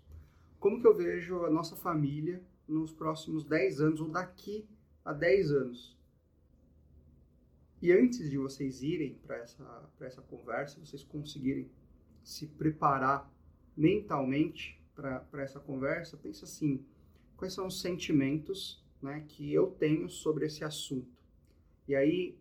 Como 0.61 0.79
que 0.79 0.87
eu 0.87 0.95
vejo 0.95 1.43
a 1.43 1.49
nossa 1.49 1.75
família 1.75 2.41
nos 2.67 2.91
próximos 2.91 3.43
10 3.43 3.81
anos 3.81 4.01
ou 4.01 4.09
daqui 4.09 4.67
a 5.03 5.13
10 5.13 5.51
anos. 5.51 5.97
E 7.81 7.91
antes 7.91 8.29
de 8.29 8.37
vocês 8.37 8.81
irem 8.81 9.15
para 9.15 9.37
essa, 9.37 9.89
essa 9.99 10.21
conversa, 10.21 10.79
vocês 10.79 11.03
conseguirem 11.03 11.69
se 12.23 12.47
preparar 12.47 13.29
mentalmente 13.75 14.81
para 14.95 15.43
essa 15.43 15.59
conversa, 15.59 16.15
pensa 16.15 16.45
assim, 16.45 16.85
quais 17.35 17.53
são 17.53 17.67
os 17.67 17.81
sentimentos 17.81 18.81
né, 19.01 19.25
que 19.27 19.51
eu 19.51 19.71
tenho 19.71 20.07
sobre 20.07 20.45
esse 20.45 20.63
assunto. 20.63 21.21
E 21.87 21.95
aí 21.95 22.37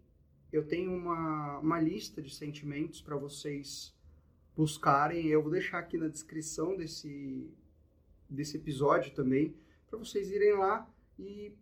eu 0.52 0.64
tenho 0.64 0.94
uma, 0.94 1.58
uma 1.58 1.80
lista 1.80 2.22
de 2.22 2.32
sentimentos 2.32 3.00
para 3.00 3.16
vocês 3.16 3.92
buscarem, 4.56 5.26
eu 5.26 5.42
vou 5.42 5.50
deixar 5.50 5.78
aqui 5.78 5.96
na 5.96 6.08
descrição 6.08 6.76
desse, 6.76 7.50
desse 8.28 8.58
episódio 8.58 9.12
também, 9.14 9.56
para 9.92 9.98
vocês 9.98 10.30
irem 10.30 10.54
lá 10.54 10.90
e 11.18 11.54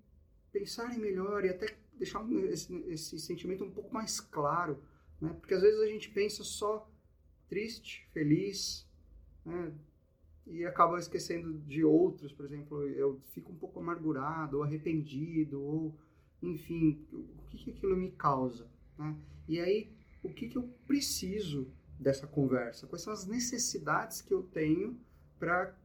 pensarem 0.52 1.00
melhor 1.00 1.44
e 1.44 1.48
até 1.48 1.76
deixar 1.94 2.24
esse, 2.44 2.72
esse 2.86 3.18
sentimento 3.18 3.64
um 3.64 3.70
pouco 3.72 3.92
mais 3.92 4.20
claro, 4.20 4.80
né? 5.20 5.34
Porque 5.40 5.52
às 5.52 5.60
vezes 5.60 5.80
a 5.80 5.86
gente 5.86 6.08
pensa 6.10 6.44
só 6.44 6.88
triste, 7.48 8.08
feliz, 8.12 8.88
né? 9.44 9.74
e 10.46 10.64
acaba 10.64 10.98
esquecendo 10.98 11.58
de 11.60 11.84
outros, 11.84 12.32
por 12.32 12.44
exemplo, 12.44 12.82
eu 12.88 13.20
fico 13.32 13.52
um 13.52 13.56
pouco 13.56 13.80
amargurado, 13.80 14.58
ou 14.58 14.62
arrependido, 14.62 15.60
ou 15.60 15.98
enfim, 16.40 17.04
o 17.12 17.44
que, 17.48 17.58
que 17.58 17.70
aquilo 17.70 17.96
me 17.96 18.12
causa? 18.12 18.70
Né? 18.96 19.16
E 19.48 19.60
aí, 19.60 19.92
o 20.22 20.32
que, 20.32 20.48
que 20.48 20.56
eu 20.56 20.68
preciso 20.86 21.68
dessa 21.98 22.28
conversa? 22.28 22.86
Quais 22.86 23.02
são 23.02 23.12
as 23.12 23.26
necessidades 23.26 24.22
que 24.22 24.32
eu 24.32 24.44
tenho 24.44 24.98
para 25.38 25.76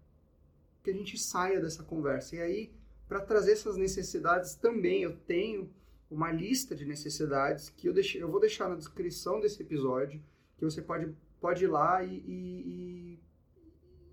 que 0.86 0.92
a 0.92 0.94
gente 0.94 1.18
saia 1.18 1.60
dessa 1.60 1.84
conversa? 1.84 2.36
E 2.36 2.42
aí, 2.42 2.74
para 3.08 3.20
trazer 3.20 3.54
essas 3.54 3.76
necessidades 3.76 4.54
também, 4.56 5.02
eu 5.02 5.18
tenho 5.18 5.74
uma 6.10 6.32
lista 6.32 6.76
de 6.76 6.86
necessidades 6.86 7.70
que 7.70 7.90
eu, 7.90 7.94
deixei, 7.94 8.22
eu 8.22 8.30
vou 8.30 8.40
deixar 8.40 8.70
na 8.70 8.76
descrição 8.76 9.40
desse 9.40 9.62
episódio, 9.64 10.22
que 10.58 10.64
você 10.64 10.82
pode, 10.82 11.14
pode 11.42 11.64
ir 11.64 11.68
lá 11.68 12.04
e, 12.04 12.18
e, 12.18 13.20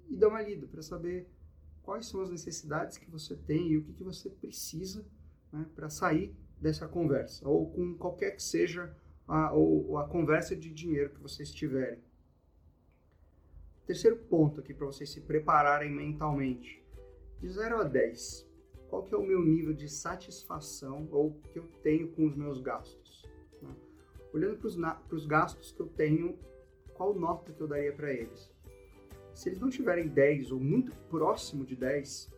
e, 0.09 0.15
e 0.15 0.17
dar 0.17 0.29
uma 0.29 0.41
lida 0.41 0.67
para 0.67 0.81
saber 0.81 1.29
quais 1.83 2.07
são 2.07 2.23
as 2.23 2.31
necessidades 2.31 2.97
que 2.97 3.11
você 3.11 3.37
tem 3.37 3.69
e 3.73 3.77
o 3.77 3.85
que, 3.85 3.93
que 3.93 4.03
você 4.03 4.31
precisa 4.31 5.05
né, 5.53 5.67
para 5.75 5.91
sair 5.91 6.35
dessa 6.59 6.89
conversa, 6.89 7.47
ou 7.47 7.71
com 7.71 7.95
qualquer 7.99 8.31
que 8.31 8.43
seja 8.43 8.97
a, 9.29 9.53
ou, 9.53 9.99
a 9.99 10.09
conversa 10.09 10.57
de 10.57 10.73
dinheiro 10.73 11.11
que 11.11 11.21
vocês 11.21 11.53
tiverem. 11.53 11.99
Terceiro 13.87 14.17
ponto 14.17 14.61
aqui 14.61 14.73
para 14.73 14.87
vocês 14.87 15.11
se 15.11 15.21
prepararem 15.21 15.91
mentalmente. 15.91 16.83
De 17.41 17.49
0 17.49 17.81
a 17.81 17.85
10, 17.85 18.49
qual 18.89 19.03
que 19.03 19.15
é 19.15 19.19
o 19.19 19.27
meu 19.27 19.43
nível 19.43 19.73
de 19.73 19.89
satisfação 19.89 21.09
ou 21.11 21.41
que 21.51 21.59
eu 21.59 21.67
tenho 21.83 22.09
com 22.13 22.27
os 22.27 22.37
meus 22.37 22.61
gastos? 22.61 23.25
Né? 23.61 23.75
Olhando 24.33 24.59
para 24.59 25.17
os 25.17 25.27
gastos 25.27 25.73
que 25.73 25.81
eu 25.81 25.89
tenho, 25.89 26.39
qual 26.95 27.13
nota 27.13 27.53
que 27.53 27.61
eu 27.61 27.67
daria 27.67 27.93
para 27.93 28.13
eles? 28.13 28.51
Se 29.35 29.49
eles 29.49 29.59
não 29.59 29.71
tiverem 29.71 30.07
10 30.07 30.53
ou 30.53 30.61
muito 30.61 30.95
próximo 31.09 31.65
de 31.65 31.75
10, 31.75 32.31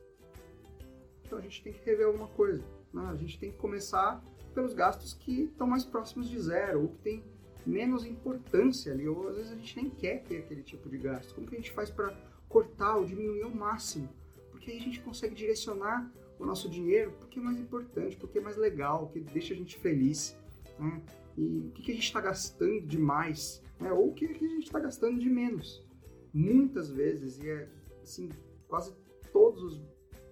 então 1.24 1.38
a 1.38 1.42
gente 1.42 1.62
tem 1.62 1.72
que 1.72 1.84
rever 1.84 2.06
alguma 2.06 2.28
coisa. 2.28 2.64
Né? 2.92 3.02
A 3.02 3.16
gente 3.16 3.38
tem 3.38 3.50
que 3.50 3.58
começar 3.58 4.24
pelos 4.54 4.72
gastos 4.72 5.12
que 5.12 5.42
estão 5.42 5.66
mais 5.66 5.84
próximos 5.84 6.30
de 6.30 6.40
zero, 6.40 6.82
ou 6.82 6.88
que 6.88 6.98
tem 6.98 7.24
menos 7.66 8.04
importância 8.04 8.92
ali, 8.92 9.08
ou 9.08 9.28
às 9.28 9.36
vezes 9.36 9.52
a 9.52 9.56
gente 9.56 9.76
nem 9.76 9.90
quer 9.90 10.22
ter 10.22 10.38
aquele 10.38 10.62
tipo 10.62 10.88
de 10.88 10.98
gasto. 10.98 11.34
Como 11.34 11.46
que 11.46 11.54
a 11.54 11.58
gente 11.58 11.72
faz 11.72 11.90
para 11.90 12.14
cortar 12.48 12.96
ou 12.96 13.04
diminuir 13.04 13.42
ao 13.42 13.50
máximo? 13.50 14.08
Porque 14.50 14.70
aí 14.70 14.78
a 14.78 14.80
gente 14.80 15.00
consegue 15.00 15.34
direcionar 15.34 16.10
o 16.38 16.44
nosso 16.44 16.68
dinheiro 16.68 17.12
porque 17.18 17.38
é 17.38 17.42
mais 17.42 17.58
importante, 17.58 18.16
porque 18.16 18.38
é 18.38 18.40
mais 18.40 18.56
legal, 18.56 19.08
que 19.08 19.20
deixa 19.20 19.54
a 19.54 19.56
gente 19.56 19.76
feliz. 19.78 20.36
Né? 20.78 21.02
E 21.36 21.58
o 21.68 21.70
que, 21.72 21.82
que 21.82 21.92
a 21.92 21.94
gente 21.94 22.04
está 22.04 22.20
gastando 22.20 22.86
demais, 22.86 23.62
né? 23.80 23.92
ou 23.92 24.10
o 24.10 24.14
que, 24.14 24.28
que 24.28 24.44
a 24.44 24.48
gente 24.48 24.66
está 24.66 24.78
gastando 24.78 25.18
de 25.18 25.28
menos. 25.28 25.84
Muitas 26.32 26.90
vezes, 26.90 27.38
e 27.38 27.48
é 27.48 27.68
assim, 28.02 28.28
quase 28.68 28.92
todos 29.32 29.62
os 29.62 29.82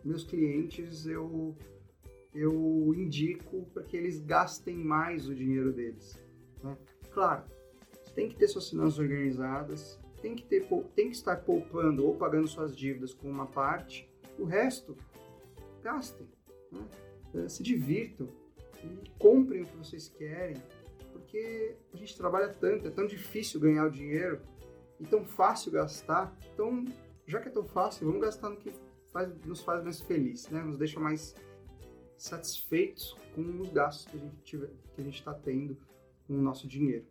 meus 0.05 0.25
clientes 0.25 1.07
eu 1.07 1.57
eu 2.35 2.95
indico 2.97 3.67
para 3.75 3.83
que 3.83 3.97
eles 3.97 4.21
gastem 4.21 4.77
mais 4.77 5.29
o 5.29 5.35
dinheiro 5.35 5.73
deles. 5.73 6.19
Né? 6.63 6.77
Claro, 7.13 7.45
tem 8.15 8.29
que 8.29 8.37
ter 8.37 8.49
suas 8.49 8.69
finanças 8.69 8.99
organizadas, 8.99 9.99
tem 10.21 10.35
que, 10.35 10.45
ter, 10.45 10.67
tem 10.95 11.11
que 11.11 11.17
estar 11.17 11.37
poupando 11.37 12.07
ou 12.07 12.17
pagando 12.17 12.47
suas 12.47 12.77
dívidas 12.77 13.13
com 13.13 13.29
uma 13.29 13.47
parte, 13.47 14.09
o 14.39 14.45
resto, 14.45 14.97
gastem, 15.83 16.29
né? 16.71 16.87
Eh, 17.35 17.49
se 17.49 17.63
divirtam 17.63 18.29
comprem 19.19 19.63
o 19.63 19.67
que 19.67 19.77
vocês 19.77 20.09
querem, 20.09 20.57
porque 21.13 21.77
a 21.93 21.97
gente 21.97 22.17
trabalha 22.17 22.49
tanto, 22.49 22.87
é 22.87 22.91
tão 22.91 23.07
difícil 23.07 23.61
ganhar 23.61 23.87
o 23.87 23.91
dinheiro 23.91 24.41
e 24.99 25.07
tão 25.07 25.25
fácil 25.25 25.73
gastar, 25.73 26.37
então, 26.53 26.85
já 27.27 27.41
que 27.41 27.49
é 27.49 27.51
tão 27.53 27.65
fácil, 27.65 28.07
vamos 28.07 28.21
gastar 28.21 28.51
no 28.51 28.57
que 28.57 28.73
faz, 29.13 29.33
nos 29.45 29.63
faz 29.63 29.83
mais 29.85 30.01
felizes, 30.01 30.49
né? 30.49 30.63
nos 30.63 30.77
deixa 30.77 30.99
mais 30.99 31.35
satisfeitos 32.17 33.17
com 33.35 33.61
os 33.61 33.69
gastos 33.71 34.07
que 34.45 34.57
a 34.99 35.03
gente 35.03 35.19
está 35.19 35.35
tendo 35.35 35.77
com 36.33 36.39
o 36.39 36.43
nosso 36.43 36.67
dinheiro. 36.67 37.05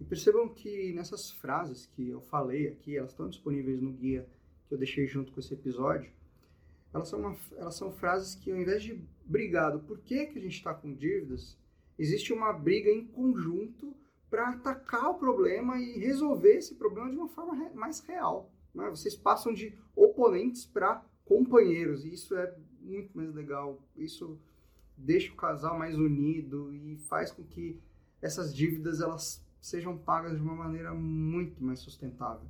E 0.00 0.04
percebam 0.04 0.48
que 0.48 0.92
nessas 0.92 1.30
frases 1.30 1.86
que 1.86 2.08
eu 2.08 2.20
falei 2.20 2.66
aqui, 2.66 2.96
elas 2.96 3.12
estão 3.12 3.28
disponíveis 3.28 3.80
no 3.80 3.92
guia 3.92 4.28
que 4.66 4.74
eu 4.74 4.78
deixei 4.78 5.06
junto 5.06 5.30
com 5.30 5.38
esse 5.38 5.54
episódio. 5.54 6.10
Elas 6.92 7.08
são, 7.08 7.20
uma, 7.20 7.36
elas 7.56 7.76
são 7.76 7.92
frases 7.92 8.34
que, 8.34 8.50
ao 8.50 8.58
invés 8.58 8.82
de 8.82 9.00
brigado 9.24 9.78
por 9.80 10.00
que, 10.00 10.26
que 10.26 10.38
a 10.38 10.42
gente 10.42 10.56
está 10.56 10.74
com 10.74 10.92
dívidas, 10.92 11.56
existe 11.96 12.32
uma 12.32 12.52
briga 12.52 12.90
em 12.90 13.06
conjunto 13.06 13.94
para 14.28 14.48
atacar 14.48 15.10
o 15.10 15.14
problema 15.14 15.78
e 15.78 15.98
resolver 15.98 16.56
esse 16.56 16.74
problema 16.74 17.08
de 17.08 17.16
uma 17.16 17.28
forma 17.28 17.70
mais 17.72 18.00
real. 18.00 18.50
Né? 18.74 18.90
Vocês 18.90 19.14
passam 19.14 19.54
de 19.54 19.78
oponentes 19.94 20.66
para 20.66 21.04
companheiros, 21.24 22.04
e 22.04 22.12
isso 22.12 22.34
é 22.34 22.52
muito 22.80 23.16
mais 23.16 23.32
legal. 23.32 23.80
Isso 23.96 24.36
deixa 24.96 25.32
o 25.32 25.36
casal 25.36 25.78
mais 25.78 25.96
unido 25.96 26.74
e 26.74 26.96
faz 26.96 27.30
com 27.30 27.44
que 27.44 27.80
essas 28.22 28.54
dívidas 28.54 29.00
elas 29.00 29.44
sejam 29.60 29.98
pagas 29.98 30.36
de 30.36 30.42
uma 30.42 30.54
maneira 30.54 30.94
muito 30.94 31.62
mais 31.62 31.80
sustentável. 31.80 32.48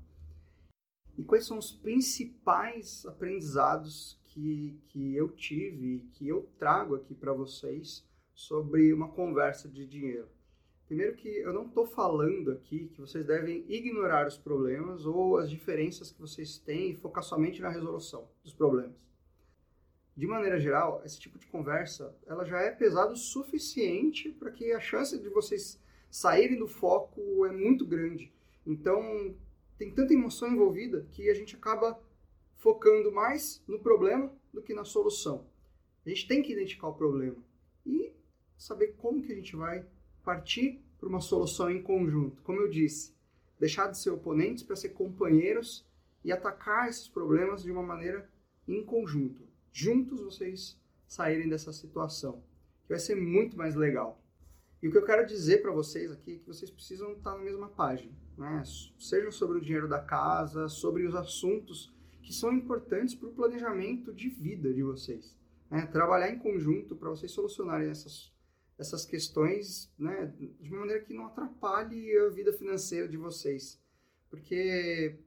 E 1.17 1.25
quais 1.25 1.47
são 1.47 1.59
os 1.59 1.73
principais 1.73 3.05
aprendizados 3.07 4.19
que, 4.25 4.81
que 4.89 5.15
eu 5.15 5.29
tive 5.31 5.97
e 5.97 6.01
que 6.13 6.29
eu 6.29 6.49
trago 6.59 6.95
aqui 6.95 7.15
para 7.15 7.33
vocês 7.33 8.07
sobre 8.35 8.93
uma 8.93 9.09
conversa 9.09 9.69
de 9.69 9.87
dinheiro? 9.87 10.29
Primeiro 10.87 11.17
que 11.17 11.29
eu 11.29 11.53
não 11.53 11.67
estou 11.67 11.87
falando 11.87 12.51
aqui 12.51 12.89
que 12.89 13.01
vocês 13.01 13.27
devem 13.27 13.65
ignorar 13.69 14.27
os 14.27 14.37
problemas 14.37 15.07
ou 15.07 15.39
as 15.39 15.49
diferenças 15.49 16.11
que 16.11 16.21
vocês 16.21 16.59
têm 16.59 16.91
e 16.91 16.97
focar 16.97 17.25
somente 17.25 17.63
na 17.63 17.71
resolução 17.71 18.29
dos 18.43 18.53
problemas. 18.53 18.97
De 20.15 20.27
maneira 20.27 20.61
geral, 20.61 21.03
esse 21.05 21.19
tipo 21.19 21.39
de 21.39 21.47
conversa 21.47 22.15
ela 22.27 22.45
já 22.45 22.61
é 22.61 22.71
pesado 22.71 23.15
o 23.15 23.17
suficiente 23.17 24.31
para 24.31 24.51
que 24.51 24.73
a 24.73 24.81
chance 24.81 25.19
de 25.19 25.29
vocês 25.31 25.81
saírem 26.11 26.59
do 26.59 26.69
foco 26.69 27.47
é 27.47 27.53
muito 27.53 27.87
grande. 27.87 28.31
Então, 28.67 29.35
tem 29.79 29.91
tanta 29.91 30.13
emoção 30.13 30.53
envolvida 30.53 31.07
que 31.11 31.31
a 31.31 31.35
gente 31.35 31.57
acaba 31.57 31.99
focando 32.57 33.11
mais 33.11 33.63
no 33.67 33.81
problema 33.81 34.31
do 34.53 34.63
que 34.63 34.75
na 34.75 34.85
solução. 34.85 35.47
A 36.05 36.09
gente 36.11 36.29
tem 36.29 36.43
que 36.43 36.53
identificar 36.53 36.89
o 36.89 36.95
problema 36.95 37.43
e 37.87 38.13
saber 38.57 38.95
como 38.99 39.23
que 39.23 39.33
a 39.33 39.35
gente 39.35 39.57
vai 39.57 39.85
partir 40.23 40.81
para 40.99 41.09
uma 41.09 41.21
solução 41.21 41.71
em 41.71 41.83
conjunto. 41.83 42.43
Como 42.43 42.61
eu 42.61 42.69
disse, 42.69 43.15
deixar 43.59 43.89
de 43.89 43.99
ser 43.99 44.11
oponentes 44.11 44.63
para 44.63 44.77
ser 44.77 44.91
companheiros 44.91 45.85
e 46.23 46.31
atacar 46.31 46.89
esses 46.89 47.09
problemas 47.09 47.63
de 47.63 47.73
uma 47.73 47.83
maneira 47.83 48.31
em 48.69 48.85
conjunto. 48.85 49.43
Juntos 49.73 50.21
vocês 50.21 50.79
saírem 51.07 51.49
dessa 51.49 51.73
situação, 51.73 52.43
que 52.83 52.91
vai 52.91 52.99
ser 52.99 53.15
muito 53.15 53.57
mais 53.57 53.75
legal. 53.75 54.23
E 54.83 54.89
o 54.89 54.91
que 54.91 54.99
eu 54.99 55.05
quero 55.05 55.27
dizer 55.27 55.63
para 55.63 55.71
vocês 55.71 56.11
aqui 56.11 56.35
é 56.35 56.39
que 56.39 56.47
vocês 56.47 56.71
precisam 56.71 57.13
estar 57.13 57.37
na 57.37 57.43
mesma 57.43 57.69
página, 57.69 58.13
né? 58.37 58.63
seja 58.99 59.31
sobre 59.31 59.59
o 59.59 59.61
dinheiro 59.61 59.89
da 59.89 60.01
casa, 60.01 60.69
sobre 60.69 61.07
os 61.07 61.15
assuntos 61.15 61.95
que 62.23 62.33
são 62.33 62.53
importantes 62.53 63.15
para 63.15 63.29
o 63.29 63.33
planejamento 63.33 64.13
de 64.13 64.29
vida 64.29 64.73
de 64.73 64.83
vocês. 64.83 65.37
Né? 65.71 65.87
Trabalhar 65.87 66.31
em 66.31 66.39
conjunto 66.39 66.95
para 66.97 67.09
vocês 67.09 67.31
solucionarem 67.31 67.89
essas 67.89 68.33
essas 68.79 69.05
questões 69.05 69.93
né, 69.97 70.27
de 70.61 70.71
uma 70.71 70.81
maneira 70.81 71.05
que 71.05 71.15
não 71.15 71.27
atrapalhe 71.27 72.19
a 72.19 72.31
vida 72.31 72.53
financeira 72.53 73.07
de 73.07 73.17
vocês. 73.17 73.81
Porque 74.29 75.19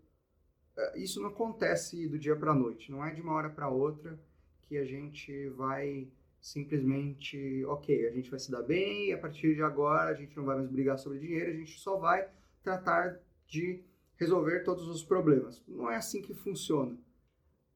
é, 0.76 1.00
isso 1.00 1.22
não 1.22 1.30
acontece 1.30 2.08
do 2.08 2.20
dia 2.20 2.36
para 2.36 2.52
a 2.52 2.56
noite, 2.56 2.92
não 2.92 3.06
é 3.06 3.14
de 3.14 3.22
uma 3.22 3.34
hora 3.34 3.50
para 3.50 3.70
outra 3.70 4.20
que 4.68 4.78
a 4.78 4.86
gente 4.86 5.50
vai 5.50 6.08
simplesmente, 6.40 7.66
ok, 7.66 8.08
a 8.08 8.12
gente 8.12 8.30
vai 8.30 8.40
se 8.40 8.52
dar 8.52 8.62
bem 8.62 9.10
e 9.10 9.14
a 9.14 9.18
partir 9.18 9.56
de 9.56 9.64
agora 9.64 10.12
a 10.12 10.14
gente 10.14 10.36
não 10.38 10.46
vai 10.46 10.58
mais 10.58 10.70
brigar 10.70 10.98
sobre 10.98 11.20
dinheiro, 11.20 11.52
a 11.52 11.56
gente 11.56 11.80
só 11.80 11.98
vai 11.98 12.30
tratar 12.62 13.20
de 13.48 13.84
resolver 14.16 14.62
todos 14.64 14.88
os 14.88 15.04
problemas. 15.04 15.64
Não 15.68 15.90
é 15.90 15.96
assim 15.96 16.22
que 16.22 16.34
funciona. 16.34 16.98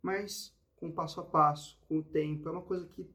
Mas 0.02 0.56
com 0.76 0.92
passo 0.92 1.20
a 1.20 1.26
passo, 1.26 1.80
com 1.88 2.00
o 2.00 2.04
tempo, 2.04 2.48
é 2.48 2.52
uma 2.52 2.62
coisa 2.62 2.88
que 2.88 3.10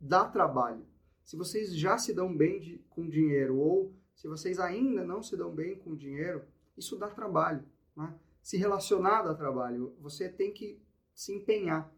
dá 0.00 0.24
trabalho 0.26 0.84
se 1.28 1.36
vocês 1.36 1.76
já 1.76 1.98
se 1.98 2.14
dão 2.14 2.34
bem 2.34 2.58
de, 2.58 2.78
com 2.88 3.06
dinheiro 3.06 3.58
ou 3.58 3.94
se 4.14 4.26
vocês 4.26 4.58
ainda 4.58 5.04
não 5.04 5.22
se 5.22 5.36
dão 5.36 5.54
bem 5.54 5.76
com 5.76 5.94
dinheiro, 5.94 6.42
isso 6.74 6.96
dá 6.96 7.06
trabalho. 7.10 7.62
Né? 7.94 8.18
Se 8.40 8.56
relacionar 8.56 9.20
dá 9.20 9.34
trabalho. 9.34 9.94
Você 10.00 10.30
tem 10.30 10.54
que 10.54 10.80
se 11.12 11.34
empenhar. 11.34 11.94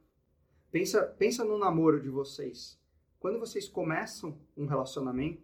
Pensa, 0.71 1.03
pensa 1.03 1.45
no 1.45 1.59
namoro 1.59 2.01
de 2.01 2.09
vocês. 2.09 2.79
Quando 3.19 3.39
vocês 3.39 3.69
começam 3.69 4.39
um 4.57 4.67
relacionamento, 4.67 5.43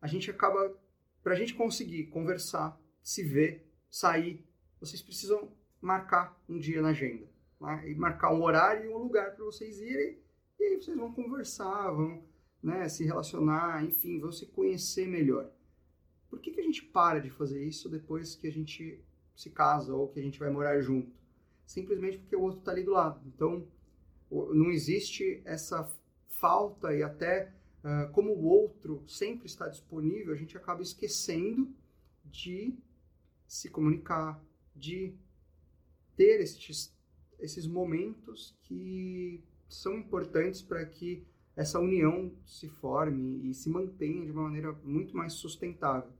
a 0.00 0.06
gente 0.06 0.30
acaba, 0.30 0.76
para 1.22 1.32
a 1.32 1.36
gente 1.36 1.54
conseguir 1.54 2.06
conversar, 2.06 2.80
se 3.02 3.22
ver, 3.22 3.68
sair, 3.90 4.46
vocês 4.80 5.02
precisam 5.02 5.52
marcar 5.80 6.40
um 6.48 6.58
dia 6.58 6.80
na 6.80 6.90
agenda. 6.90 7.26
Né? 7.60 7.90
E 7.90 7.94
marcar 7.94 8.32
um 8.32 8.42
horário 8.42 8.90
e 8.90 8.94
um 8.94 8.98
lugar 8.98 9.34
para 9.34 9.44
vocês 9.44 9.80
irem. 9.80 10.18
E 10.58 10.64
aí 10.64 10.76
vocês 10.76 10.96
vão 10.96 11.12
conversar, 11.12 11.90
vão 11.90 12.24
né, 12.62 12.88
se 12.88 13.04
relacionar, 13.04 13.84
enfim, 13.84 14.20
vão 14.20 14.32
se 14.32 14.46
conhecer 14.46 15.06
melhor. 15.06 15.50
Por 16.30 16.40
que, 16.40 16.52
que 16.52 16.60
a 16.60 16.64
gente 16.64 16.82
para 16.82 17.20
de 17.20 17.28
fazer 17.30 17.62
isso 17.62 17.88
depois 17.88 18.34
que 18.34 18.46
a 18.46 18.52
gente 18.52 19.04
se 19.34 19.50
casa 19.50 19.94
ou 19.94 20.08
que 20.08 20.20
a 20.20 20.22
gente 20.22 20.38
vai 20.38 20.50
morar 20.50 20.80
junto? 20.80 21.24
simplesmente 21.66 22.18
porque 22.18 22.36
o 22.36 22.42
outro 22.42 22.60
está 22.60 22.72
ali 22.72 22.82
do 22.82 22.92
lado. 22.92 23.20
Então, 23.26 23.66
não 24.30 24.70
existe 24.70 25.40
essa 25.44 25.90
falta 26.40 26.94
e 26.94 27.02
até 27.02 27.52
uh, 27.84 28.10
como 28.12 28.32
o 28.32 28.44
outro 28.44 29.02
sempre 29.06 29.46
está 29.46 29.68
disponível, 29.68 30.32
a 30.32 30.36
gente 30.36 30.56
acaba 30.56 30.82
esquecendo 30.82 31.72
de 32.24 32.74
se 33.46 33.70
comunicar, 33.70 34.42
de 34.74 35.14
ter 36.16 36.40
esses, 36.40 36.92
esses 37.38 37.66
momentos 37.66 38.56
que 38.62 39.42
são 39.68 39.96
importantes 39.96 40.62
para 40.62 40.84
que 40.84 41.24
essa 41.56 41.78
união 41.78 42.32
se 42.44 42.68
forme 42.68 43.48
e 43.48 43.54
se 43.54 43.70
mantenha 43.70 44.24
de 44.24 44.32
uma 44.32 44.42
maneira 44.42 44.72
muito 44.84 45.16
mais 45.16 45.34
sustentável. 45.34 46.12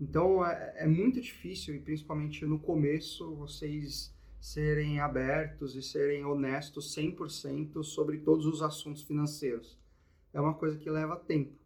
Então 0.00 0.44
é, 0.44 0.74
é 0.76 0.86
muito 0.86 1.20
difícil, 1.20 1.74
e 1.74 1.80
principalmente 1.80 2.44
no 2.44 2.58
começo, 2.58 3.34
vocês 3.34 4.13
serem 4.44 5.00
abertos 5.00 5.74
e 5.74 5.80
serem 5.80 6.22
honestos 6.22 6.94
100% 6.94 7.82
sobre 7.82 8.18
todos 8.18 8.44
os 8.44 8.60
assuntos 8.60 9.02
financeiros. 9.02 9.80
É 10.34 10.40
uma 10.40 10.52
coisa 10.52 10.76
que 10.76 10.90
leva 10.90 11.16
tempo. 11.16 11.58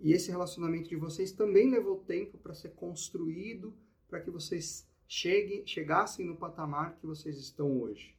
E 0.00 0.12
esse 0.12 0.28
relacionamento 0.28 0.88
de 0.88 0.96
vocês 0.96 1.30
também 1.30 1.70
levou 1.70 1.98
tempo 2.00 2.36
para 2.38 2.54
ser 2.54 2.70
construído, 2.70 3.72
para 4.08 4.20
que 4.20 4.32
vocês 4.32 4.84
cheguem, 5.06 5.64
chegassem 5.64 6.26
no 6.26 6.36
patamar 6.36 6.96
que 6.96 7.06
vocês 7.06 7.38
estão 7.38 7.80
hoje. 7.80 8.18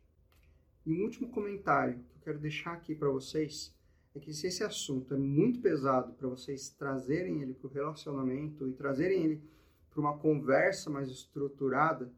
E 0.85 0.93
um 0.93 1.03
último 1.03 1.27
comentário 1.27 1.99
que 2.05 2.15
eu 2.15 2.21
quero 2.21 2.39
deixar 2.39 2.71
aqui 2.71 2.95
para 2.95 3.09
vocês 3.09 3.75
é 4.15 4.19
que 4.19 4.33
se 4.33 4.47
esse 4.47 4.63
assunto 4.63 5.13
é 5.13 5.17
muito 5.17 5.59
pesado 5.59 6.13
para 6.13 6.29
vocês 6.29 6.69
trazerem 6.69 7.41
ele 7.41 7.53
para 7.53 7.67
o 7.67 7.73
relacionamento 7.73 8.65
e 8.65 8.71
trazerem 8.71 9.25
ele 9.25 9.43
para 9.89 9.99
uma 9.99 10.17
conversa 10.17 10.89
mais 10.89 11.09
estruturada, 11.09 12.09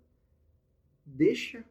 deixa 1.06 1.64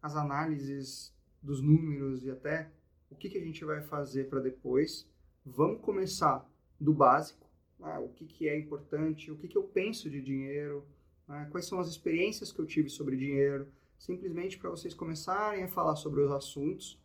as 0.00 0.16
análises 0.16 1.14
dos 1.42 1.62
números 1.62 2.24
e 2.24 2.30
até 2.30 2.70
o 3.10 3.14
que, 3.14 3.28
que 3.28 3.38
a 3.38 3.44
gente 3.44 3.64
vai 3.64 3.82
fazer 3.82 4.28
para 4.28 4.40
depois. 4.40 5.08
Vamos 5.44 5.80
começar 5.80 6.48
do 6.80 6.92
básico, 6.92 7.46
né? 7.78 7.98
o 7.98 8.08
que, 8.08 8.26
que 8.26 8.48
é 8.48 8.58
importante, 8.58 9.30
o 9.30 9.36
que, 9.36 9.48
que 9.48 9.56
eu 9.56 9.64
penso 9.64 10.10
de 10.10 10.20
dinheiro, 10.20 10.86
né? 11.28 11.48
quais 11.50 11.66
são 11.66 11.78
as 11.78 11.88
experiências 11.88 12.50
que 12.50 12.58
eu 12.58 12.66
tive 12.66 12.88
sobre 12.88 13.16
dinheiro, 13.16 13.68
simplesmente 13.98 14.58
para 14.58 14.70
vocês 14.70 14.94
começarem 14.94 15.64
a 15.64 15.68
falar 15.68 15.96
sobre 15.96 16.22
os 16.22 16.30
assuntos 16.30 17.00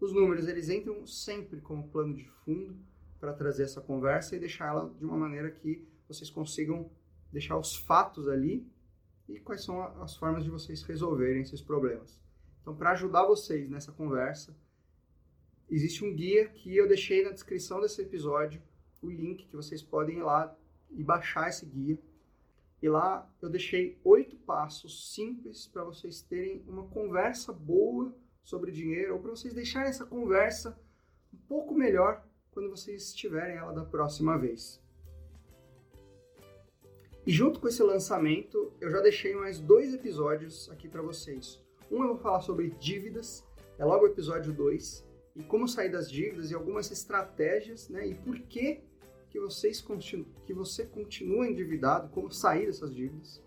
os 0.00 0.12
números, 0.12 0.46
eles 0.46 0.68
entram 0.68 1.06
sempre 1.06 1.60
como 1.60 1.88
plano 1.88 2.14
de 2.14 2.24
fundo 2.44 2.76
para 3.18 3.32
trazer 3.32 3.62
essa 3.62 3.80
conversa 3.80 4.36
e 4.36 4.38
deixá-la 4.38 4.90
de 4.98 5.04
uma 5.04 5.16
maneira 5.16 5.50
que 5.50 5.86
vocês 6.06 6.28
consigam 6.28 6.90
deixar 7.32 7.58
os 7.58 7.74
fatos 7.74 8.28
ali 8.28 8.66
e 9.28 9.40
quais 9.40 9.64
são 9.64 9.82
as 10.02 10.16
formas 10.16 10.44
de 10.44 10.50
vocês 10.50 10.82
resolverem 10.82 11.42
esses 11.42 11.60
problemas. 11.60 12.20
Então, 12.60 12.74
para 12.74 12.92
ajudar 12.92 13.24
vocês 13.24 13.68
nessa 13.68 13.92
conversa, 13.92 14.56
existe 15.68 16.04
um 16.04 16.14
guia 16.14 16.48
que 16.48 16.76
eu 16.76 16.88
deixei 16.88 17.24
na 17.24 17.30
descrição 17.30 17.80
desse 17.80 18.02
episódio, 18.02 18.62
o 19.02 19.10
link 19.10 19.46
que 19.46 19.56
vocês 19.56 19.82
podem 19.82 20.18
ir 20.18 20.22
lá 20.22 20.56
e 20.90 21.02
baixar 21.02 21.48
esse 21.48 21.66
guia. 21.66 21.98
E 22.82 22.88
lá 22.88 23.28
eu 23.40 23.48
deixei 23.48 23.98
oito 24.04 24.36
passos 24.36 25.14
simples 25.14 25.66
para 25.66 25.84
vocês 25.84 26.22
terem 26.22 26.62
uma 26.66 26.86
conversa 26.88 27.52
boa 27.52 28.14
sobre 28.42 28.70
dinheiro, 28.70 29.14
ou 29.14 29.20
para 29.20 29.30
vocês 29.30 29.54
deixarem 29.54 29.88
essa 29.88 30.06
conversa 30.06 30.78
um 31.32 31.38
pouco 31.48 31.74
melhor 31.74 32.24
quando 32.52 32.70
vocês 32.70 33.12
tiverem 33.12 33.56
ela 33.56 33.72
da 33.72 33.84
próxima 33.84 34.38
vez. 34.38 34.80
E 37.26 37.32
junto 37.32 37.58
com 37.58 37.66
esse 37.66 37.82
lançamento, 37.82 38.72
eu 38.80 38.88
já 38.88 39.00
deixei 39.00 39.34
mais 39.34 39.58
dois 39.58 39.92
episódios 39.92 40.70
aqui 40.70 40.88
para 40.88 41.02
vocês. 41.02 41.60
Um 41.90 42.02
eu 42.02 42.08
vou 42.10 42.18
falar 42.18 42.40
sobre 42.40 42.70
dívidas, 42.78 43.44
é 43.76 43.84
logo 43.84 44.04
o 44.04 44.08
episódio 44.08 44.52
2, 44.52 45.04
e 45.34 45.42
como 45.42 45.66
sair 45.66 45.90
das 45.90 46.08
dívidas 46.08 46.52
e 46.52 46.54
algumas 46.54 46.88
estratégias, 46.92 47.88
né? 47.88 48.06
E 48.06 48.14
por 48.14 48.38
que 48.42 48.80
que 49.28 49.40
vocês 49.40 49.80
continu 49.80 50.24
que 50.46 50.54
você 50.54 50.86
continua 50.86 51.48
endividado, 51.48 52.08
como 52.10 52.30
sair 52.30 52.66
dessas 52.66 52.94
dívidas. 52.94 53.42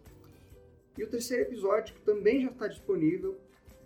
E 0.98 1.04
o 1.04 1.10
terceiro 1.10 1.44
episódio, 1.44 1.96
que 1.96 2.02
também 2.02 2.42
já 2.42 2.52
está 2.52 2.68
disponível, 2.68 3.40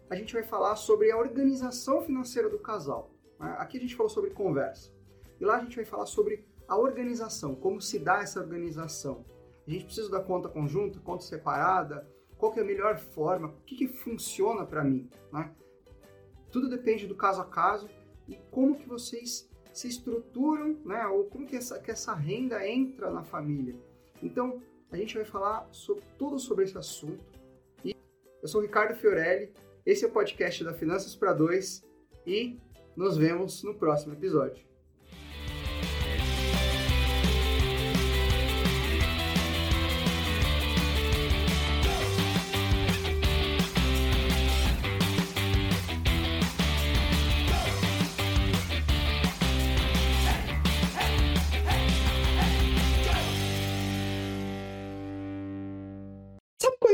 a 0.09 0.15
gente 0.15 0.33
vai 0.33 0.43
falar 0.43 0.75
sobre 0.75 1.11
a 1.11 1.17
organização 1.17 2.01
financeira 2.01 2.49
do 2.49 2.57
casal. 2.57 3.11
Né? 3.39 3.55
Aqui 3.59 3.77
a 3.77 3.81
gente 3.81 3.95
falou 3.95 4.09
sobre 4.09 4.31
conversa. 4.31 4.91
E 5.39 5.45
lá 5.45 5.57
a 5.57 5.63
gente 5.63 5.75
vai 5.75 5.85
falar 5.85 6.07
sobre 6.07 6.43
a 6.67 6.75
organização, 6.75 7.53
como 7.53 7.79
se 7.79 7.99
dá 7.99 8.23
essa 8.23 8.39
organização. 8.39 9.23
A 9.67 9.71
gente 9.71 9.85
precisa 9.85 10.09
da 10.09 10.19
conta 10.19 10.49
conjunta, 10.49 10.99
conta 10.99 11.23
separada, 11.23 12.07
qual 12.37 12.53
é 12.55 12.59
a 12.59 12.65
melhor 12.65 12.97
forma, 12.97 13.47
o 13.47 13.61
que, 13.61 13.75
que 13.75 13.87
funciona 13.87 14.65
para 14.65 14.83
mim. 14.83 15.09
Né? 15.31 15.53
Tudo 16.51 16.69
depende 16.69 17.07
do 17.07 17.15
caso 17.15 17.41
a 17.41 17.45
caso 17.45 17.89
e 18.27 18.35
como 18.51 18.75
que 18.75 18.87
vocês 18.87 19.49
se 19.73 19.87
estruturam, 19.87 20.77
né? 20.85 21.07
ou 21.07 21.25
como 21.25 21.47
que 21.47 21.55
essa, 21.55 21.79
que 21.79 21.89
essa 21.89 22.13
renda 22.13 22.67
entra 22.67 23.09
na 23.09 23.23
família. 23.23 23.79
Então, 24.21 24.61
a 24.91 24.97
gente 24.97 25.15
vai 25.15 25.25
falar 25.25 25.67
sobre, 25.71 26.03
tudo 26.17 26.37
sobre 26.37 26.65
esse 26.65 26.77
assunto. 26.77 27.23
E 27.83 27.95
eu 28.41 28.47
sou 28.47 28.61
Ricardo 28.61 28.95
Fiorelli, 28.95 29.51
esse 29.85 30.05
é 30.05 30.07
o 30.07 30.11
podcast 30.11 30.63
da 30.63 30.73
Finanças 30.73 31.15
para 31.15 31.33
Dois 31.33 31.83
e 32.27 32.59
nos 32.95 33.17
vemos 33.17 33.63
no 33.63 33.73
próximo 33.73 34.13
episódio. 34.13 34.72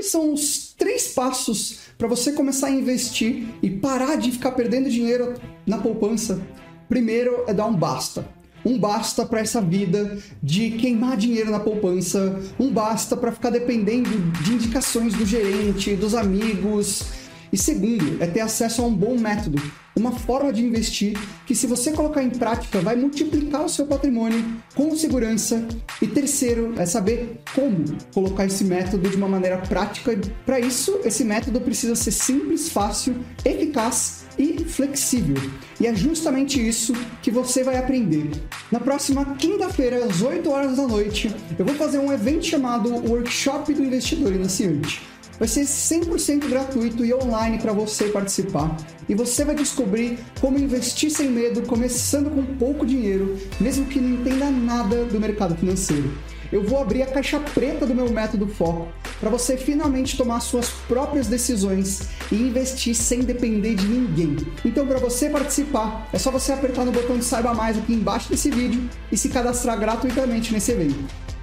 São 0.09 0.33
os 0.33 0.73
três 0.77 1.09
passos 1.09 1.79
para 1.97 2.07
você 2.07 2.31
começar 2.31 2.67
a 2.67 2.71
investir 2.71 3.47
e 3.61 3.69
parar 3.69 4.15
de 4.15 4.31
ficar 4.31 4.51
perdendo 4.51 4.89
dinheiro 4.89 5.35
na 5.65 5.77
poupança, 5.77 6.41
primeiro 6.87 7.43
é 7.47 7.53
dar 7.53 7.65
um 7.65 7.75
basta. 7.75 8.25
Um 8.65 8.77
basta 8.77 9.25
para 9.25 9.39
essa 9.39 9.61
vida 9.61 10.17
de 10.43 10.71
queimar 10.71 11.15
dinheiro 11.15 11.49
na 11.49 11.59
poupança, 11.59 12.39
um 12.59 12.69
basta 12.69 13.15
para 13.15 13.31
ficar 13.31 13.49
dependendo 13.49 14.09
de 14.43 14.53
indicações 14.53 15.13
do 15.13 15.25
gerente, 15.25 15.95
dos 15.95 16.13
amigos. 16.13 17.03
E 17.51 17.57
segundo, 17.57 18.21
é 18.21 18.27
ter 18.27 18.41
acesso 18.41 18.81
a 18.81 18.85
um 18.85 18.93
bom 18.93 19.17
método, 19.17 19.61
uma 19.95 20.11
forma 20.11 20.53
de 20.53 20.63
investir 20.63 21.17
que, 21.45 21.55
se 21.55 21.67
você 21.67 21.91
colocar 21.91 22.23
em 22.23 22.29
prática, 22.29 22.79
vai 22.79 22.95
multiplicar 22.95 23.65
o 23.65 23.69
seu 23.69 23.85
patrimônio 23.85 24.43
com 24.75 24.95
segurança. 24.95 25.67
E 26.01 26.07
terceiro, 26.07 26.73
é 26.77 26.85
saber 26.85 27.41
como 27.53 27.83
colocar 28.13 28.45
esse 28.45 28.63
método 28.63 29.09
de 29.09 29.17
uma 29.17 29.27
maneira 29.27 29.57
prática. 29.57 30.17
Para 30.45 30.59
isso, 30.59 30.99
esse 31.03 31.23
método 31.23 31.59
precisa 31.59 31.95
ser 31.95 32.11
simples, 32.11 32.69
fácil, 32.69 33.15
eficaz 33.43 34.25
e 34.37 34.63
flexível. 34.63 35.35
E 35.79 35.87
é 35.87 35.93
justamente 35.93 36.65
isso 36.65 36.93
que 37.21 37.31
você 37.31 37.63
vai 37.63 37.77
aprender. 37.77 38.29
Na 38.71 38.79
próxima 38.79 39.25
quinta-feira, 39.35 40.05
às 40.05 40.21
8 40.21 40.49
horas 40.49 40.77
da 40.77 40.87
noite, 40.87 41.35
eu 41.57 41.65
vou 41.65 41.75
fazer 41.75 41.97
um 41.97 42.13
evento 42.13 42.45
chamado 42.45 42.89
Workshop 43.09 43.73
do 43.73 43.83
Investidor 43.83 44.33
Iniciante 44.33 45.01
Vai 45.39 45.47
ser 45.47 45.61
100% 45.61 46.49
gratuito 46.49 47.05
e 47.05 47.13
online 47.13 47.59
para 47.59 47.71
você 47.71 48.09
participar. 48.09 48.75
E 49.07 49.15
você 49.15 49.45
vai 49.45 49.55
descobrir 49.55 50.19
como 50.41 50.59
investir 50.59 51.09
sem 51.09 51.29
medo, 51.29 51.61
começando 51.61 52.29
com 52.29 52.43
pouco 52.57 52.85
dinheiro, 52.85 53.37
mesmo 53.59 53.85
que 53.85 53.99
não 53.99 54.19
entenda 54.19 54.51
nada 54.51 55.05
do 55.05 55.19
mercado 55.19 55.55
financeiro. 55.55 56.11
Eu 56.51 56.63
vou 56.63 56.81
abrir 56.81 57.03
a 57.03 57.05
caixa 57.05 57.39
preta 57.39 57.85
do 57.85 57.95
meu 57.95 58.09
método 58.11 58.47
Foco 58.47 58.87
para 59.19 59.29
você 59.29 59.55
finalmente 59.55 60.17
tomar 60.17 60.39
suas 60.39 60.69
próprias 60.87 61.27
decisões 61.27 62.09
e 62.31 62.35
investir 62.35 62.95
sem 62.95 63.19
depender 63.19 63.75
de 63.75 63.87
ninguém. 63.87 64.37
Então, 64.65 64.87
para 64.87 64.97
você 64.97 65.29
participar, 65.29 66.09
é 66.11 66.17
só 66.17 66.31
você 66.31 66.51
apertar 66.51 66.85
no 66.85 66.91
botão 66.91 67.17
de 67.17 67.25
saiba 67.25 67.53
mais 67.53 67.77
aqui 67.77 67.93
embaixo 67.93 68.29
desse 68.29 68.49
vídeo 68.49 68.89
e 69.11 69.17
se 69.17 69.29
cadastrar 69.29 69.79
gratuitamente 69.79 70.51
nesse 70.51 70.71
evento. 70.71 70.97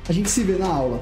A 0.09 0.13
gente 0.13 0.31
se 0.31 0.43
vê 0.43 0.55
na 0.55 0.67
aula. 0.67 1.01